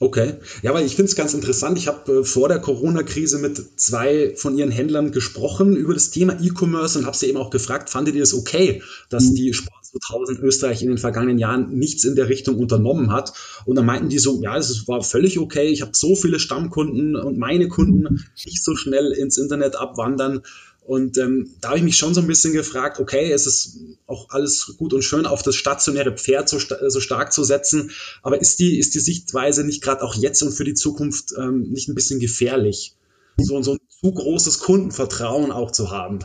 Okay, 0.00 0.34
ja, 0.62 0.74
weil 0.74 0.84
ich 0.84 0.96
finde 0.96 1.08
es 1.08 1.14
ganz 1.14 1.34
interessant. 1.34 1.78
Ich 1.78 1.86
habe 1.86 2.12
äh, 2.12 2.24
vor 2.24 2.48
der 2.48 2.58
Corona-Krise 2.58 3.38
mit 3.38 3.80
zwei 3.80 4.34
von 4.34 4.58
Ihren 4.58 4.72
Händlern 4.72 5.12
gesprochen 5.12 5.76
über 5.76 5.94
das 5.94 6.10
Thema 6.10 6.36
E-Commerce 6.42 6.98
und 6.98 7.06
habe 7.06 7.16
sie 7.16 7.26
eben 7.26 7.38
auch 7.38 7.50
gefragt, 7.50 7.90
fandet 7.90 8.16
ihr 8.16 8.24
es 8.24 8.34
okay, 8.34 8.82
dass 9.08 9.26
mhm. 9.26 9.34
die 9.36 9.54
Sport 9.54 9.84
2000 9.84 10.40
Österreich 10.40 10.82
in 10.82 10.88
den 10.88 10.98
vergangenen 10.98 11.38
Jahren 11.38 11.78
nichts 11.78 12.02
in 12.02 12.16
der 12.16 12.28
Richtung 12.28 12.58
unternommen 12.58 13.12
hat. 13.12 13.32
Und 13.66 13.76
dann 13.76 13.86
meinten 13.86 14.08
die 14.08 14.18
so, 14.18 14.42
ja, 14.42 14.56
es 14.56 14.88
war 14.88 15.00
völlig 15.02 15.38
okay, 15.38 15.68
ich 15.68 15.82
habe 15.82 15.92
so 15.94 16.16
viele 16.16 16.40
Stammkunden 16.40 17.14
und 17.14 17.38
meine 17.38 17.68
Kunden 17.68 18.24
nicht 18.44 18.64
so 18.64 18.74
schnell 18.74 19.12
ins 19.12 19.38
Internet 19.38 19.76
abwandern. 19.76 20.42
Und 20.86 21.16
ähm, 21.18 21.54
da 21.60 21.68
habe 21.68 21.78
ich 21.78 21.84
mich 21.84 21.96
schon 21.96 22.14
so 22.14 22.20
ein 22.20 22.26
bisschen 22.26 22.52
gefragt, 22.52 23.00
okay, 23.00 23.32
es 23.32 23.46
ist 23.46 23.78
auch 24.06 24.28
alles 24.30 24.74
gut 24.76 24.92
und 24.92 25.02
schön, 25.02 25.24
auf 25.24 25.42
das 25.42 25.56
stationäre 25.56 26.12
Pferd 26.12 26.48
so, 26.48 26.58
so 26.58 27.00
stark 27.00 27.32
zu 27.32 27.42
setzen, 27.42 27.90
aber 28.22 28.40
ist 28.40 28.58
die, 28.58 28.78
ist 28.78 28.94
die 28.94 29.00
Sichtweise 29.00 29.64
nicht 29.64 29.82
gerade 29.82 30.02
auch 30.02 30.14
jetzt 30.14 30.42
und 30.42 30.52
für 30.52 30.64
die 30.64 30.74
Zukunft 30.74 31.32
ähm, 31.38 31.70
nicht 31.70 31.88
ein 31.88 31.94
bisschen 31.94 32.20
gefährlich? 32.20 32.94
So, 33.38 33.62
so 33.62 33.72
ein 33.72 33.78
zu 33.88 34.12
großes 34.12 34.58
Kundenvertrauen 34.60 35.50
auch 35.50 35.70
zu 35.70 35.90
haben 35.90 36.20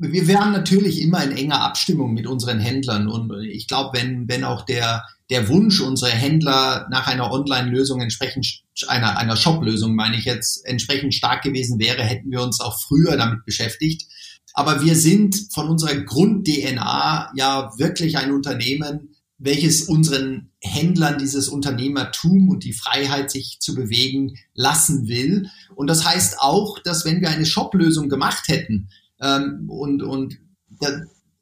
wir 0.00 0.26
werden 0.26 0.52
natürlich 0.52 1.02
immer 1.02 1.22
in 1.22 1.32
enger 1.32 1.60
Abstimmung 1.60 2.14
mit 2.14 2.26
unseren 2.26 2.58
Händlern 2.58 3.08
und 3.08 3.32
ich 3.44 3.68
glaube, 3.68 3.98
wenn, 3.98 4.28
wenn 4.28 4.44
auch 4.44 4.64
der, 4.64 5.04
der 5.30 5.48
Wunsch 5.48 5.80
unserer 5.80 6.10
Händler 6.10 6.86
nach 6.90 7.06
einer 7.06 7.30
Online-Lösung 7.30 8.00
entsprechend, 8.00 8.62
einer, 8.88 9.16
einer 9.16 9.36
Shop-Lösung 9.36 9.94
meine 9.94 10.16
ich 10.16 10.24
jetzt, 10.24 10.66
entsprechend 10.66 11.14
stark 11.14 11.42
gewesen 11.42 11.78
wäre, 11.78 12.02
hätten 12.02 12.30
wir 12.30 12.42
uns 12.42 12.60
auch 12.60 12.78
früher 12.80 13.16
damit 13.16 13.44
beschäftigt. 13.44 14.10
Aber 14.52 14.82
wir 14.82 14.96
sind 14.96 15.36
von 15.52 15.68
unserer 15.68 15.94
Grund-DNA 15.94 17.32
ja 17.36 17.70
wirklich 17.78 18.18
ein 18.18 18.32
Unternehmen, 18.32 19.14
welches 19.38 19.84
unseren 19.84 20.50
Händlern 20.60 21.18
dieses 21.18 21.48
Unternehmertum 21.48 22.48
und 22.48 22.64
die 22.64 22.74
Freiheit, 22.74 23.30
sich 23.30 23.58
zu 23.60 23.74
bewegen, 23.74 24.34
lassen 24.54 25.08
will. 25.08 25.48
Und 25.76 25.86
das 25.86 26.04
heißt 26.04 26.40
auch, 26.40 26.78
dass 26.80 27.04
wenn 27.04 27.20
wir 27.20 27.30
eine 27.30 27.46
Shop-Lösung 27.46 28.08
gemacht 28.08 28.48
hätten, 28.48 28.90
ähm, 29.20 29.66
und, 29.68 30.02
und 30.02 30.38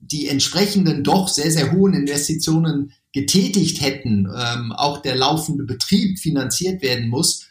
die 0.00 0.28
entsprechenden 0.28 1.04
doch 1.04 1.28
sehr, 1.28 1.50
sehr 1.50 1.72
hohen 1.72 1.94
Investitionen 1.94 2.92
getätigt 3.12 3.80
hätten, 3.80 4.28
ähm, 4.34 4.72
auch 4.72 5.02
der 5.02 5.16
laufende 5.16 5.64
Betrieb 5.64 6.18
finanziert 6.18 6.82
werden 6.82 7.08
muss, 7.08 7.46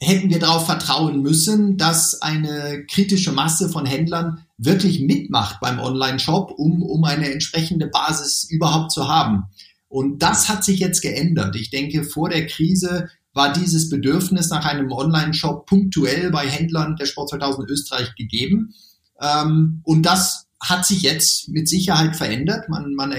hätten 0.00 0.28
wir 0.28 0.38
darauf 0.38 0.66
vertrauen 0.66 1.22
müssen, 1.22 1.76
dass 1.76 2.20
eine 2.20 2.84
kritische 2.86 3.32
Masse 3.32 3.68
von 3.68 3.86
Händlern 3.86 4.44
wirklich 4.58 5.00
mitmacht 5.00 5.60
beim 5.60 5.78
Online-Shop, 5.78 6.52
um, 6.56 6.82
um 6.82 7.04
eine 7.04 7.30
entsprechende 7.30 7.86
Basis 7.86 8.44
überhaupt 8.50 8.92
zu 8.92 9.08
haben. 9.08 9.44
Und 9.88 10.22
das 10.22 10.48
hat 10.48 10.64
sich 10.64 10.80
jetzt 10.80 11.00
geändert. 11.00 11.54
Ich 11.56 11.70
denke, 11.70 12.04
vor 12.04 12.28
der 12.28 12.46
Krise 12.46 13.08
war 13.32 13.52
dieses 13.52 13.88
Bedürfnis 13.88 14.50
nach 14.50 14.64
einem 14.64 14.92
Online-Shop 14.92 15.66
punktuell 15.66 16.30
bei 16.30 16.48
Händlern 16.48 16.96
der 16.96 17.06
Sport 17.06 17.30
2000 17.30 17.68
Österreich 17.68 18.14
gegeben. 18.14 18.74
Ähm, 19.20 19.80
und 19.84 20.02
das 20.02 20.43
hat 20.64 20.86
sich 20.86 21.02
jetzt 21.02 21.48
mit 21.48 21.68
Sicherheit 21.68 22.16
verändert. 22.16 22.68
Man, 22.68 22.94
man, 22.94 23.10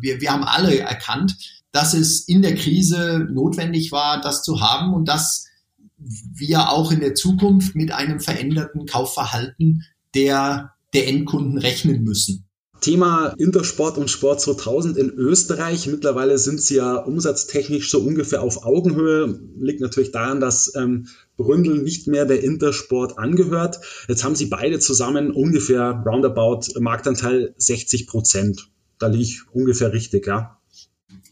wir, 0.00 0.20
wir 0.20 0.32
haben 0.32 0.44
alle 0.44 0.78
erkannt, 0.78 1.36
dass 1.70 1.94
es 1.94 2.28
in 2.28 2.42
der 2.42 2.54
Krise 2.54 3.26
notwendig 3.30 3.92
war, 3.92 4.20
das 4.20 4.42
zu 4.42 4.60
haben 4.60 4.92
und 4.92 5.08
dass 5.08 5.46
wir 5.96 6.70
auch 6.70 6.90
in 6.90 7.00
der 7.00 7.14
Zukunft 7.14 7.74
mit 7.74 7.92
einem 7.92 8.20
veränderten 8.20 8.86
Kaufverhalten 8.86 9.84
der, 10.14 10.72
der 10.92 11.08
Endkunden 11.08 11.58
rechnen 11.58 12.02
müssen. 12.02 12.46
Thema 12.82 13.28
Intersport 13.38 13.96
und 13.96 14.10
Sport 14.10 14.40
2000 14.40 14.98
in 14.98 15.10
Österreich. 15.10 15.86
Mittlerweile 15.86 16.36
sind 16.36 16.60
sie 16.60 16.76
ja 16.76 16.96
umsatztechnisch 16.96 17.90
so 17.90 18.00
ungefähr 18.00 18.42
auf 18.42 18.64
Augenhöhe. 18.64 19.40
Liegt 19.58 19.80
natürlich 19.80 20.10
daran, 20.10 20.40
dass 20.40 20.74
ähm, 20.74 21.06
Bründel 21.36 21.80
nicht 21.80 22.08
mehr 22.08 22.26
der 22.26 22.42
Intersport 22.42 23.18
angehört. 23.18 23.78
Jetzt 24.08 24.24
haben 24.24 24.34
sie 24.34 24.46
beide 24.46 24.80
zusammen 24.80 25.30
ungefähr 25.30 26.02
roundabout 26.04 26.78
Marktanteil 26.80 27.54
60 27.56 28.08
Prozent. 28.08 28.68
Da 28.98 29.06
liege 29.06 29.22
ich 29.22 29.40
ungefähr 29.52 29.92
richtig, 29.92 30.26
ja. 30.26 30.58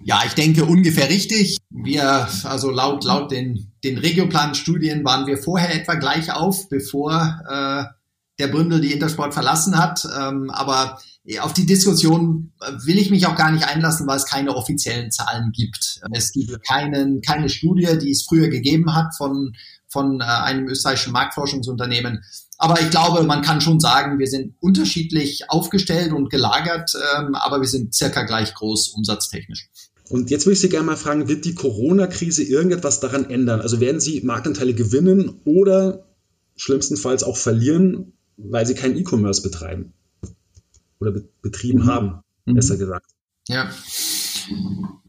Ja, 0.02 0.22
ich 0.24 0.34
denke 0.34 0.64
ungefähr 0.64 1.10
richtig. 1.10 1.58
Wir, 1.68 2.28
also 2.44 2.70
laut, 2.70 3.04
laut 3.04 3.32
den, 3.32 3.72
den 3.84 3.98
Regioplan-Studien 3.98 5.04
waren 5.04 5.26
wir 5.26 5.36
vorher 5.36 5.74
etwa 5.74 5.94
gleich 5.94 6.32
auf, 6.32 6.68
bevor 6.68 7.40
äh, 7.48 7.99
der 8.40 8.48
Bründel 8.48 8.80
die 8.80 8.92
Intersport 8.92 9.34
verlassen 9.34 9.78
hat. 9.78 10.04
Ähm, 10.18 10.50
aber 10.50 10.98
auf 11.40 11.52
die 11.52 11.66
Diskussion 11.66 12.52
will 12.84 12.98
ich 12.98 13.10
mich 13.10 13.26
auch 13.26 13.36
gar 13.36 13.52
nicht 13.52 13.68
einlassen, 13.68 14.06
weil 14.06 14.16
es 14.16 14.24
keine 14.24 14.56
offiziellen 14.56 15.10
Zahlen 15.10 15.52
gibt. 15.52 16.00
Es 16.12 16.32
gibt 16.32 16.66
keinen, 16.66 17.20
keine 17.20 17.48
Studie, 17.48 17.98
die 18.00 18.10
es 18.10 18.24
früher 18.28 18.48
gegeben 18.48 18.94
hat 18.94 19.14
von, 19.16 19.54
von 19.86 20.20
äh, 20.20 20.24
einem 20.24 20.66
österreichischen 20.66 21.12
Marktforschungsunternehmen. 21.12 22.24
Aber 22.58 22.80
ich 22.80 22.90
glaube, 22.90 23.22
man 23.22 23.42
kann 23.42 23.60
schon 23.60 23.80
sagen, 23.80 24.18
wir 24.18 24.26
sind 24.26 24.54
unterschiedlich 24.60 25.48
aufgestellt 25.48 26.12
und 26.12 26.30
gelagert, 26.30 26.92
ähm, 27.16 27.34
aber 27.34 27.60
wir 27.60 27.68
sind 27.68 27.94
circa 27.94 28.22
gleich 28.24 28.54
groß 28.54 28.88
umsatztechnisch. 28.88 29.70
Und 30.10 30.30
jetzt 30.30 30.44
würde 30.44 30.54
ich 30.54 30.60
Sie 30.60 30.68
gerne 30.68 30.86
mal 30.86 30.96
fragen, 30.96 31.28
wird 31.28 31.44
die 31.44 31.54
Corona-Krise 31.54 32.42
irgendetwas 32.42 32.98
daran 33.00 33.30
ändern? 33.30 33.60
Also 33.60 33.78
werden 33.80 34.00
Sie 34.00 34.20
Marktanteile 34.22 34.74
gewinnen 34.74 35.40
oder 35.44 36.06
schlimmstenfalls 36.56 37.22
auch 37.22 37.36
verlieren, 37.36 38.12
weil 38.44 38.66
Sie 38.66 38.74
kein 38.74 38.96
E-Commerce 38.96 39.42
betreiben? 39.42 39.92
oder 41.00 41.12
be 41.12 41.28
betrieben 41.42 41.80
mhm. 41.80 41.86
haben, 41.86 42.22
mhm. 42.44 42.54
besser 42.54 42.76
gesagt. 42.76 43.10
Ja. 43.48 43.70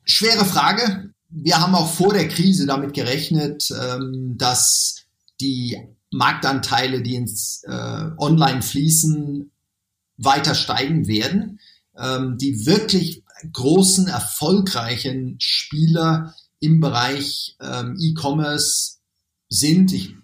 Schwere 0.03 0.45
Frage. 0.45 1.13
Wir 1.29 1.61
haben 1.61 1.75
auch 1.75 1.93
vor 1.93 2.13
der 2.13 2.27
Krise 2.27 2.65
damit 2.65 2.93
gerechnet, 2.93 3.71
ähm, 3.71 4.36
dass 4.38 5.03
die 5.39 5.77
Marktanteile, 6.11 7.01
die 7.01 7.15
ins 7.15 7.63
äh, 7.65 8.09
Online 8.17 8.61
fließen, 8.61 9.51
weiter 10.17 10.55
steigen 10.55 11.07
werden. 11.07 11.59
Ähm, 11.97 12.38
die 12.38 12.65
wirklich 12.65 13.23
großen, 13.51 14.07
erfolgreichen 14.07 15.36
Spieler 15.39 16.36
im 16.59 16.79
Bereich 16.79 17.55
ähm, 17.59 17.97
E-Commerce 17.99 18.97
sind, 19.49 19.91
ich 19.93 20.15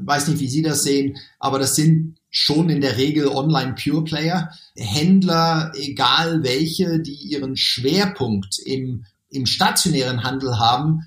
weiß 0.00 0.28
nicht, 0.28 0.40
wie 0.40 0.48
Sie 0.48 0.62
das 0.62 0.82
sehen, 0.82 1.16
aber 1.38 1.58
das 1.58 1.76
sind 1.76 2.16
schon 2.30 2.68
in 2.68 2.80
der 2.80 2.96
Regel 2.96 3.28
Online-Pure-Player. 3.28 4.50
Händler, 4.76 5.72
egal 5.76 6.42
welche, 6.42 7.00
die 7.00 7.14
ihren 7.14 7.56
Schwerpunkt 7.56 8.58
im, 8.58 9.04
im 9.28 9.46
stationären 9.46 10.24
Handel 10.24 10.58
haben, 10.58 11.02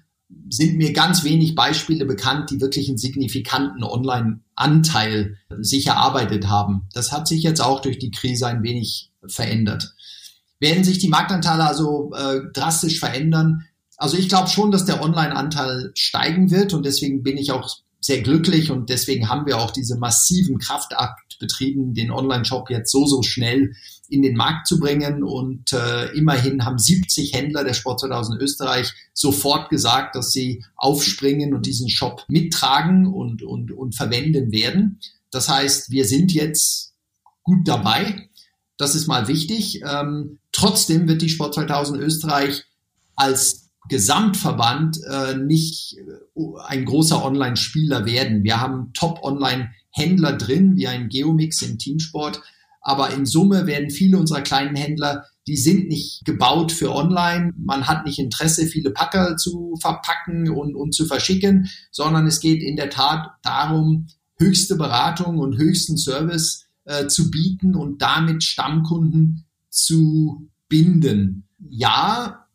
sind 0.49 0.77
mir 0.77 0.93
ganz 0.93 1.23
wenig 1.23 1.55
Beispiele 1.55 2.05
bekannt, 2.05 2.49
die 2.49 2.61
wirklich 2.61 2.87
einen 2.87 2.97
signifikanten 2.97 3.83
Online-Anteil 3.83 5.37
sich 5.59 5.87
erarbeitet 5.87 6.47
haben. 6.47 6.87
Das 6.93 7.11
hat 7.11 7.27
sich 7.27 7.43
jetzt 7.43 7.61
auch 7.61 7.81
durch 7.81 7.99
die 7.99 8.11
Krise 8.11 8.47
ein 8.47 8.63
wenig 8.63 9.11
verändert. 9.27 9.95
Werden 10.59 10.83
sich 10.83 10.99
die 10.99 11.09
Marktanteile 11.09 11.65
also 11.65 12.11
äh, 12.13 12.41
drastisch 12.53 12.99
verändern? 12.99 13.65
Also 13.97 14.17
ich 14.17 14.29
glaube 14.29 14.49
schon, 14.49 14.71
dass 14.71 14.85
der 14.85 15.01
Online-Anteil 15.01 15.91
steigen 15.95 16.51
wird 16.51 16.73
und 16.73 16.85
deswegen 16.85 17.23
bin 17.23 17.37
ich 17.37 17.51
auch 17.51 17.69
sehr 18.07 18.21
glücklich 18.21 18.71
und 18.71 18.89
deswegen 18.89 19.27
haben 19.27 19.45
wir 19.45 19.57
auch 19.57 19.71
diese 19.71 19.97
massiven 19.97 20.59
Kraftakt 20.59 21.37
betrieben, 21.39 21.93
den 21.93 22.09
Online-Shop 22.09 22.69
jetzt 22.69 22.89
so, 22.89 23.05
so 23.05 23.21
schnell 23.21 23.73
in 24.07 24.21
den 24.21 24.37
Markt 24.37 24.65
zu 24.65 24.79
bringen. 24.79 25.23
Und 25.23 25.73
äh, 25.73 26.05
immerhin 26.13 26.63
haben 26.63 26.79
70 26.79 27.33
Händler 27.33 27.65
der 27.65 27.73
Sport 27.73 27.99
2000 27.99 28.41
Österreich 28.41 28.93
sofort 29.13 29.69
gesagt, 29.69 30.15
dass 30.15 30.31
sie 30.31 30.63
aufspringen 30.77 31.53
und 31.53 31.65
diesen 31.65 31.89
Shop 31.89 32.23
mittragen 32.29 33.07
und, 33.07 33.43
und, 33.43 33.73
und 33.73 33.93
verwenden 33.93 34.53
werden. 34.53 35.01
Das 35.29 35.49
heißt, 35.49 35.91
wir 35.91 36.05
sind 36.05 36.33
jetzt 36.33 36.93
gut 37.43 37.67
dabei. 37.67 38.29
Das 38.77 38.95
ist 38.95 39.07
mal 39.07 39.27
wichtig. 39.27 39.81
Ähm, 39.85 40.39
trotzdem 40.53 41.09
wird 41.09 41.21
die 41.21 41.29
Sport 41.29 41.55
2000 41.55 41.99
Österreich 41.99 42.63
als 43.17 43.66
Gesamtverband 43.89 44.99
äh, 45.03 45.35
nicht 45.37 45.97
äh, 45.97 46.41
ein 46.65 46.85
großer 46.85 47.23
Online-Spieler 47.23 48.05
werden. 48.05 48.43
Wir 48.43 48.61
haben 48.61 48.91
Top-Online-Händler 48.93 50.33
drin, 50.33 50.75
wie 50.75 50.87
ein 50.87 51.09
Geomix 51.09 51.61
im 51.61 51.77
Teamsport. 51.77 52.41
Aber 52.81 53.13
in 53.13 53.25
Summe 53.25 53.65
werden 53.65 53.89
viele 53.89 54.17
unserer 54.17 54.41
kleinen 54.41 54.75
Händler, 54.75 55.25
die 55.47 55.57
sind 55.57 55.87
nicht 55.87 56.25
gebaut 56.25 56.71
für 56.71 56.93
Online. 56.93 57.53
Man 57.57 57.87
hat 57.87 58.05
nicht 58.05 58.19
Interesse, 58.19 58.65
viele 58.65 58.91
Packer 58.91 59.37
zu 59.37 59.75
verpacken 59.81 60.49
und, 60.49 60.75
und 60.75 60.93
zu 60.93 61.05
verschicken, 61.05 61.69
sondern 61.91 62.27
es 62.27 62.39
geht 62.39 62.61
in 62.61 62.75
der 62.75 62.89
Tat 62.89 63.29
darum, 63.43 64.07
höchste 64.37 64.75
Beratung 64.75 65.39
und 65.39 65.57
höchsten 65.57 65.97
Service 65.97 66.65
äh, 66.85 67.07
zu 67.07 67.31
bieten 67.31 67.75
und 67.75 68.01
damit 68.01 68.43
Stammkunden 68.43 69.45
zu 69.69 70.49
binden. 70.69 71.47
Ja, 71.69 72.46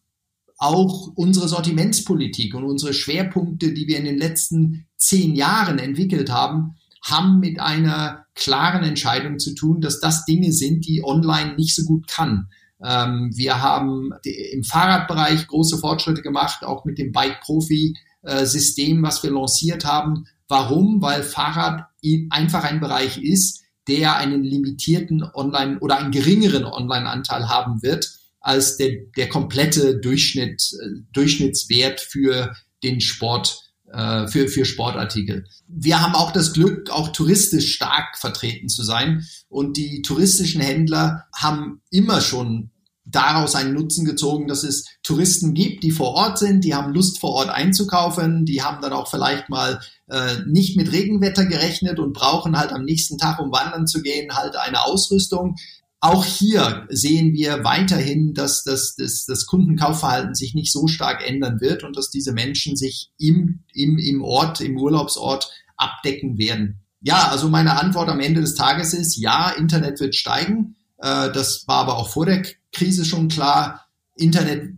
auch 0.63 1.11
unsere 1.17 1.49
Sortimentspolitik 1.49 2.55
und 2.55 2.63
unsere 2.63 2.95
Schwerpunkte, 2.95 3.75
die 3.75 3.89
wir 3.89 3.99
in 3.99 4.05
den 4.05 4.17
letzten 4.17 4.87
zehn 4.97 5.35
Jahren 5.35 5.81
entwickelt 5.81 6.31
haben, 6.31 6.77
haben 7.05 7.41
mit 7.41 7.59
einer 7.59 8.27
klaren 8.37 8.85
Entscheidung 8.85 9.41
zu 9.41 9.57
tun, 9.57 9.81
dass 9.81 9.99
das 9.99 10.25
Dinge 10.25 10.53
sind, 10.53 10.87
die 10.87 11.03
online 11.05 11.57
nicht 11.57 11.75
so 11.75 11.83
gut 11.83 12.07
kann. 12.07 12.49
Ähm, 12.81 13.33
wir 13.35 13.61
haben 13.61 14.13
im 14.23 14.63
Fahrradbereich 14.63 15.49
große 15.49 15.79
Fortschritte 15.79 16.23
gemacht, 16.23 16.65
auch 16.65 16.85
mit 16.85 16.97
dem 16.97 17.11
Bike-Profi-System, 17.11 19.03
was 19.03 19.21
wir 19.25 19.33
lanciert 19.33 19.85
haben. 19.85 20.27
Warum? 20.47 21.03
Weil 21.03 21.25
Fahrrad 21.25 21.87
einfach 22.31 22.63
ein 22.63 22.79
Bereich 22.79 23.19
ist, 23.19 23.65
der 23.89 24.15
einen 24.17 24.45
limitierten 24.45 25.25
Online- 25.35 25.81
oder 25.81 25.99
einen 25.99 26.13
geringeren 26.13 26.67
Online-Anteil 26.67 27.49
haben 27.49 27.83
wird 27.83 28.22
als 28.43 28.77
der, 28.77 28.91
der 29.17 29.29
komplette 29.29 29.99
Durchschnitt, 29.99 30.63
äh, 30.81 31.01
Durchschnittswert 31.13 32.01
für 32.01 32.55
den 32.83 33.01
Sport, 33.01 33.73
äh, 33.93 34.27
für, 34.29 34.49
für 34.49 34.65
Sportartikel. 34.65 35.45
Wir 35.69 36.03
haben 36.03 36.15
auch 36.15 36.33
das 36.33 36.53
Glück, 36.53 36.91
auch 36.91 37.09
touristisch 37.09 37.75
stark 37.75 38.19
vertreten 38.19 38.69
zu 38.69 38.83
sein. 38.83 39.25
Und 39.49 39.77
die 39.77 40.03
touristischen 40.03 40.61
Händler 40.61 41.25
haben 41.35 41.83
immer 41.91 42.21
schon 42.21 42.71
daraus 43.05 43.55
einen 43.55 43.75
Nutzen 43.75 44.05
gezogen, 44.05 44.47
dass 44.47 44.63
es 44.63 44.87
Touristen 45.03 45.55
gibt, 45.55 45.83
die 45.83 45.91
vor 45.91 46.15
Ort 46.15 46.39
sind, 46.39 46.63
die 46.63 46.75
haben 46.75 46.95
Lust 46.95 47.19
vor 47.19 47.31
Ort 47.31 47.49
einzukaufen, 47.51 48.45
die 48.45 48.63
haben 48.63 48.81
dann 48.81 48.93
auch 48.93 49.11
vielleicht 49.11 49.49
mal 49.49 49.81
äh, 50.09 50.37
nicht 50.47 50.77
mit 50.77 50.93
Regenwetter 50.93 51.45
gerechnet 51.45 51.99
und 51.99 52.13
brauchen 52.13 52.57
halt 52.57 52.73
am 52.73 52.85
nächsten 52.85 53.19
Tag, 53.19 53.41
um 53.41 53.51
wandern 53.51 53.87
zu 53.87 54.03
gehen, 54.03 54.35
halt 54.35 54.57
eine 54.57 54.85
Ausrüstung. 54.85 55.57
Auch 56.05 56.25
hier 56.25 56.89
sehen 56.91 57.33
wir 57.33 57.63
weiterhin, 57.63 58.35
dass 58.35 58.65
das, 58.65 58.97
das, 58.97 59.25
das 59.25 59.47
Kundenkaufverhalten 59.47 60.35
sich 60.35 60.53
nicht 60.53 60.73
so 60.73 60.89
stark 60.89 61.25
ändern 61.25 61.61
wird 61.61 61.85
und 61.85 61.97
dass 61.97 62.11
diese 62.11 62.33
Menschen 62.33 62.77
sich 62.77 63.13
im, 63.19 63.61
im, 63.73 63.99
im 63.99 64.21
Ort, 64.25 64.61
im 64.61 64.77
Urlaubsort 64.77 65.49
abdecken 65.77 66.39
werden. 66.39 66.81
Ja, 67.03 67.29
also 67.29 67.49
meine 67.49 67.79
Antwort 67.79 68.09
am 68.09 68.19
Ende 68.19 68.41
des 68.41 68.57
Tages 68.57 68.95
ist, 68.95 69.17
ja, 69.17 69.51
Internet 69.51 70.01
wird 70.01 70.17
steigen. 70.17 70.75
Äh, 70.99 71.31
das 71.31 71.69
war 71.69 71.79
aber 71.83 71.99
auch 71.99 72.09
vor 72.09 72.27
der 72.27 72.43
Krise 72.73 73.05
schon 73.05 73.29
klar. 73.29 73.87
Internet 74.17 74.75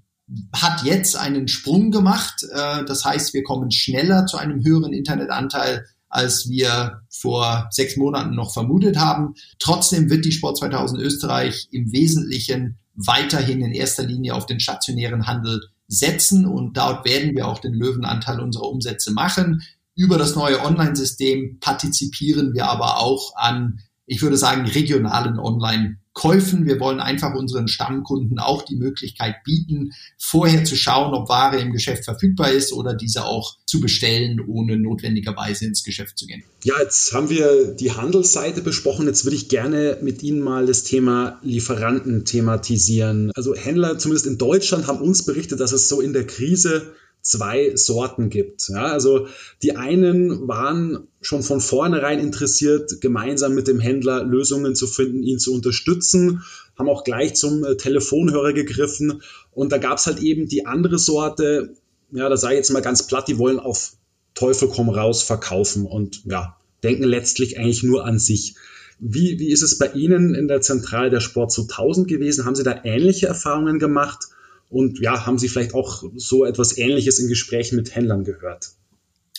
hat 0.55 0.83
jetzt 0.85 1.17
einen 1.17 1.49
Sprung 1.49 1.91
gemacht. 1.91 2.43
Äh, 2.53 2.85
das 2.85 3.07
heißt, 3.07 3.33
wir 3.33 3.45
kommen 3.45 3.71
schneller 3.71 4.27
zu 4.27 4.37
einem 4.37 4.63
höheren 4.63 4.93
Internetanteil, 4.93 5.87
als 6.15 6.49
wir 6.49 7.01
vor 7.11 7.67
sechs 7.71 7.97
Monaten 7.97 8.35
noch 8.35 8.53
vermutet 8.53 8.97
haben. 8.97 9.35
Trotzdem 9.59 10.09
wird 10.11 10.25
die 10.25 10.33
Sport 10.33 10.59
2000 10.59 11.03
Österreich 11.03 11.69
im 11.73 11.91
Wesentlichen 11.93 12.79
weiterhin 12.95 13.61
in 13.61 13.73
erster 13.73 14.05
Linie 14.05 14.35
auf 14.35 14.47
den 14.47 14.61
stationären 14.61 15.27
Handel 15.27 15.61
setzen 15.89 16.47
und 16.47 16.77
dort 16.77 17.05
werden 17.05 17.35
wir 17.35 17.49
auch 17.49 17.59
den 17.59 17.75
Löwenanteil 17.75 18.41
unserer 18.41 18.69
Umsätze 18.69 19.13
machen. 19.13 19.63
Über 19.97 20.17
das 20.17 20.37
neue 20.37 20.65
Online-System 20.65 21.59
partizipieren 21.59 22.55
wir 22.55 22.67
aber 22.67 23.01
auch 23.01 23.35
an, 23.35 23.81
ich 24.07 24.23
würde 24.23 24.37
sagen, 24.37 24.67
regionalen 24.67 25.39
Online- 25.39 25.99
Käufen. 26.15 26.65
Wir 26.65 26.81
wollen 26.81 27.01
einfach 27.01 27.35
unseren 27.35 27.69
Stammkunden 27.69 28.39
auch 28.39 28.63
die 28.63 28.77
Möglichkeit 28.77 29.43
bieten, 29.45 29.93
vorher 30.17 30.65
zu 30.65 30.77
schauen, 30.77 31.13
ob 31.13 31.29
Ware 31.29 31.59
im 31.59 31.73
Geschäft 31.73 32.05
verfügbar 32.05 32.53
ist 32.53 32.73
oder 32.73 32.95
diese 32.95 33.25
auch 33.25 33.59
zu 33.67 33.81
bestellen, 33.81 34.41
ohne 34.47 34.79
notwendigerweise 34.79 35.67
ins 35.67 35.83
Geschäft 35.83 36.17
zu 36.17 36.27
gehen. 36.27 36.45
Ja, 36.63 36.75
jetzt 36.81 37.13
haben 37.13 37.29
wir 37.29 37.75
die 37.75 37.93
Handelsseite 37.93 38.63
besprochen. 38.63 39.07
Jetzt 39.07 39.25
würde 39.25 39.37
ich 39.37 39.49
gerne 39.49 39.99
mit 40.01 40.23
Ihnen 40.23 40.41
mal 40.41 40.67
das 40.67 40.85
Thema 40.85 41.41
Lieferanten 41.43 42.25
thematisieren. 42.25 43.33
Also 43.35 43.55
Händler, 43.55 43.99
zumindest 43.99 44.27
in 44.27 44.39
Deutschland, 44.39 44.87
haben 44.87 45.01
uns 45.01 45.27
berichtet, 45.27 45.61
dass 45.61 45.73
es 45.73 45.89
so 45.89 46.01
in 46.01 46.13
der 46.13 46.27
Krise 46.27 46.95
zwei 47.25 47.75
Sorten 47.75 48.29
gibt. 48.29 48.69
Ja, 48.69 48.85
also 48.85 49.27
die 49.63 49.77
einen 49.77 50.47
waren 50.47 51.09
schon 51.23 51.43
von 51.43 51.61
vornherein 51.61 52.21
interessiert, 52.21 53.01
gemeinsam 53.01 53.55
mit 53.55 53.67
dem 53.67 53.81
Händler 53.81 54.23
Lösungen 54.23 54.75
zu 54.75 54.87
finden, 54.87 55.23
ihn 55.23 55.39
zu 55.39 55.55
unterstützen, 55.55 56.43
haben 56.79 56.89
auch 56.89 57.03
gleich 57.03 57.35
zum 57.35 57.65
äh, 57.65 57.77
Telefonhörer 57.77 58.53
gegriffen. 58.53 59.23
Und 59.53 59.73
da 59.73 59.79
gab 59.79 59.99
es 59.99 60.07
halt 60.07 60.21
eben 60.21 60.49
die 60.49 60.67
andere 60.67 60.99
Sorte, 60.99 61.75
ja, 62.13 62.29
da 62.29 62.37
sage 62.37 62.55
ich 62.55 62.59
jetzt 62.59 62.71
mal 62.71 62.83
ganz 62.83 63.07
platt, 63.07 63.27
die 63.27 63.39
wollen 63.39 63.59
auf 63.59 63.95
Teufel 64.35 64.69
komm 64.69 64.91
raus 64.91 65.23
verkaufen 65.23 65.87
und 65.87 66.23
ja, 66.27 66.59
denken 66.83 67.05
letztlich 67.05 67.59
eigentlich 67.59 67.85
nur 67.85 68.05
an 68.05 68.19
sich. 68.19 68.55
Wie, 68.99 69.39
wie 69.39 69.51
ist 69.51 69.63
es 69.63 69.79
bei 69.79 69.89
Ihnen 69.93 70.35
in 70.35 70.47
der 70.47 70.61
Zentrale 70.61 71.11
der 71.11 71.21
Sport 71.21 71.53
2000 71.53 72.07
gewesen? 72.07 72.45
Haben 72.45 72.55
Sie 72.55 72.65
da 72.65 72.83
ähnliche 72.85 73.27
Erfahrungen 73.29 73.79
gemacht? 73.79 74.27
Und 74.75 74.99
ja, 74.99 75.25
haben 75.25 75.39
Sie 75.39 75.49
vielleicht 75.49 75.73
auch 75.73 76.03
so 76.17 76.45
etwas 76.45 76.77
Ähnliches 76.77 77.21
in 77.21 77.29
Gesprächen 77.29 77.77
mit 77.77 77.95
Händlern 77.95 78.25
gehört? 78.25 78.71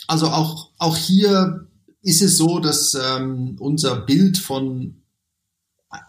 Also 0.07 0.27
auch, 0.27 0.71
auch 0.77 0.95
hier 0.95 1.67
ist 2.01 2.21
es 2.21 2.37
so, 2.37 2.59
dass 2.59 2.95
ähm, 2.95 3.57
unser 3.59 3.97
Bild 4.05 4.37
von 4.37 5.01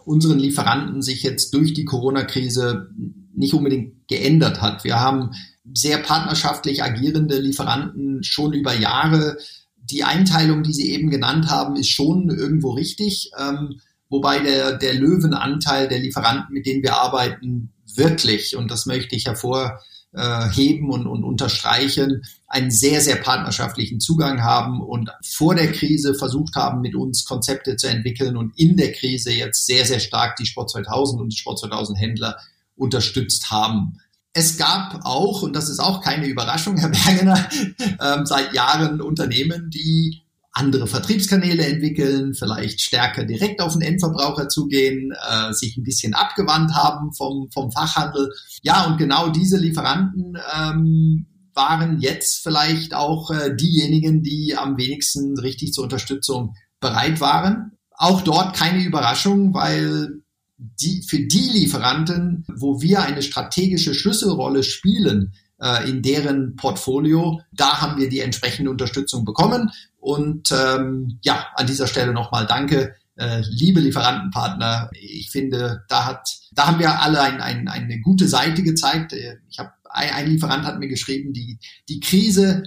unseren 0.05 0.39
Lieferanten 0.39 1.03
sich 1.03 1.25
jetzt 1.25 1.53
durch 1.55 1.75
die 1.75 1.85
Corona-Krise 1.85 2.89
nicht 3.35 3.53
unbedingt 3.53 4.07
geändert 4.07 4.63
hat. 4.63 4.85
Wir 4.85 5.01
haben 5.01 5.33
sehr 5.75 5.99
partnerschaftlich 5.99 6.85
agierende 6.85 7.41
Lieferanten 7.41 8.23
schon 8.23 8.53
über 8.53 8.75
Jahre. 8.75 9.39
Die 9.77 10.05
Einteilung, 10.05 10.63
die 10.63 10.73
Sie 10.73 10.93
eben 10.93 11.11
genannt 11.11 11.51
haben, 11.51 11.75
ist 11.75 11.91
schon 11.91 12.29
irgendwo 12.31 12.71
richtig. 12.71 13.33
Ähm, 13.37 13.81
wobei 14.09 14.41
der, 14.41 14.77
der 14.77 14.95
Löwenanteil 14.95 15.89
der 15.89 15.99
Lieferanten, 15.99 16.55
mit 16.55 16.67
denen 16.67 16.83
wir 16.83 16.97
arbeiten, 16.97 17.73
wirklich, 17.95 18.57
und 18.57 18.71
das 18.71 18.87
möchte 18.87 19.17
ich 19.17 19.27
hervorheben 19.27 20.91
und, 20.91 21.07
und 21.07 21.25
unterstreichen, 21.25 22.23
einen 22.47 22.71
sehr, 22.71 23.01
sehr 23.01 23.17
partnerschaftlichen 23.17 24.01
Zugang 24.01 24.43
haben 24.43 24.81
und 24.81 25.11
vor 25.25 25.55
der 25.55 25.73
Krise 25.73 26.15
versucht 26.15 26.55
haben, 26.55 26.81
mit 26.81 26.95
uns 26.95 27.25
Konzepte 27.25 27.77
zu 27.77 27.89
entwickeln 27.89 28.37
und 28.37 28.59
in 28.59 28.77
der 28.77 28.93
Krise 28.93 29.33
jetzt 29.33 29.67
sehr, 29.67 29.85
sehr 29.85 30.01
stark 30.01 30.37
die 30.37 30.47
Sport 30.47 30.71
2000 30.71 31.21
und 31.21 31.33
die 31.33 31.37
Sport 31.37 31.61
2000 31.61 31.99
Händler 31.99 32.37
unterstützt 32.77 33.51
haben. 33.51 33.99
Es 34.33 34.59
gab 34.59 35.01
auch, 35.05 35.43
und 35.43 35.57
das 35.57 35.71
ist 35.71 35.81
auch 35.81 36.03
keine 36.03 36.27
Überraschung, 36.27 36.77
Herr 36.77 36.91
Bergener, 36.91 37.49
äh, 37.99 38.25
seit 38.25 38.53
Jahren 38.53 39.01
Unternehmen, 39.01 39.71
die 39.71 40.26
andere 40.57 40.87
Vertriebskanäle 40.87 41.67
entwickeln, 41.67 42.35
vielleicht 42.35 42.81
stärker 42.81 43.25
direkt 43.25 43.61
auf 43.61 43.75
den 43.75 43.83
Endverbraucher 43.83 44.49
zugehen, 44.49 45.13
äh, 45.29 45.53
sich 45.53 45.77
ein 45.77 45.83
bisschen 45.83 46.15
abgewandt 46.15 46.75
haben 46.75 47.13
vom, 47.13 47.51
vom 47.53 47.71
Fachhandel. 47.71 48.31
Ja, 48.63 48.87
und 48.87 48.97
genau 48.97 49.29
diese 49.29 49.59
Lieferanten 49.59 50.39
ähm, 50.59 51.27
waren 51.53 52.01
jetzt 52.01 52.43
vielleicht 52.43 52.95
auch 52.95 53.31
äh, 53.31 53.55
diejenigen, 53.55 54.23
die 54.23 54.55
am 54.57 54.79
wenigsten 54.79 55.39
richtig 55.39 55.75
zur 55.75 55.85
Unterstützung 55.85 56.55
bereit 56.81 57.21
waren. 57.21 57.73
Auch 57.91 58.23
dort 58.23 58.57
keine 58.57 58.83
Überraschung, 58.83 59.53
weil 59.53 60.23
die, 60.57 61.05
für 61.07 61.21
die 61.21 61.51
Lieferanten, 61.51 62.47
wo 62.49 62.81
wir 62.81 63.03
eine 63.03 63.23
strategische 63.23 63.93
Schlüsselrolle 63.93 64.63
spielen, 64.63 65.35
äh, 65.61 65.89
in 65.89 66.03
deren 66.03 66.57
Portfolio, 66.57 67.41
da 67.53 67.81
haben 67.81 68.01
wir 68.01 68.09
die 68.09 68.21
entsprechende 68.21 68.71
Unterstützung 68.71 69.25
bekommen. 69.25 69.71
Und 69.99 70.51
ähm, 70.53 71.19
ja, 71.23 71.47
an 71.55 71.67
dieser 71.67 71.87
Stelle 71.87 72.13
nochmal 72.13 72.47
danke, 72.47 72.95
äh, 73.17 73.43
liebe 73.49 73.81
Lieferantenpartner. 73.81 74.91
Ich 74.93 75.31
finde, 75.31 75.85
da 75.89 76.07
hat, 76.07 76.29
da 76.53 76.67
haben 76.67 76.79
wir 76.79 77.01
alle 77.01 77.21
ein, 77.23 77.41
ein, 77.41 77.69
eine 77.69 78.01
gute 78.01 78.29
Seite 78.29 78.63
gezeigt. 78.63 79.13
Äh, 79.13 79.39
ich 79.49 79.59
habe 79.59 79.71
ein, 79.91 80.11
ein 80.11 80.31
Lieferant 80.31 80.65
hat 80.65 80.79
mir 80.79 80.89
geschrieben, 80.89 81.33
die 81.33 81.59
die 81.89 82.01
Krise 82.01 82.65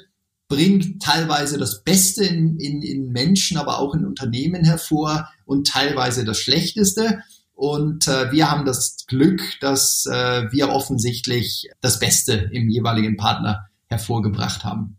bringt 0.48 1.02
teilweise 1.02 1.60
das 1.60 1.84
Beste 1.84 2.26
in, 2.26 2.58
in, 2.58 2.82
in 2.82 3.12
Menschen, 3.12 3.58
aber 3.58 3.80
auch 3.80 3.94
in 3.94 4.06
Unternehmen 4.06 4.64
hervor 4.64 5.30
und 5.46 5.68
teilweise 5.68 6.26
das 6.26 6.40
Schlechteste. 6.40 7.24
Und 7.60 8.08
äh, 8.08 8.32
wir 8.32 8.50
haben 8.50 8.64
das 8.64 9.06
Glück, 9.06 9.42
dass 9.60 10.06
äh, 10.06 10.50
wir 10.50 10.70
offensichtlich 10.70 11.70
das 11.82 12.00
Beste 12.00 12.50
im 12.54 12.70
jeweiligen 12.70 13.18
Partner 13.18 13.68
hervorgebracht 13.88 14.64
haben. 14.64 14.96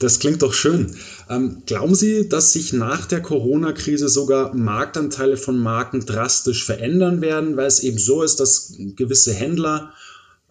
Das 0.00 0.18
klingt 0.18 0.42
doch 0.42 0.52
schön. 0.52 0.96
Ähm, 1.30 1.62
glauben 1.64 1.94
Sie, 1.94 2.28
dass 2.28 2.52
sich 2.52 2.72
nach 2.72 3.06
der 3.06 3.22
Corona-Krise 3.22 4.08
sogar 4.08 4.52
Marktanteile 4.52 5.36
von 5.36 5.56
Marken 5.60 6.04
drastisch 6.04 6.64
verändern 6.64 7.20
werden, 7.20 7.56
weil 7.56 7.66
es 7.66 7.78
eben 7.84 7.98
so 7.98 8.24
ist, 8.24 8.40
dass 8.40 8.74
gewisse 8.96 9.32
Händler 9.32 9.92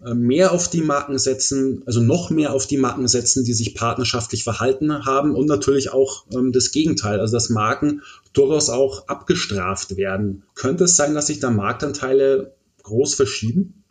mehr 0.03 0.51
auf 0.51 0.69
die 0.69 0.81
Marken 0.81 1.19
setzen, 1.19 1.83
also 1.85 2.01
noch 2.01 2.29
mehr 2.29 2.53
auf 2.53 2.65
die 2.65 2.77
Marken 2.77 3.07
setzen, 3.07 3.45
die 3.45 3.53
sich 3.53 3.75
partnerschaftlich 3.75 4.43
verhalten 4.43 5.05
haben 5.05 5.35
und 5.35 5.45
natürlich 5.45 5.93
auch 5.93 6.25
ähm, 6.33 6.51
das 6.51 6.71
Gegenteil, 6.71 7.19
also 7.19 7.33
dass 7.33 7.49
Marken 7.49 8.01
durchaus 8.33 8.69
auch 8.69 9.07
abgestraft 9.07 9.97
werden. 9.97 10.43
Könnte 10.55 10.85
es 10.85 10.95
sein, 10.95 11.13
dass 11.13 11.27
sich 11.27 11.39
da 11.39 11.51
Marktanteile 11.51 12.55
groß 12.83 13.13
verschieben? 13.13 13.83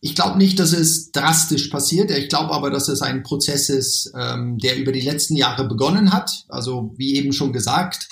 Ich 0.00 0.14
glaube 0.14 0.38
nicht, 0.38 0.58
dass 0.58 0.72
es 0.72 1.12
drastisch 1.12 1.68
passiert. 1.68 2.10
Ich 2.10 2.28
glaube 2.28 2.52
aber, 2.52 2.70
dass 2.70 2.88
es 2.88 3.02
ein 3.02 3.22
Prozess 3.22 3.68
ist, 3.68 4.12
ähm, 4.16 4.58
der 4.58 4.76
über 4.76 4.90
die 4.90 5.00
letzten 5.00 5.36
Jahre 5.36 5.68
begonnen 5.68 6.12
hat. 6.12 6.44
Also 6.48 6.92
wie 6.96 7.14
eben 7.14 7.32
schon 7.32 7.52
gesagt, 7.52 8.08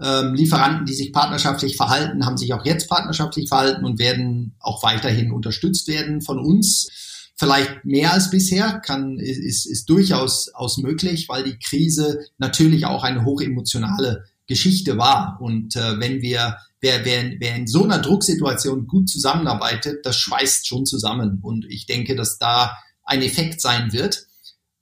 ähm, 0.00 0.34
Lieferanten, 0.34 0.86
die 0.86 0.94
sich 0.94 1.12
partnerschaftlich 1.12 1.76
verhalten, 1.76 2.26
haben 2.26 2.36
sich 2.36 2.52
auch 2.52 2.64
jetzt 2.64 2.88
partnerschaftlich 2.88 3.48
verhalten 3.48 3.84
und 3.84 3.98
werden 3.98 4.54
auch 4.58 4.82
weiterhin 4.82 5.32
unterstützt 5.32 5.88
werden 5.88 6.20
von 6.20 6.38
uns. 6.38 6.88
Vielleicht 7.36 7.84
mehr 7.84 8.12
als 8.12 8.30
bisher 8.30 8.80
kann, 8.80 9.18
ist, 9.18 9.66
ist 9.66 9.88
durchaus 9.88 10.48
aus 10.54 10.78
möglich, 10.78 11.28
weil 11.28 11.44
die 11.44 11.58
Krise 11.58 12.20
natürlich 12.38 12.86
auch 12.86 13.02
eine 13.02 13.24
hochemotionale 13.24 14.24
Geschichte 14.46 14.98
war. 14.98 15.38
Und 15.40 15.74
äh, 15.74 15.98
wenn 15.98 16.22
wir 16.22 16.58
wer, 16.84 17.04
wer, 17.04 17.32
wer 17.40 17.56
in 17.56 17.66
so 17.66 17.84
einer 17.84 17.98
Drucksituation 17.98 18.86
gut 18.86 19.08
zusammenarbeitet, 19.08 20.04
das 20.04 20.18
schweißt 20.18 20.68
schon 20.68 20.84
zusammen. 20.84 21.38
Und 21.40 21.64
ich 21.70 21.86
denke, 21.86 22.14
dass 22.14 22.38
da 22.38 22.76
ein 23.04 23.22
Effekt 23.22 23.62
sein 23.62 23.92
wird. 23.92 24.26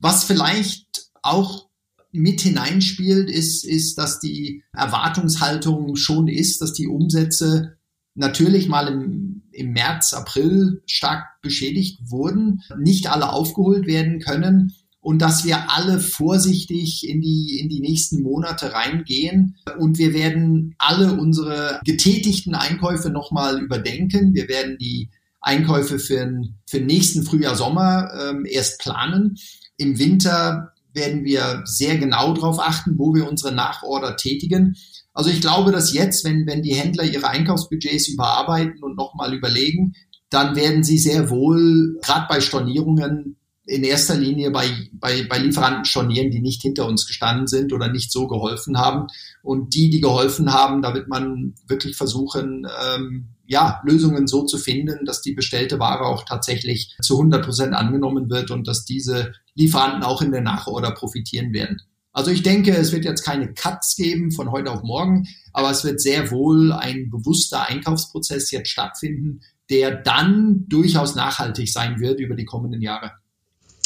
Was 0.00 0.24
vielleicht 0.24 1.10
auch 1.22 1.61
mit 2.12 2.40
hineinspielt, 2.40 3.30
ist, 3.30 3.64
ist, 3.64 3.96
dass 3.96 4.20
die 4.20 4.62
Erwartungshaltung 4.72 5.96
schon 5.96 6.28
ist, 6.28 6.60
dass 6.60 6.72
die 6.72 6.86
Umsätze 6.86 7.76
natürlich 8.14 8.68
mal 8.68 8.88
im 8.88 9.32
im 9.52 9.72
März, 9.72 10.12
April 10.12 10.82
stark 10.86 11.40
beschädigt 11.42 12.00
wurden, 12.10 12.62
nicht 12.78 13.10
alle 13.10 13.32
aufgeholt 13.32 13.86
werden 13.86 14.20
können 14.20 14.74
und 15.00 15.20
dass 15.20 15.44
wir 15.44 15.70
alle 15.70 16.00
vorsichtig 16.00 17.08
in 17.08 17.20
die, 17.20 17.58
in 17.60 17.68
die 17.68 17.80
nächsten 17.80 18.22
Monate 18.22 18.72
reingehen. 18.72 19.56
Und 19.78 19.98
wir 19.98 20.14
werden 20.14 20.74
alle 20.78 21.14
unsere 21.14 21.80
getätigten 21.84 22.54
Einkäufe 22.54 23.10
nochmal 23.10 23.60
überdenken. 23.60 24.34
Wir 24.34 24.48
werden 24.48 24.78
die 24.78 25.10
Einkäufe 25.40 25.98
für 25.98 26.16
den, 26.16 26.54
für 26.68 26.78
den 26.78 26.86
nächsten 26.86 27.24
Frühjahr, 27.24 27.56
Sommer 27.56 28.12
ähm, 28.20 28.46
erst 28.48 28.80
planen. 28.80 29.36
Im 29.76 29.98
Winter 29.98 30.72
werden 30.94 31.24
wir 31.24 31.62
sehr 31.64 31.96
genau 31.98 32.34
darauf 32.34 32.58
achten, 32.58 32.98
wo 32.98 33.14
wir 33.14 33.28
unsere 33.28 33.54
Nachorder 33.54 34.16
tätigen. 34.16 34.76
Also 35.14 35.30
ich 35.30 35.40
glaube, 35.40 35.72
dass 35.72 35.92
jetzt, 35.92 36.24
wenn, 36.24 36.46
wenn 36.46 36.62
die 36.62 36.74
Händler 36.74 37.04
ihre 37.04 37.28
Einkaufsbudgets 37.28 38.08
überarbeiten 38.08 38.82
und 38.82 38.96
nochmal 38.96 39.34
überlegen, 39.34 39.94
dann 40.30 40.56
werden 40.56 40.82
sie 40.82 40.98
sehr 40.98 41.28
wohl, 41.28 41.98
gerade 42.02 42.26
bei 42.28 42.40
Stornierungen, 42.40 43.36
in 43.64 43.84
erster 43.84 44.16
Linie 44.16 44.50
bei, 44.50 44.68
bei, 44.92 45.24
bei 45.28 45.38
Lieferanten 45.38 45.84
stornieren, 45.84 46.30
die 46.30 46.40
nicht 46.40 46.62
hinter 46.62 46.86
uns 46.86 47.06
gestanden 47.06 47.46
sind 47.46 47.72
oder 47.72 47.88
nicht 47.88 48.10
so 48.10 48.26
geholfen 48.26 48.76
haben. 48.78 49.06
Und 49.42 49.74
die, 49.74 49.88
die 49.88 50.00
geholfen 50.00 50.52
haben, 50.52 50.82
da 50.82 50.94
wird 50.94 51.08
man 51.08 51.54
wirklich 51.68 51.96
versuchen, 51.96 52.66
ähm, 52.84 53.28
ja, 53.52 53.82
Lösungen 53.84 54.26
so 54.26 54.46
zu 54.46 54.56
finden, 54.56 55.04
dass 55.04 55.20
die 55.20 55.34
bestellte 55.34 55.78
Ware 55.78 56.06
auch 56.06 56.24
tatsächlich 56.24 56.96
zu 57.02 57.18
100 57.18 57.44
Prozent 57.44 57.74
angenommen 57.74 58.30
wird 58.30 58.50
und 58.50 58.66
dass 58.66 58.86
diese 58.86 59.34
Lieferanten 59.54 60.02
auch 60.02 60.22
in 60.22 60.32
der 60.32 60.40
Nachorder 60.40 60.92
profitieren 60.92 61.52
werden. 61.52 61.82
Also 62.14 62.30
ich 62.30 62.42
denke, 62.42 62.74
es 62.74 62.92
wird 62.92 63.04
jetzt 63.04 63.24
keine 63.24 63.52
Cuts 63.52 63.94
geben 63.96 64.32
von 64.32 64.50
heute 64.50 64.70
auf 64.70 64.82
morgen, 64.82 65.28
aber 65.52 65.70
es 65.70 65.84
wird 65.84 66.00
sehr 66.00 66.30
wohl 66.30 66.72
ein 66.72 67.10
bewusster 67.10 67.68
Einkaufsprozess 67.68 68.50
jetzt 68.52 68.70
stattfinden, 68.70 69.40
der 69.68 69.96
dann 69.96 70.64
durchaus 70.68 71.14
nachhaltig 71.14 71.70
sein 71.70 72.00
wird 72.00 72.20
über 72.20 72.34
die 72.34 72.46
kommenden 72.46 72.80
Jahre. 72.80 73.12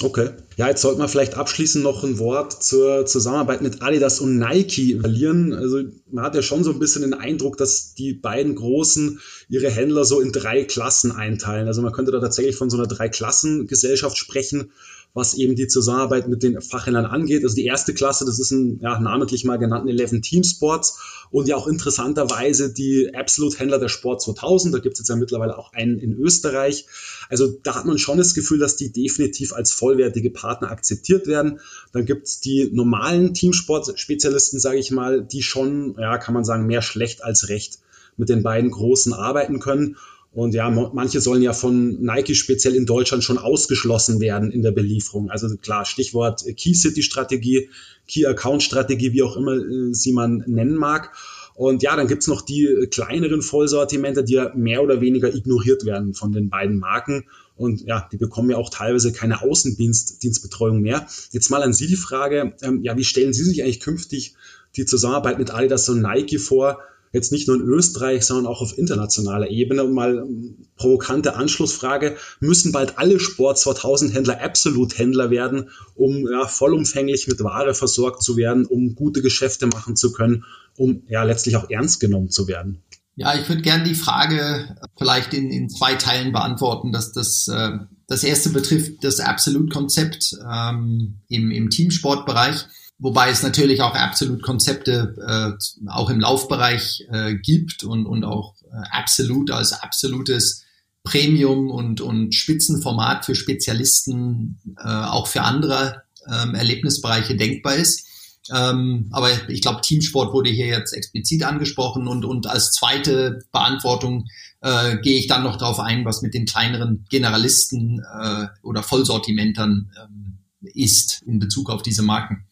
Okay. 0.03 0.29
Ja, 0.57 0.69
jetzt 0.69 0.83
sollte 0.83 0.99
man 0.99 1.09
vielleicht 1.09 1.37
abschließend 1.37 1.83
noch 1.83 2.05
ein 2.05 2.19
Wort 2.19 2.63
zur 2.63 3.07
Zusammenarbeit 3.07 3.63
mit 3.63 3.81
Adidas 3.81 4.21
und 4.21 4.37
Nike 4.37 4.99
verlieren. 5.01 5.55
Also 5.55 5.85
man 6.11 6.23
hat 6.23 6.35
ja 6.35 6.43
schon 6.43 6.65
so 6.65 6.71
ein 6.71 6.79
bisschen 6.79 7.01
den 7.01 7.15
Eindruck, 7.15 7.57
dass 7.57 7.95
die 7.95 8.13
beiden 8.13 8.57
Großen 8.57 9.21
ihre 9.49 9.71
Händler 9.71 10.05
so 10.05 10.21
in 10.21 10.33
drei 10.33 10.65
Klassen 10.65 11.13
einteilen. 11.13 11.67
Also 11.67 11.81
man 11.81 11.93
könnte 11.93 12.13
da 12.13 12.21
tatsächlich 12.21 12.57
von 12.57 12.69
so 12.69 12.77
einer 12.77 12.87
Drei-Klassen-Gesellschaft 12.87 14.19
sprechen 14.19 14.71
was 15.17 15.33
eben 15.33 15.57
die 15.57 15.67
Zusammenarbeit 15.67 16.29
mit 16.29 16.43
den 16.43 16.61
Fachhändlern 16.61 17.07
angeht. 17.07 17.43
Also 17.43 17.57
die 17.57 17.65
erste 17.65 17.95
Klasse, 17.95 18.27
das 18.27 18.39
ist 18.39 18.51
ein 18.51 18.81
ja, 18.83 19.01
namentlich 19.01 19.47
mal 19.47 19.57
genannten 19.57 19.89
11 19.89 20.21
Team 20.21 20.45
Sports 20.45 21.27
und 21.31 21.49
ja 21.49 21.57
auch 21.57 21.67
interessanterweise 21.67 22.71
die 22.71 23.15
Absolute-Händler 23.15 23.79
der 23.79 23.89
Sport 23.89 24.21
2000. 24.21 24.75
Da 24.75 24.79
gibt 24.79 24.93
es 24.93 24.99
jetzt 24.99 25.09
ja 25.09 25.17
mittlerweile 25.17 25.57
auch 25.57 25.73
einen 25.73 25.99
in 25.99 26.13
Österreich. 26.19 26.85
Also 27.31 27.49
da 27.63 27.77
hat 27.77 27.87
man 27.87 27.97
schon 27.97 28.19
das 28.19 28.35
Gefühl, 28.35 28.59
dass 28.59 28.77
die 28.77 28.93
definitiv 28.93 29.55
als 29.55 29.73
vollwertige 29.73 30.29
Partner 30.29 30.71
akzeptiert 30.71 31.27
werden. 31.27 31.61
Dann 31.93 32.05
gibt 32.05 32.27
es 32.27 32.41
die 32.41 32.69
normalen 32.71 33.33
Teamsport-Spezialisten, 33.33 34.61
sage 34.61 34.79
ich 34.79 34.91
mal, 34.91 35.23
die 35.25 35.43
schon, 35.43 35.97
ja, 35.99 36.19
kann 36.19 36.35
man 36.35 36.45
sagen, 36.45 36.67
mehr 36.67 36.83
schlecht 36.83 37.25
als 37.25 37.49
recht 37.49 37.79
mit 38.19 38.29
den 38.29 38.43
beiden 38.43 38.71
Großen 38.71 39.15
arbeiten 39.15 39.61
können. 39.61 39.97
Und 40.37 40.53
ja, 40.53 40.69
manche 40.69 41.23
sollen 41.23 41.41
ja 41.41 41.55
von 41.55 41.99
Nike 42.03 42.35
speziell 42.35 42.75
in 42.75 42.85
Deutschland 42.85 43.25
schon 43.25 43.39
ausgeschlossen 43.39 44.21
werden 44.21 44.51
in 44.51 44.61
der 44.61 44.71
Belieferung. 44.71 45.31
Also 45.31 45.49
klar, 45.57 45.87
Stichwort 45.87 46.45
Key 46.59 46.75
City 46.75 47.03
Strategie, 47.03 47.71
Key 48.07 48.27
Account 48.27 48.63
Strategie, 48.63 49.15
wie 49.15 49.23
auch 49.23 49.35
immer 49.39 49.55
äh, 49.55 49.95
sie 49.95 50.13
man 50.13 50.45
nennen 50.47 50.77
mag. 50.77 51.11
Und 51.55 51.83
ja, 51.83 51.97
dann 51.97 52.07
gibt's 52.07 52.27
noch 52.27 52.43
die 52.43 52.87
kleineren 52.91 53.41
Vollsortimente, 53.41 54.25
die 54.25 54.35
ja 54.35 54.53
mehr 54.55 54.83
oder 54.83 55.01
weniger 55.01 55.35
ignoriert 55.35 55.87
werden 55.87 56.13
von 56.13 56.33
den 56.33 56.51
beiden 56.51 56.79
Marken. 56.79 57.25
Und 57.57 57.87
ja, 57.87 58.07
die 58.13 58.19
bekommen 58.19 58.51
ja 58.51 58.59
auch 58.59 58.69
teilweise 58.69 59.13
keine 59.13 59.41
Außendienstbetreuung 59.41 60.83
mehr. 60.83 61.07
Jetzt 61.31 61.49
mal 61.49 61.63
an 61.63 61.73
Sie 61.73 61.87
die 61.87 61.97
Frage, 61.97 62.53
ähm, 62.61 62.83
ja, 62.83 62.95
wie 62.99 63.05
stellen 63.05 63.33
Sie 63.33 63.43
sich 63.43 63.63
eigentlich 63.63 63.81
künftig 63.81 64.35
die 64.77 64.85
Zusammenarbeit 64.85 65.39
mit 65.39 65.55
Adidas 65.55 65.89
und 65.89 66.03
Nike 66.03 66.39
vor? 66.39 66.81
Jetzt 67.13 67.33
nicht 67.33 67.49
nur 67.49 67.57
in 67.57 67.63
Österreich, 67.63 68.25
sondern 68.25 68.47
auch 68.47 68.61
auf 68.61 68.77
internationaler 68.77 69.49
Ebene. 69.51 69.85
Und 69.85 69.95
mal 69.95 70.19
ähm, 70.19 70.67
provokante 70.77 71.37
Anschlussfrage, 71.37 72.17
müssen 72.41 72.73
bald 72.73 72.99
alle 72.99 73.19
Sport 73.21 73.59
2000 73.59 74.15
Händler 74.15 74.43
Absolut-Händler 74.43 75.31
werden, 75.31 75.71
um 75.95 76.27
ja, 76.31 76.47
vollumfänglich 76.47 77.27
mit 77.29 77.43
Ware 77.43 77.75
versorgt 77.75 78.23
zu 78.23 78.37
werden, 78.37 78.67
um 78.67 78.95
gute 78.95 79.23
Geschäfte 79.23 79.67
machen 79.67 79.97
zu 79.97 80.13
können, 80.13 80.45
um 80.77 81.03
ja 81.09 81.23
letztlich 81.23 81.57
auch 81.57 81.71
ernst 81.71 82.01
genommen 82.01 82.31
zu 82.31 82.49
werden? 82.49 82.83
Ja, 83.17 83.35
ich 83.35 83.49
würde 83.49 83.63
gerne 83.63 83.85
die 83.85 83.95
Frage 83.95 84.77
vielleicht 84.99 85.33
in, 85.33 85.51
in 85.51 85.71
zwei 85.71 85.95
Teilen 85.95 86.33
beantworten. 86.33 86.93
Dass 86.93 87.13
das, 87.13 87.49
äh, 87.49 87.79
das 88.07 88.23
erste 88.25 88.51
betrifft 88.51 89.03
das 89.03 89.21
Absolut-Konzept 89.21 90.37
ähm, 90.49 91.21
im, 91.29 91.51
im 91.51 91.71
Teamsportbereich. 91.71 92.67
Wobei 92.99 93.29
es 93.29 93.43
natürlich 93.43 93.83
auch 93.83 93.95
absolut 93.95 94.43
Konzepte 94.43 95.15
äh, 95.27 95.91
auch 95.91 96.09
im 96.09 96.21
Laufbereich 96.21 97.07
äh, 97.11 97.35
gibt 97.35 97.85
und, 97.85 98.07
und 98.07 98.25
auch 98.25 98.55
äh, 98.65 98.89
absolut 98.91 99.51
als 99.51 99.73
absolutes 99.75 100.65
Premium 101.05 101.71
und, 101.71 102.01
und 102.01 102.35
Spitzenformat 102.35 103.27
für 103.27 103.35
Spezialisten 103.35 104.59
äh, 104.79 104.89
auch 104.89 105.27
für 105.27 105.43
andere 105.43 106.03
ähm, 106.27 106.55
Erlebnisbereiche 106.55 107.37
denkbar 107.37 107.77
ist. 107.77 108.07
Ähm, 108.55 109.09
aber 109.13 109.31
ich 109.49 109.61
glaube, 109.61 109.81
Teamsport 109.83 110.33
wurde 110.33 110.51
hier 110.51 110.67
jetzt 110.67 110.93
explizit 110.93 111.43
angesprochen 111.43 112.09
und, 112.09 112.25
und 112.25 112.47
als 112.47 112.71
zweite 112.73 113.41
Beantwortung 113.53 114.27
äh, 114.63 114.99
gehe 114.99 115.19
ich 115.19 115.27
dann 115.27 115.43
noch 115.43 115.57
darauf 115.57 115.81
ein, 115.81 116.05
was 116.05 116.23
mit 116.23 116.35
den 116.35 116.47
kleineren 116.47 117.05
Generalisten 117.11 118.03
äh, 118.21 118.47
oder 118.63 118.83
Vollsortimentern 118.83 119.91
ähm, 120.03 120.39
ist 120.75 121.23
in 121.27 121.39
Bezug 121.39 121.71
auf 121.71 121.83
diese 121.83 122.03
Marken. 122.03 122.47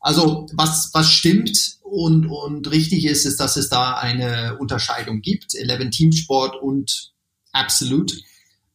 Also 0.00 0.46
was, 0.54 0.90
was 0.94 1.10
stimmt 1.10 1.78
und, 1.82 2.26
und 2.26 2.70
richtig 2.70 3.04
ist, 3.04 3.26
ist, 3.26 3.38
dass 3.38 3.56
es 3.56 3.68
da 3.68 3.94
eine 3.94 4.56
Unterscheidung 4.58 5.20
gibt. 5.20 5.54
Eleven 5.54 5.90
Teamsport 5.90 6.60
und 6.60 7.12
Absolute. 7.52 8.16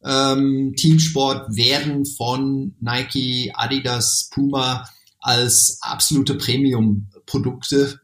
Ähm, 0.04 0.74
Teamsport 0.76 1.56
werden 1.56 2.06
von 2.06 2.76
Nike, 2.80 3.52
Adidas, 3.54 4.28
Puma 4.32 4.88
als 5.18 5.78
absolute 5.80 6.36
Premium-Produkte 6.36 8.00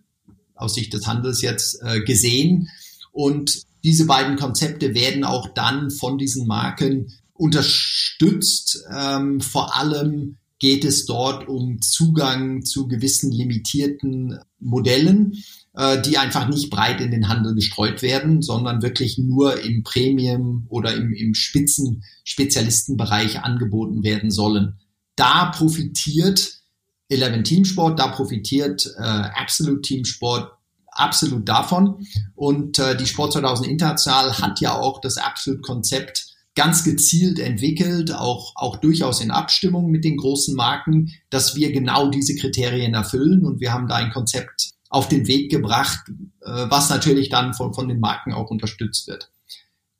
aus 0.57 0.75
Sicht 0.75 0.93
des 0.93 1.07
Handels 1.07 1.43
jetzt 1.43 1.81
äh, 1.83 2.01
gesehen. 2.01 2.69
Und 3.13 3.63
diese 3.85 4.07
beiden 4.07 4.37
Konzepte 4.37 4.95
werden 4.95 5.25
auch 5.25 5.49
dann 5.55 5.91
von 5.91 6.19
diesen 6.19 6.47
Marken 6.47 7.13
unterstützt, 7.35 8.83
ähm, 8.93 9.41
vor 9.41 9.77
allem 9.77 10.39
geht 10.63 10.85
es 10.85 11.07
dort 11.07 11.49
um 11.49 11.83
Zugang 11.83 12.65
zu 12.65 12.87
gewissen 12.87 13.33
limitierten 13.33 14.39
Modellen, 14.61 15.43
äh, 15.75 16.01
die 16.01 16.19
einfach 16.19 16.49
nicht 16.49 16.71
breit 16.71 17.01
in 17.01 17.11
den 17.11 17.27
Handel 17.27 17.57
gestreut 17.57 18.01
werden, 18.01 18.43
sondern 18.43 18.81
wirklich 18.81 19.19
nur 19.19 19.61
im 19.61 19.83
Premium- 19.83 20.67
oder 20.69 20.95
im, 20.95 21.13
im 21.15 21.35
Spitzen-Spezialistenbereich 21.35 23.41
angeboten 23.41 24.05
werden 24.05 24.31
sollen. 24.31 24.79
Da 25.17 25.47
profitiert 25.47 26.61
Eleven 27.09 27.43
Teamsport, 27.43 27.99
da 27.99 28.07
profitiert 28.07 28.89
äh, 28.99 29.03
Absolute 29.03 29.81
Teamsport 29.81 30.53
absolut 30.93 31.49
davon. 31.49 32.07
Und 32.37 32.79
äh, 32.79 32.97
die 32.97 33.09
Sport 33.09 33.33
2000 33.33 33.69
International 33.69 34.39
hat 34.39 34.61
ja 34.61 34.79
auch 34.79 35.01
das 35.01 35.17
Absolute-Konzept 35.17 36.32
ganz 36.55 36.85
gezielt 36.85 37.39
entwickelt, 37.39 38.15
auch, 38.15 38.53
auch 38.57 38.77
durchaus 38.77 39.21
in 39.21 39.31
Abstimmung 39.31 39.91
mit 39.91 40.05
den 40.05 40.17
großen 40.17 40.55
Marken, 40.55 41.11
dass 41.31 41.57
wir 41.57 41.73
genau 41.73 42.11
diese 42.11 42.37
Kriterien 42.37 42.95
erfüllen. 42.95 43.45
Und 43.45 43.61
wir 43.61 43.73
haben 43.73 43.89
da 43.89 43.97
ein 43.97 44.13
Konzept 44.13 44.73
auf 44.91 45.09
den 45.09 45.27
Weg 45.27 45.51
gebracht, 45.51 46.01
äh, 46.43 46.67
was 46.69 46.91
natürlich 46.91 47.31
dann 47.31 47.55
von, 47.55 47.73
von 47.73 47.89
den 47.89 48.01
Marken 48.01 48.33
auch 48.33 48.51
unterstützt 48.51 49.09
wird. 49.09 49.31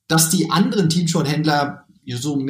Dass 0.09 0.29
die 0.29 0.51
anderen 0.51 0.91
Teamshot-Händler 0.91 1.87
so, 2.07 2.45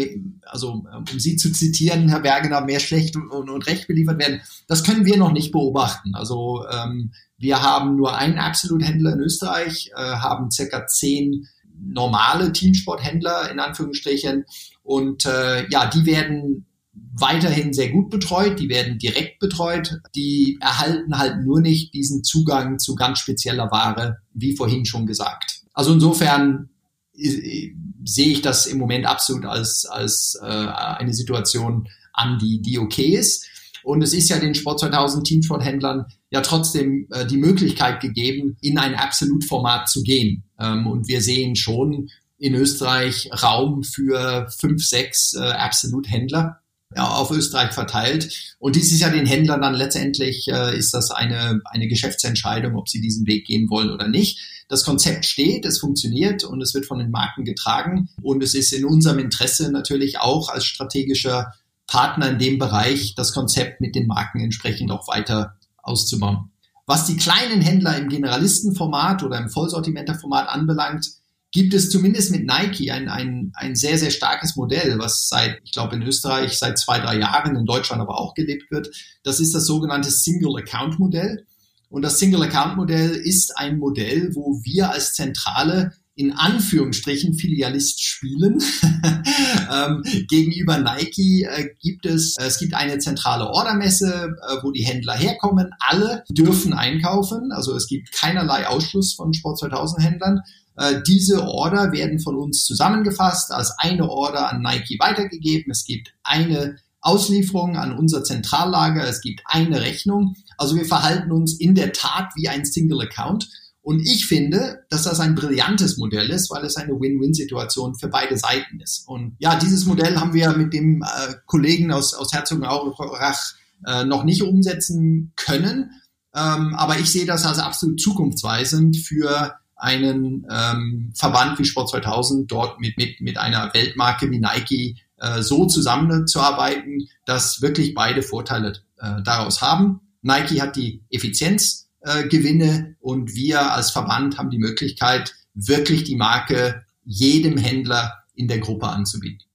also 0.46 0.84
um 0.94 1.18
Sie 1.18 1.36
zu 1.36 1.52
zitieren, 1.52 2.08
Herr 2.08 2.20
Bergener, 2.20 2.62
mehr 2.62 2.80
schlecht 2.80 3.16
und, 3.16 3.30
und, 3.30 3.66
recht 3.66 3.86
beliefert 3.86 4.18
werden, 4.18 4.40
das 4.66 4.82
können 4.82 5.04
wir 5.04 5.16
noch 5.18 5.32
nicht 5.32 5.52
beobachten. 5.52 6.14
Also 6.14 6.64
ähm, 6.70 7.12
wir 7.36 7.62
haben 7.62 7.96
nur 7.96 8.16
einen 8.16 8.38
Absolut-Händler 8.38 9.12
in 9.12 9.20
Österreich, 9.20 9.90
äh, 9.94 10.00
haben 10.00 10.50
circa 10.50 10.86
zehn 10.86 11.48
normale 11.84 12.52
Teamsporthändler 12.52 13.50
in 13.50 13.60
Anführungsstrichen. 13.60 14.44
Und 14.82 15.26
äh, 15.26 15.68
ja, 15.68 15.86
die 15.86 16.06
werden 16.06 16.66
weiterhin 17.14 17.72
sehr 17.72 17.90
gut 17.90 18.10
betreut, 18.10 18.58
die 18.58 18.68
werden 18.68 18.98
direkt 18.98 19.38
betreut, 19.38 20.00
die 20.14 20.58
erhalten 20.60 21.18
halt 21.18 21.44
nur 21.44 21.60
nicht 21.60 21.94
diesen 21.94 22.22
Zugang 22.24 22.78
zu 22.78 22.94
ganz 22.94 23.18
spezieller 23.18 23.70
Ware, 23.70 24.18
wie 24.34 24.56
vorhin 24.56 24.84
schon 24.84 25.06
gesagt. 25.06 25.62
Also 25.72 25.92
insofern 25.92 26.70
äh, 27.14 27.70
sehe 28.04 28.32
ich 28.32 28.42
das 28.42 28.66
im 28.66 28.78
Moment 28.78 29.06
absolut 29.06 29.44
als, 29.44 29.86
als 29.86 30.38
äh, 30.42 30.46
eine 30.46 31.14
Situation 31.14 31.88
an, 32.12 32.38
die, 32.38 32.60
die 32.60 32.78
okay 32.78 33.16
ist. 33.16 33.46
Und 33.84 34.02
es 34.02 34.12
ist 34.12 34.28
ja 34.28 34.38
den 34.38 34.54
Sport 34.54 34.80
2000 34.80 35.26
Teamsporthändlern 35.26 36.06
ja 36.30 36.40
trotzdem 36.40 37.06
äh, 37.10 37.26
die 37.26 37.36
Möglichkeit 37.36 38.00
gegeben, 38.00 38.56
in 38.60 38.78
ein 38.78 38.94
Absolutformat 38.94 39.88
zu 39.88 40.02
gehen. 40.02 40.44
Ähm, 40.58 40.86
und 40.86 41.08
wir 41.08 41.20
sehen 41.20 41.56
schon 41.56 42.08
in 42.38 42.54
Österreich 42.54 43.30
Raum 43.42 43.84
für 43.84 44.48
fünf, 44.58 44.84
sechs 44.84 45.34
äh, 45.34 45.40
Absolut-Händler 45.40 46.62
ja, 46.96 47.08
auf 47.08 47.30
Österreich 47.30 47.72
verteilt. 47.72 48.54
Und 48.58 48.76
dies 48.76 48.92
ist 48.92 49.00
ja 49.00 49.10
den 49.10 49.26
Händlern 49.26 49.62
dann 49.62 49.74
letztendlich, 49.74 50.48
äh, 50.48 50.76
ist 50.76 50.92
das 50.92 51.10
eine, 51.10 51.60
eine 51.64 51.88
Geschäftsentscheidung, 51.88 52.76
ob 52.76 52.88
sie 52.88 53.00
diesen 53.00 53.26
Weg 53.26 53.46
gehen 53.46 53.70
wollen 53.70 53.90
oder 53.90 54.08
nicht. 54.08 54.38
Das 54.68 54.84
Konzept 54.84 55.24
steht, 55.24 55.66
es 55.66 55.78
funktioniert 55.78 56.44
und 56.44 56.60
es 56.62 56.74
wird 56.74 56.86
von 56.86 56.98
den 56.98 57.10
Marken 57.10 57.44
getragen. 57.44 58.08
Und 58.22 58.42
es 58.42 58.54
ist 58.54 58.72
in 58.72 58.84
unserem 58.84 59.18
Interesse 59.18 59.70
natürlich 59.70 60.18
auch 60.18 60.48
als 60.48 60.64
strategischer 60.64 61.52
Partner 61.92 62.30
in 62.30 62.38
dem 62.38 62.58
Bereich, 62.58 63.14
das 63.16 63.34
Konzept 63.34 63.82
mit 63.82 63.94
den 63.94 64.06
Marken 64.06 64.40
entsprechend 64.40 64.90
auch 64.90 65.06
weiter 65.08 65.58
auszubauen. 65.82 66.50
Was 66.86 67.04
die 67.04 67.18
kleinen 67.18 67.60
Händler 67.60 67.98
im 67.98 68.08
Generalistenformat 68.08 69.22
oder 69.22 69.36
im 69.36 69.50
Vollsortimenterformat 69.50 70.48
anbelangt, 70.48 71.06
gibt 71.50 71.74
es 71.74 71.90
zumindest 71.90 72.30
mit 72.30 72.46
Nike 72.46 72.90
ein, 72.90 73.10
ein, 73.10 73.52
ein 73.54 73.74
sehr, 73.74 73.98
sehr 73.98 74.10
starkes 74.10 74.56
Modell, 74.56 74.98
was 74.98 75.28
seit, 75.28 75.60
ich 75.64 75.72
glaube, 75.72 75.96
in 75.96 76.02
Österreich 76.02 76.58
seit 76.58 76.78
zwei, 76.78 76.98
drei 76.98 77.18
Jahren, 77.18 77.56
in 77.56 77.66
Deutschland 77.66 78.00
aber 78.00 78.18
auch 78.18 78.32
gelebt 78.32 78.70
wird. 78.70 78.88
Das 79.22 79.38
ist 79.38 79.54
das 79.54 79.66
sogenannte 79.66 80.10
Single 80.10 80.56
Account 80.56 80.98
Modell. 80.98 81.44
Und 81.90 82.00
das 82.00 82.18
Single 82.18 82.42
Account 82.42 82.78
Modell 82.78 83.10
ist 83.10 83.58
ein 83.58 83.78
Modell, 83.78 84.30
wo 84.34 84.62
wir 84.64 84.90
als 84.92 85.12
Zentrale 85.12 85.92
in 86.14 86.32
Anführungsstrichen 86.32 87.34
Filialist 87.34 88.02
spielen. 88.02 88.58
ähm, 89.72 90.02
gegenüber 90.28 90.78
Nike 90.78 91.44
äh, 91.44 91.68
gibt 91.80 92.04
es, 92.06 92.36
äh, 92.38 92.46
es 92.46 92.58
gibt 92.58 92.74
eine 92.74 92.98
zentrale 92.98 93.48
Ordermesse, 93.48 94.34
äh, 94.46 94.56
wo 94.62 94.72
die 94.72 94.84
Händler 94.84 95.14
herkommen. 95.14 95.70
Alle 95.80 96.24
dürfen 96.28 96.74
einkaufen. 96.74 97.50
Also 97.52 97.74
es 97.74 97.86
gibt 97.86 98.12
keinerlei 98.12 98.66
Ausschluss 98.66 99.14
von 99.14 99.32
Sport 99.32 99.58
2000 99.60 100.04
Händlern. 100.04 100.40
Äh, 100.76 101.02
diese 101.06 101.46
Order 101.46 101.92
werden 101.92 102.20
von 102.20 102.36
uns 102.36 102.64
zusammengefasst, 102.64 103.50
als 103.50 103.74
eine 103.78 104.08
Order 104.08 104.50
an 104.50 104.62
Nike 104.62 104.98
weitergegeben. 104.98 105.70
Es 105.70 105.84
gibt 105.84 106.12
eine 106.22 106.76
Auslieferung 107.00 107.76
an 107.76 107.98
unser 107.98 108.22
Zentrallager, 108.22 109.06
es 109.08 109.20
gibt 109.20 109.42
eine 109.46 109.80
Rechnung. 109.80 110.36
Also 110.56 110.76
wir 110.76 110.84
verhalten 110.84 111.32
uns 111.32 111.58
in 111.58 111.74
der 111.74 111.92
Tat 111.92 112.30
wie 112.36 112.48
ein 112.48 112.64
Single 112.64 113.00
Account. 113.00 113.48
Und 113.82 114.00
ich 114.00 114.26
finde, 114.26 114.84
dass 114.90 115.02
das 115.02 115.18
ein 115.18 115.34
brillantes 115.34 115.98
Modell 115.98 116.30
ist, 116.30 116.50
weil 116.50 116.64
es 116.64 116.76
eine 116.76 116.92
Win-Win-Situation 116.92 117.96
für 117.96 118.08
beide 118.08 118.38
Seiten 118.38 118.78
ist. 118.80 119.08
Und 119.08 119.34
ja, 119.40 119.56
dieses 119.56 119.84
Modell 119.86 120.16
haben 120.16 120.34
wir 120.34 120.56
mit 120.56 120.72
dem 120.72 121.02
äh, 121.02 121.34
Kollegen 121.46 121.90
aus, 121.92 122.14
aus 122.14 122.32
Herzogenaurach 122.32 123.54
äh, 123.86 124.04
noch 124.04 124.22
nicht 124.22 124.42
umsetzen 124.42 125.32
können. 125.34 125.90
Ähm, 126.34 126.74
aber 126.76 126.98
ich 126.98 127.10
sehe 127.10 127.26
das 127.26 127.44
als 127.44 127.58
absolut 127.58 128.00
zukunftsweisend 128.00 128.96
für 128.96 129.56
einen 129.74 130.46
ähm, 130.48 131.12
Verband 131.16 131.58
wie 131.58 131.64
Sport 131.64 131.90
2000 131.90 132.50
dort 132.50 132.78
mit, 132.78 132.96
mit, 132.96 133.20
mit 133.20 133.36
einer 133.36 133.74
Weltmarke 133.74 134.30
wie 134.30 134.38
Nike 134.38 134.96
äh, 135.18 135.42
so 135.42 135.66
zusammenzuarbeiten, 135.66 137.08
dass 137.26 137.62
wirklich 137.62 137.94
beide 137.94 138.22
Vorteile 138.22 138.74
äh, 138.98 139.22
daraus 139.24 139.60
haben. 139.60 140.00
Nike 140.22 140.60
hat 140.60 140.76
die 140.76 141.02
Effizienzgewinne 141.10 141.91
äh, 142.04 142.94
und 143.00 143.34
wir 143.34 143.72
als 143.72 143.90
Verband 143.90 144.38
haben 144.38 144.50
die 144.50 144.58
Möglichkeit, 144.58 145.34
wirklich 145.54 146.04
die 146.04 146.16
Marke 146.16 146.84
jedem 147.04 147.56
Händler 147.56 148.24
in 148.34 148.48
der 148.48 148.58
Gruppe 148.58 148.86
anzubieten 148.86 149.46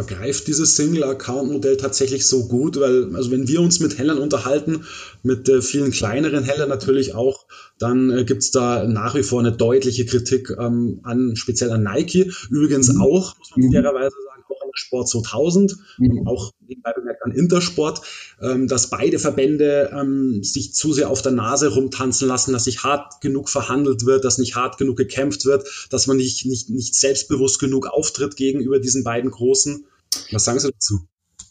greift 0.00 0.46
dieses 0.46 0.76
Single-Account-Modell 0.76 1.76
tatsächlich 1.76 2.26
so 2.26 2.48
gut, 2.48 2.80
weil, 2.80 3.14
also 3.14 3.30
wenn 3.30 3.46
wir 3.46 3.60
uns 3.60 3.78
mit 3.80 3.98
Händlern 3.98 4.18
unterhalten, 4.18 4.84
mit 5.22 5.48
äh, 5.48 5.60
vielen 5.60 5.90
kleineren 5.90 6.44
Händlern 6.44 6.70
natürlich 6.70 7.14
auch, 7.14 7.46
dann 7.78 8.10
äh, 8.10 8.24
gibt's 8.24 8.50
da 8.50 8.84
nach 8.84 9.14
wie 9.14 9.22
vor 9.22 9.40
eine 9.40 9.52
deutliche 9.52 10.06
Kritik 10.06 10.50
ähm, 10.58 11.00
an, 11.02 11.36
speziell 11.36 11.70
an 11.70 11.82
Nike. 11.82 12.32
Übrigens 12.48 12.90
mhm. 12.90 13.02
auch, 13.02 13.36
muss 13.38 13.50
man 13.50 13.66
mhm. 13.66 13.72
fairerweise 13.72 14.16
sagen, 14.24 14.31
Sport 14.74 15.08
2000, 15.08 15.76
mhm. 15.98 16.26
auch 16.26 16.52
nebenbei 16.66 16.92
bemerkt 16.92 17.22
an 17.24 17.32
Intersport, 17.32 18.00
ähm, 18.40 18.68
dass 18.68 18.90
beide 18.90 19.18
Verbände 19.18 19.90
ähm, 19.92 20.42
sich 20.42 20.74
zu 20.74 20.92
sehr 20.92 21.10
auf 21.10 21.22
der 21.22 21.32
Nase 21.32 21.68
rumtanzen 21.74 22.28
lassen, 22.28 22.52
dass 22.52 22.66
nicht 22.66 22.84
hart 22.84 23.20
genug 23.20 23.48
verhandelt 23.48 24.04
wird, 24.06 24.24
dass 24.24 24.38
nicht 24.38 24.56
hart 24.56 24.78
genug 24.78 24.96
gekämpft 24.96 25.44
wird, 25.44 25.88
dass 25.90 26.06
man 26.06 26.16
nicht, 26.16 26.46
nicht, 26.46 26.70
nicht 26.70 26.94
selbstbewusst 26.94 27.58
genug 27.58 27.86
auftritt 27.86 28.36
gegenüber 28.36 28.78
diesen 28.78 29.04
beiden 29.04 29.30
Großen. 29.30 29.84
Was 30.30 30.44
sagen 30.44 30.60
Sie 30.60 30.70
dazu? 30.70 31.00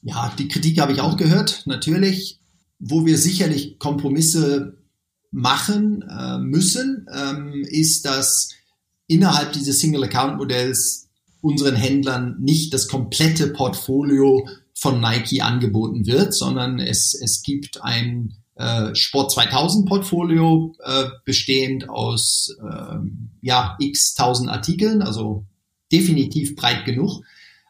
Ja, 0.03 0.33
die 0.37 0.47
Kritik 0.47 0.79
habe 0.79 0.93
ich 0.93 1.01
auch 1.01 1.17
gehört, 1.17 1.63
natürlich, 1.65 2.39
wo 2.79 3.05
wir 3.05 3.17
sicherlich 3.17 3.77
Kompromisse 3.77 4.77
machen 5.31 6.03
äh, 6.09 6.39
müssen, 6.39 7.07
ähm, 7.13 7.65
ist, 7.69 8.05
dass 8.05 8.49
innerhalb 9.07 9.53
dieses 9.53 9.79
Single-Account-Modells 9.79 11.09
unseren 11.41 11.75
Händlern 11.75 12.37
nicht 12.39 12.73
das 12.73 12.87
komplette 12.87 13.47
Portfolio 13.47 14.47
von 14.73 15.01
Nike 15.01 15.41
angeboten 15.41 16.05
wird, 16.05 16.33
sondern 16.33 16.79
es, 16.79 17.13
es 17.13 17.43
gibt 17.43 17.83
ein 17.83 18.35
äh, 18.55 18.93
Sport 18.95 19.31
2000 19.31 19.87
Portfolio 19.87 20.75
äh, 20.83 21.05
bestehend 21.25 21.89
aus 21.89 22.55
äh, 22.61 22.95
ja, 23.41 23.75
x 23.79 24.13
tausend 24.13 24.49
Artikeln, 24.49 25.01
also 25.01 25.45
definitiv 25.91 26.55
breit 26.55 26.85
genug. 26.85 27.23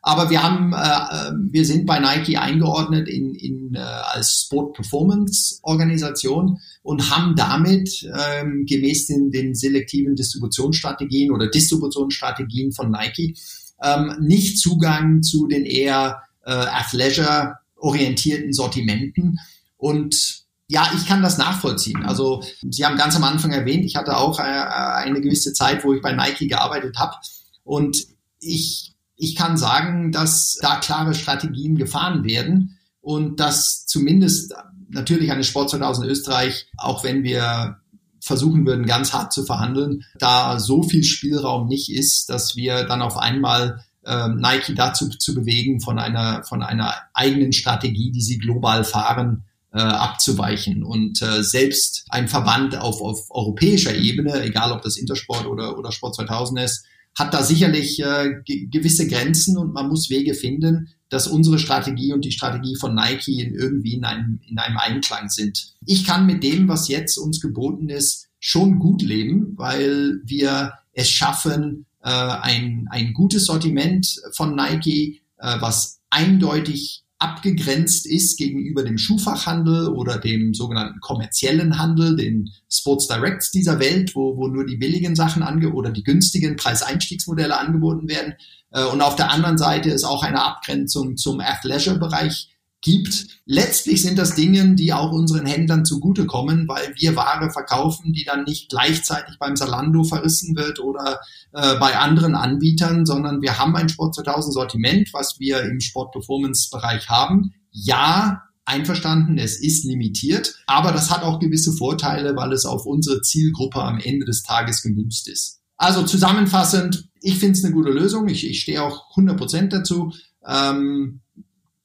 Aber 0.04 0.32
wir 0.32 0.42
haben, 0.42 0.74
äh, 0.74 0.78
äh, 0.78 1.32
wir 1.52 1.64
sind 1.64 1.86
bei 1.86 2.00
Nike 2.00 2.38
eingeordnet 2.38 3.08
in, 3.08 3.36
in, 3.36 3.76
äh, 3.76 3.80
als 3.80 4.46
Sport 4.46 4.74
Performance 4.74 5.60
Organisation 5.62 6.58
und 6.82 7.12
haben 7.12 7.36
damit 7.36 8.04
ähm, 8.04 8.66
gemäß 8.68 9.06
den, 9.08 9.30
den 9.30 9.54
selektiven 9.54 10.16
Distributionsstrategien 10.16 11.32
oder 11.32 11.48
Distributionsstrategien 11.50 12.72
von 12.72 12.90
Nike 12.90 13.36
ähm, 13.82 14.16
nicht 14.20 14.60
Zugang 14.60 15.24
zu 15.24 15.48
den 15.48 15.66
eher 15.66 16.24
äh, 16.46 16.52
Athleisure 16.52 17.56
orientierten 17.76 18.54
Sortimenten 18.54 19.40
und 19.78 20.42
ja, 20.68 20.90
ich 20.96 21.06
kann 21.06 21.22
das 21.22 21.38
nachvollziehen. 21.38 22.06
Also 22.06 22.44
Sie 22.62 22.86
haben 22.86 22.96
ganz 22.96 23.18
am 23.18 23.26
Anfang 23.26 23.52
erwähnt, 23.52 23.84
ich 23.84 23.98
hatte 23.98 24.16
auch 24.16 24.40
äh, 24.40 24.44
eine 24.44 25.20
gewisse 25.20 25.52
Zeit, 25.52 25.84
wo 25.84 25.94
ich 25.94 26.02
bei 26.02 26.14
Nike 26.14 26.48
gearbeitet 26.48 26.98
habe 26.98 27.16
und 27.64 27.98
ich 28.40 28.92
ich 29.22 29.36
kann 29.36 29.56
sagen, 29.56 30.12
dass 30.12 30.58
da 30.62 30.78
klare 30.78 31.14
Strategien 31.14 31.76
gefahren 31.78 32.24
werden 32.24 32.80
und 33.02 33.40
dass 33.40 33.86
zumindest 33.86 34.56
natürlich 34.90 35.32
eine 35.32 35.44
Sport 35.44 35.70
2000 35.70 36.08
Österreich, 36.08 36.68
auch 36.78 37.04
wenn 37.04 37.24
wir 37.24 37.81
versuchen 38.22 38.66
würden, 38.66 38.86
ganz 38.86 39.14
hart 39.14 39.34
zu 39.34 39.44
verhandeln, 39.44 40.06
da 40.20 40.60
so 40.60 40.84
viel 40.84 41.04
Spielraum 41.04 41.68
nicht 41.68 41.92
ist, 41.92 42.30
dass 42.30 42.56
wir 42.56 42.86
dann 42.86 43.02
auf 43.02 43.18
einmal 43.18 43.84
äh, 44.06 44.28
Nike 44.30 44.76
dazu 44.76 45.10
zu 45.10 45.34
bewegen, 45.34 45.82
von 45.82 46.00
einer, 46.00 46.44
von 46.44 46.64
einer 46.64 46.94
eigenen 47.14 47.52
Strategie, 47.54 48.12
die 48.12 48.22
sie 48.22 48.38
global 48.38 48.84
fahren, 48.84 49.44
äh, 49.74 49.80
abzuweichen. 49.80 50.84
Und 50.84 51.22
äh, 51.22 51.44
selbst 51.44 52.06
ein 52.10 52.28
Verband 52.28 52.78
auf, 52.78 53.02
auf 53.02 53.28
europäischer 53.30 53.96
Ebene, 53.96 54.42
egal 54.44 54.72
ob 54.72 54.82
das 54.82 54.98
Intersport 54.98 55.46
oder, 55.46 55.78
oder 55.78 55.92
Sport 55.92 56.16
2000 56.16 56.60
ist, 56.62 56.86
hat 57.18 57.34
da 57.34 57.44
sicherlich 57.44 58.02
äh, 58.02 58.42
gewisse 58.46 59.08
Grenzen 59.08 59.58
und 59.58 59.74
man 59.74 59.88
muss 59.88 60.10
Wege 60.10 60.34
finden, 60.34 60.90
dass 61.12 61.28
unsere 61.28 61.60
Strategie 61.60 62.14
und 62.14 62.24
die 62.24 62.32
Strategie 62.32 62.76
von 62.80 62.96
Nike 62.96 63.42
in 63.42 63.54
irgendwie 63.54 63.94
in 63.94 64.06
einem, 64.06 64.40
in 64.48 64.58
einem 64.58 64.78
Einklang 64.78 65.30
sind. 65.30 65.74
Ich 65.86 66.06
kann 66.06 66.26
mit 66.26 66.42
dem, 66.42 66.68
was 66.70 66.88
jetzt 66.88 67.18
uns 67.18 67.42
geboten 67.42 67.90
ist, 67.90 68.30
schon 68.40 68.80
gut 68.80 69.02
leben, 69.02 69.54
weil 69.58 70.22
wir 70.24 70.74
es 70.94 71.10
schaffen, 71.10 71.86
äh, 72.02 72.10
ein, 72.10 72.88
ein 72.90 73.14
gutes 73.14 73.46
Sortiment 73.46 74.08
von 74.36 74.56
Nike, 74.56 75.22
äh, 75.38 75.58
was 75.60 76.00
eindeutig 76.10 77.04
abgegrenzt 77.20 78.08
ist 78.08 78.38
gegenüber 78.38 78.84
dem 78.84 78.98
Schuhfachhandel 78.98 79.90
oder 79.90 80.18
dem 80.18 80.56
sogenannten 80.56 81.00
kommerziellen 81.02 81.78
Handel, 81.78 82.16
den 82.16 82.50
Sports 82.68 83.08
Directs 83.08 83.52
dieser 83.52 83.80
Welt, 83.80 84.16
wo, 84.16 84.38
wo 84.38 84.48
nur 84.48 84.66
die 84.66 84.78
billigen 84.78 85.16
Sachen 85.16 85.44
ange 85.44 85.72
oder 85.74 85.92
die 85.92 86.04
günstigen 86.04 86.56
Preiseinstiegsmodelle 86.56 87.60
angeboten 87.60 88.08
werden. 88.08 88.34
Äh, 88.72 88.86
und 88.86 89.02
auf 89.02 89.16
der 89.16 89.32
anderen 89.32 89.58
Seite 89.58 89.90
ist 89.90 90.04
auch 90.04 90.24
eine 90.24 90.44
Abgrenzung 90.44 91.18
zum 91.18 91.40
Athleisure-Bereich 91.40 92.50
gibt. 92.82 93.28
Letztlich 93.46 94.02
sind 94.02 94.18
das 94.18 94.36
Dinge, 94.36 94.76
die 94.76 94.92
auch 94.92 95.12
unseren 95.12 95.46
Händlern 95.46 95.86
zugutekommen, 95.86 96.68
weil 96.68 96.94
wir 96.98 97.16
Ware 97.16 97.52
verkaufen, 97.52 98.12
die 98.14 98.26
dann 98.26 98.44
nicht 98.44 98.70
gleichzeitig 98.70 99.38
beim 99.40 99.56
Salando 99.56 100.04
verrissen 100.04 100.56
wird 100.56 100.80
oder 100.80 101.20
äh, 101.54 101.78
bei 101.80 101.98
anderen 101.98 102.36
Anbietern, 102.36 103.06
sondern 103.06 103.42
wir 103.42 103.60
haben 103.60 103.76
ein 103.76 103.90
Sport 103.90 104.16
2000 104.16 104.54
Sortiment, 104.54 105.10
was 105.14 105.40
wir 105.40 105.62
im 105.62 105.80
Sport 105.80 106.12
Performance 106.12 106.70
Bereich 106.72 107.08
haben. 107.10 107.54
Ja, 107.72 108.44
einverstanden, 108.66 109.38
es 109.38 109.60
ist 109.60 109.86
limitiert, 109.86 110.56
aber 110.66 110.92
das 110.92 111.10
hat 111.10 111.24
auch 111.24 111.40
gewisse 111.40 111.74
Vorteile, 111.74 112.36
weil 112.36 112.52
es 112.54 112.66
auf 112.66 112.86
unsere 112.86 113.22
Zielgruppe 113.22 113.82
am 113.82 114.00
Ende 114.00 114.26
des 114.26 114.44
Tages 114.44 114.82
gemünzt 114.82 115.28
ist. 115.28 115.62
Also 115.78 116.04
zusammenfassend, 116.04 117.10
ich 117.22 117.38
finde 117.38 117.58
es 117.58 117.64
eine 117.64 117.74
gute 117.74 117.92
Lösung, 117.92 118.28
ich, 118.28 118.48
ich 118.48 118.62
stehe 118.62 118.84
auch 118.84 119.16
100% 119.16 119.70
dazu. 119.70 120.14
Ähm, 120.46 121.22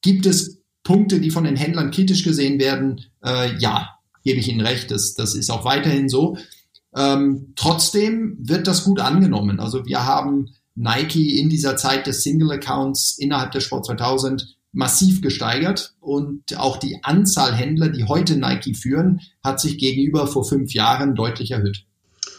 gibt 0.01 0.26
es 0.26 0.62
Punkte, 0.82 1.20
die 1.20 1.30
von 1.30 1.45
den 1.45 1.57
Händlern 1.57 1.91
kritisch 1.91 2.24
gesehen 2.24 2.59
werden, 2.59 3.01
äh, 3.24 3.57
ja, 3.59 3.91
gebe 4.24 4.41
ich 4.41 4.49
Ihnen 4.49 4.61
recht, 4.61 4.91
das, 4.91 5.14
das 5.14 5.34
ist 5.34 5.51
auch 5.51 5.64
weiterhin 5.64 6.09
so. 6.09 6.37
Ähm, 6.95 7.53
trotzdem 7.57 8.39
wird 8.41 8.66
das 8.66 8.84
gut 8.84 9.01
angenommen. 9.01 9.61
Also 9.61 9.84
wir 9.84 10.07
haben 10.07 10.55
Nike 10.74 11.39
in 11.39 11.49
dieser 11.49 11.76
Zeit 11.76 12.07
des 12.07 12.22
Single 12.22 12.53
Accounts 12.53 13.18
innerhalb 13.18 13.53
der 13.53 13.61
Sport 13.61 13.87
2000 13.87 14.57
massiv 14.72 15.22
gesteigert 15.22 15.95
und 16.01 16.57
auch 16.59 16.76
die 16.76 16.99
Anzahl 17.03 17.55
Händler, 17.55 17.89
die 17.89 18.05
heute 18.05 18.37
Nike 18.37 18.74
führen, 18.74 19.20
hat 19.43 19.61
sich 19.61 19.78
gegenüber 19.78 20.26
vor 20.26 20.45
fünf 20.45 20.74
Jahren 20.74 21.14
deutlich 21.14 21.51
erhöht. 21.51 21.87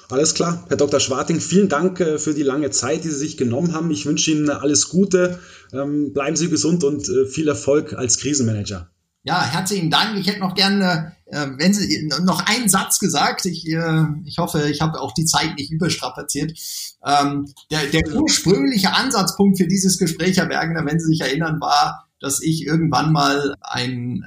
Alles 0.10 0.34
klar. 0.34 0.66
Herr 0.70 0.78
Dr. 0.78 1.02
Schwarting, 1.02 1.42
vielen 1.42 1.68
Dank 1.68 2.00
äh, 2.00 2.18
für 2.18 2.34
die 2.34 2.44
lange 2.44 2.70
Zeit, 2.70 3.04
die 3.04 3.10
Sie 3.10 3.18
sich 3.18 3.36
genommen 3.36 3.74
haben. 3.74 3.92
Ich 3.92 4.06
wünsche 4.06 4.32
Ihnen 4.32 4.50
alles 4.50 4.88
Gute. 4.90 5.40
Ähm, 5.74 6.14
bleiben 6.14 6.38
Sie 6.38 6.50
gesund 6.50 6.84
und 6.86 7.10
äh, 7.10 7.26
viel 7.26 7.48
Erfolg 7.48 7.94
als 7.94 8.18
Krisenmanager. 8.18 8.90
Ja, 9.24 9.44
herzlichen 9.44 9.92
Dank. 9.92 10.18
Ich 10.18 10.28
hätte 10.28 10.40
noch 10.40 10.56
gerne, 10.56 11.12
äh, 11.26 11.48
wenn 11.58 11.74
Sie 11.74 12.10
noch 12.24 12.46
einen 12.46 12.70
Satz 12.70 13.00
gesagt. 13.00 13.46
Ich, 13.46 13.66
ich 13.66 14.38
hoffe, 14.38 14.70
ich 14.70 14.80
habe 14.80 15.02
auch 15.02 15.14
die 15.14 15.26
Zeit 15.26 15.56
nicht 15.58 15.72
überstrapaziert. 15.72 16.58
Ähm, 17.06 17.52
der, 17.70 17.88
der 17.88 18.08
ursprüngliche 18.16 18.94
Ansatzpunkt 18.94 19.58
für 19.58 19.68
dieses 19.68 19.98
Gespräch, 19.98 20.38
Herr 20.38 20.46
Bergner, 20.46 20.86
wenn 20.86 21.00
Sie 21.00 21.08
sich 21.08 21.20
erinnern, 21.20 21.60
war, 21.60 22.08
dass 22.22 22.42
ich 22.42 22.66
irgendwann 22.66 23.12
mal 23.12 23.56
ein 23.62 24.24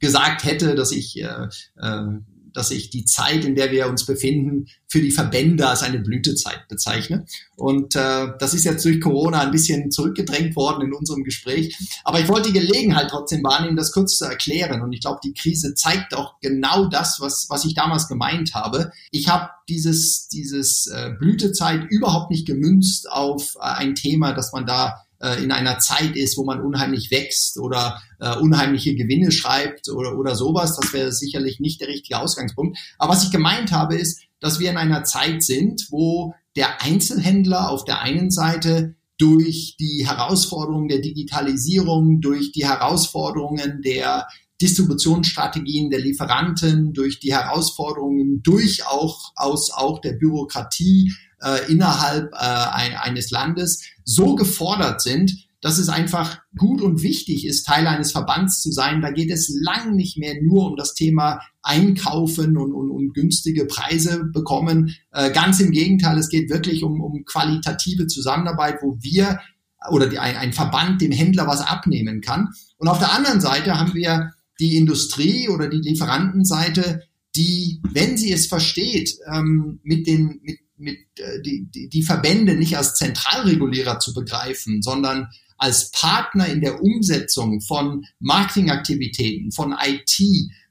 gesagt 0.00 0.42
hätte, 0.42 0.74
dass 0.74 0.90
ich 0.90 1.22
dass 2.54 2.70
ich 2.70 2.90
die 2.90 3.04
Zeit, 3.04 3.44
in 3.44 3.54
der 3.54 3.70
wir 3.70 3.88
uns 3.88 4.06
befinden, 4.06 4.66
für 4.88 5.00
die 5.00 5.10
Verbände 5.10 5.66
als 5.66 5.82
eine 5.82 6.00
Blütezeit 6.00 6.68
bezeichne. 6.68 7.24
Und 7.56 7.96
äh, 7.96 8.28
das 8.38 8.54
ist 8.54 8.64
jetzt 8.64 8.84
durch 8.84 9.00
Corona 9.00 9.40
ein 9.40 9.50
bisschen 9.50 9.90
zurückgedrängt 9.90 10.54
worden 10.54 10.86
in 10.86 10.92
unserem 10.92 11.24
Gespräch. 11.24 11.76
Aber 12.04 12.20
ich 12.20 12.28
wollte 12.28 12.52
die 12.52 12.58
Gelegenheit 12.58 13.08
trotzdem 13.10 13.42
wahrnehmen, 13.42 13.76
das 13.76 13.92
kurz 13.92 14.18
zu 14.18 14.24
erklären. 14.24 14.82
Und 14.82 14.92
ich 14.92 15.00
glaube, 15.00 15.20
die 15.24 15.34
Krise 15.34 15.74
zeigt 15.74 16.14
auch 16.14 16.38
genau 16.40 16.86
das, 16.86 17.18
was, 17.20 17.46
was 17.48 17.64
ich 17.64 17.74
damals 17.74 18.08
gemeint 18.08 18.54
habe. 18.54 18.92
Ich 19.10 19.28
habe 19.28 19.50
dieses, 19.68 20.28
dieses 20.28 20.86
äh, 20.88 21.12
Blütezeit 21.18 21.84
überhaupt 21.90 22.30
nicht 22.30 22.46
gemünzt 22.46 23.10
auf 23.10 23.56
äh, 23.56 23.60
ein 23.60 23.94
Thema, 23.94 24.32
dass 24.32 24.52
man 24.52 24.66
da 24.66 25.04
äh, 25.22 25.42
in 25.42 25.52
einer 25.52 25.78
Zeit 25.78 26.16
ist, 26.16 26.36
wo 26.36 26.44
man 26.44 26.60
unheimlich 26.60 27.10
wächst 27.10 27.58
oder 27.58 28.02
äh, 28.20 28.36
unheimliche 28.36 28.94
Gewinne 28.94 29.30
schreibt 29.32 29.88
oder, 29.88 30.18
oder 30.18 30.34
sowas. 30.34 30.76
Das 30.76 30.92
wäre 30.92 31.12
sicherlich 31.12 31.60
nicht 31.60 31.80
der 31.80 31.88
richtige 31.88 32.18
Ausgangspunkt. 32.18 32.78
Aber 32.98 33.12
was 33.12 33.24
ich 33.24 33.30
gemeint 33.30 33.72
habe, 33.72 33.96
ist, 33.96 34.20
dass 34.40 34.58
wir 34.58 34.70
in 34.70 34.76
einer 34.76 35.04
Zeit 35.04 35.42
sind, 35.42 35.86
wo 35.90 36.34
der 36.56 36.82
Einzelhändler 36.82 37.70
auf 37.70 37.84
der 37.84 38.02
einen 38.02 38.30
Seite 38.30 38.96
durch 39.16 39.76
die 39.78 40.04
Herausforderungen 40.06 40.88
der 40.88 41.00
Digitalisierung, 41.00 42.20
durch 42.20 42.50
die 42.50 42.66
Herausforderungen 42.66 43.80
der 43.82 44.26
Distributionsstrategien 44.60 45.90
der 45.90 46.00
Lieferanten, 46.00 46.92
durch 46.92 47.20
die 47.20 47.32
Herausforderungen, 47.32 48.42
durch 48.42 48.86
auch 48.86 49.32
auch 49.36 50.00
der 50.00 50.12
Bürokratie 50.12 51.12
äh, 51.42 51.70
innerhalb 51.70 52.32
äh, 52.32 52.36
ein, 52.36 52.94
eines 52.94 53.30
Landes 53.30 53.84
so 54.04 54.34
gefordert 54.34 55.02
sind, 55.02 55.48
dass 55.62 55.78
es 55.78 55.88
einfach 55.88 56.40
gut 56.56 56.82
und 56.82 57.02
wichtig 57.02 57.46
ist, 57.46 57.64
Teil 57.64 57.86
eines 57.86 58.10
Verbands 58.10 58.60
zu 58.60 58.72
sein. 58.72 59.00
Da 59.00 59.12
geht 59.12 59.30
es 59.30 59.48
lang 59.62 59.94
nicht 59.94 60.18
mehr 60.18 60.34
nur 60.42 60.66
um 60.66 60.76
das 60.76 60.94
Thema 60.94 61.40
Einkaufen 61.62 62.56
und, 62.56 62.72
und, 62.72 62.90
und 62.90 63.14
günstige 63.14 63.66
Preise 63.66 64.24
bekommen. 64.24 64.96
Äh, 65.12 65.30
ganz 65.30 65.60
im 65.60 65.70
Gegenteil, 65.70 66.18
es 66.18 66.28
geht 66.28 66.50
wirklich 66.50 66.82
um, 66.82 67.00
um 67.00 67.24
qualitative 67.24 68.08
Zusammenarbeit, 68.08 68.78
wo 68.82 68.98
wir 69.00 69.38
oder 69.90 70.08
die, 70.08 70.18
ein, 70.18 70.36
ein 70.36 70.52
Verband 70.52 71.00
dem 71.00 71.12
Händler 71.12 71.46
was 71.46 71.60
abnehmen 71.60 72.20
kann. 72.20 72.48
Und 72.76 72.88
auf 72.88 72.98
der 72.98 73.12
anderen 73.12 73.40
Seite 73.40 73.78
haben 73.78 73.94
wir 73.94 74.32
die 74.58 74.76
Industrie 74.76 75.48
oder 75.48 75.68
die 75.68 75.78
Lieferantenseite, 75.78 77.02
die, 77.36 77.80
wenn 77.92 78.16
sie 78.16 78.32
es 78.32 78.46
versteht, 78.46 79.16
ähm, 79.32 79.80
mit 79.82 80.06
den 80.06 80.40
mit 80.42 80.58
mit 80.82 80.98
äh, 81.18 81.40
die, 81.42 81.66
die, 81.74 81.88
die 81.88 82.02
Verbände 82.02 82.54
nicht 82.54 82.76
als 82.76 82.94
Zentralregulierer 82.94 83.98
zu 83.98 84.12
begreifen, 84.12 84.82
sondern 84.82 85.28
als 85.56 85.90
Partner 85.92 86.46
in 86.48 86.60
der 86.60 86.82
Umsetzung 86.82 87.60
von 87.60 88.04
Marketingaktivitäten, 88.18 89.52
von 89.52 89.74
IT, 89.80 90.18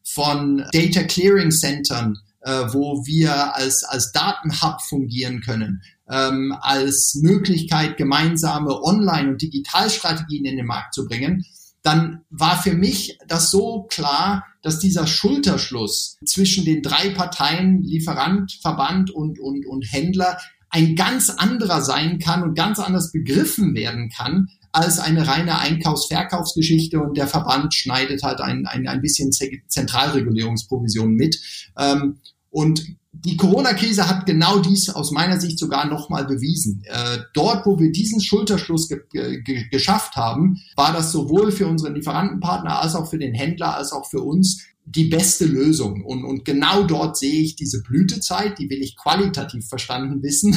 von 0.03 0.65
Data 0.73 1.03
Clearing 1.03 1.51
Centern, 1.51 2.17
äh, 2.41 2.51
wo 2.73 3.05
wir 3.05 3.55
als, 3.55 3.83
als 3.83 4.11
Datenhub 4.11 4.81
fungieren 4.81 5.41
können, 5.41 5.81
ähm, 6.09 6.53
als 6.59 7.17
Möglichkeit, 7.21 7.97
gemeinsame 7.97 8.81
Online- 8.83 9.31
und 9.31 9.41
Digitalstrategien 9.41 10.45
in 10.45 10.57
den 10.57 10.65
Markt 10.65 10.93
zu 10.93 11.05
bringen, 11.05 11.45
dann 11.83 12.21
war 12.29 12.61
für 12.61 12.73
mich 12.73 13.17
das 13.27 13.49
so 13.49 13.83
klar, 13.83 14.45
dass 14.61 14.79
dieser 14.79 15.07
Schulterschluss 15.07 16.17
zwischen 16.25 16.65
den 16.65 16.81
drei 16.81 17.09
Parteien, 17.09 17.81
Lieferant, 17.81 18.59
Verband 18.61 19.09
und, 19.11 19.39
und, 19.39 19.65
und 19.65 19.81
Händler, 19.91 20.37
ein 20.69 20.95
ganz 20.95 21.29
anderer 21.29 21.81
sein 21.81 22.19
kann 22.19 22.43
und 22.43 22.55
ganz 22.55 22.79
anders 22.79 23.11
begriffen 23.11 23.75
werden 23.75 24.09
kann, 24.09 24.47
als 24.71 24.99
eine 24.99 25.27
reine 25.27 25.59
Einkaufs-Verkaufsgeschichte 25.59 26.99
und 26.99 27.17
der 27.17 27.27
Verband 27.27 27.73
schneidet 27.73 28.23
halt 28.23 28.39
ein, 28.39 28.65
ein, 28.65 28.87
ein 28.87 29.01
bisschen 29.01 29.31
Zentralregulierungsprovision 29.31 31.13
mit. 31.13 31.41
Ähm, 31.77 32.19
und 32.49 32.85
die 33.13 33.35
Corona-Krise 33.35 34.07
hat 34.07 34.25
genau 34.25 34.59
dies 34.59 34.89
aus 34.89 35.11
meiner 35.11 35.39
Sicht 35.39 35.59
sogar 35.59 35.85
nochmal 35.85 36.25
bewiesen. 36.25 36.81
Äh, 36.85 37.19
dort, 37.33 37.65
wo 37.65 37.77
wir 37.77 37.91
diesen 37.91 38.21
Schulterschluss 38.21 38.87
ge 38.87 39.01
ge 39.11 39.67
geschafft 39.69 40.15
haben, 40.15 40.61
war 40.75 40.93
das 40.93 41.11
sowohl 41.11 41.51
für 41.51 41.67
unsere 41.67 41.93
Lieferantenpartner 41.93 42.81
als 42.81 42.95
auch 42.95 43.09
für 43.09 43.19
den 43.19 43.33
Händler 43.33 43.75
als 43.75 43.91
auch 43.91 44.09
für 44.09 44.21
uns 44.21 44.63
die 44.85 45.05
beste 45.05 45.45
Lösung. 45.45 46.03
Und, 46.03 46.23
und 46.23 46.45
genau 46.45 46.83
dort 46.83 47.17
sehe 47.17 47.41
ich 47.41 47.55
diese 47.55 47.83
Blütezeit, 47.83 48.57
die 48.57 48.69
will 48.69 48.81
ich 48.81 48.95
qualitativ 48.95 49.67
verstanden 49.67 50.23
wissen, 50.23 50.55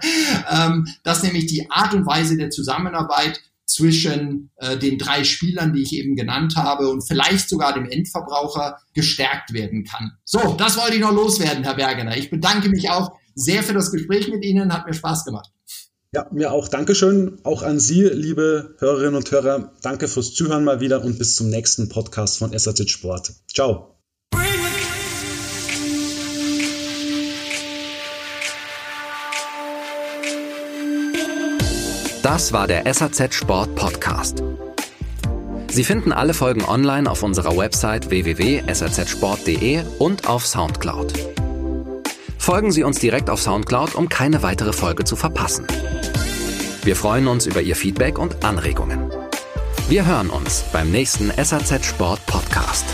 ähm, 0.50 0.86
dass 1.02 1.22
nämlich 1.22 1.46
die 1.46 1.70
Art 1.70 1.92
und 1.92 2.06
Weise 2.06 2.36
der 2.36 2.50
Zusammenarbeit 2.50 3.40
zwischen 3.76 4.50
äh, 4.56 4.78
den 4.78 4.98
drei 4.98 5.24
Spielern, 5.24 5.72
die 5.72 5.82
ich 5.82 5.92
eben 5.92 6.16
genannt 6.16 6.56
habe 6.56 6.88
und 6.88 7.06
vielleicht 7.06 7.48
sogar 7.48 7.74
dem 7.74 7.84
Endverbraucher 7.84 8.78
gestärkt 8.94 9.52
werden 9.52 9.84
kann. 9.84 10.12
So, 10.24 10.54
das 10.54 10.76
wollte 10.78 10.94
ich 10.94 11.00
noch 11.00 11.12
loswerden, 11.12 11.62
Herr 11.62 11.74
Bergener. 11.74 12.16
Ich 12.16 12.30
bedanke 12.30 12.70
mich 12.70 12.88
auch 12.90 13.12
sehr 13.34 13.62
für 13.62 13.74
das 13.74 13.92
Gespräch 13.92 14.28
mit 14.28 14.44
Ihnen, 14.44 14.72
hat 14.72 14.86
mir 14.86 14.94
Spaß 14.94 15.24
gemacht. 15.24 15.50
Ja, 16.12 16.26
mir 16.32 16.52
auch. 16.52 16.68
Dankeschön. 16.68 17.38
Auch 17.42 17.62
an 17.62 17.78
Sie, 17.78 18.04
liebe 18.04 18.76
Hörerinnen 18.78 19.16
und 19.16 19.30
Hörer. 19.30 19.72
Danke 19.82 20.08
fürs 20.08 20.32
Zuhören 20.32 20.64
mal 20.64 20.80
wieder 20.80 21.04
und 21.04 21.18
bis 21.18 21.36
zum 21.36 21.50
nächsten 21.50 21.90
Podcast 21.90 22.38
von 22.38 22.56
SAZ 22.56 22.88
Sport. 22.88 23.32
Ciao. 23.52 23.95
Das 32.26 32.52
war 32.52 32.66
der 32.66 32.92
SAZ 32.92 33.36
Sport 33.36 33.76
Podcast. 33.76 34.42
Sie 35.70 35.84
finden 35.84 36.10
alle 36.10 36.34
Folgen 36.34 36.64
online 36.64 37.08
auf 37.08 37.22
unserer 37.22 37.56
Website 37.56 38.10
www.sazsport.de 38.10 39.84
und 40.00 40.28
auf 40.28 40.44
Soundcloud. 40.44 41.12
Folgen 42.36 42.72
Sie 42.72 42.82
uns 42.82 42.98
direkt 42.98 43.30
auf 43.30 43.40
Soundcloud, 43.40 43.94
um 43.94 44.08
keine 44.08 44.42
weitere 44.42 44.72
Folge 44.72 45.04
zu 45.04 45.14
verpassen. 45.14 45.68
Wir 46.82 46.96
freuen 46.96 47.28
uns 47.28 47.46
über 47.46 47.62
Ihr 47.62 47.76
Feedback 47.76 48.18
und 48.18 48.44
Anregungen. 48.44 49.08
Wir 49.88 50.04
hören 50.04 50.28
uns 50.28 50.64
beim 50.72 50.90
nächsten 50.90 51.30
SAZ 51.30 51.86
Sport 51.86 52.26
Podcast. 52.26 52.86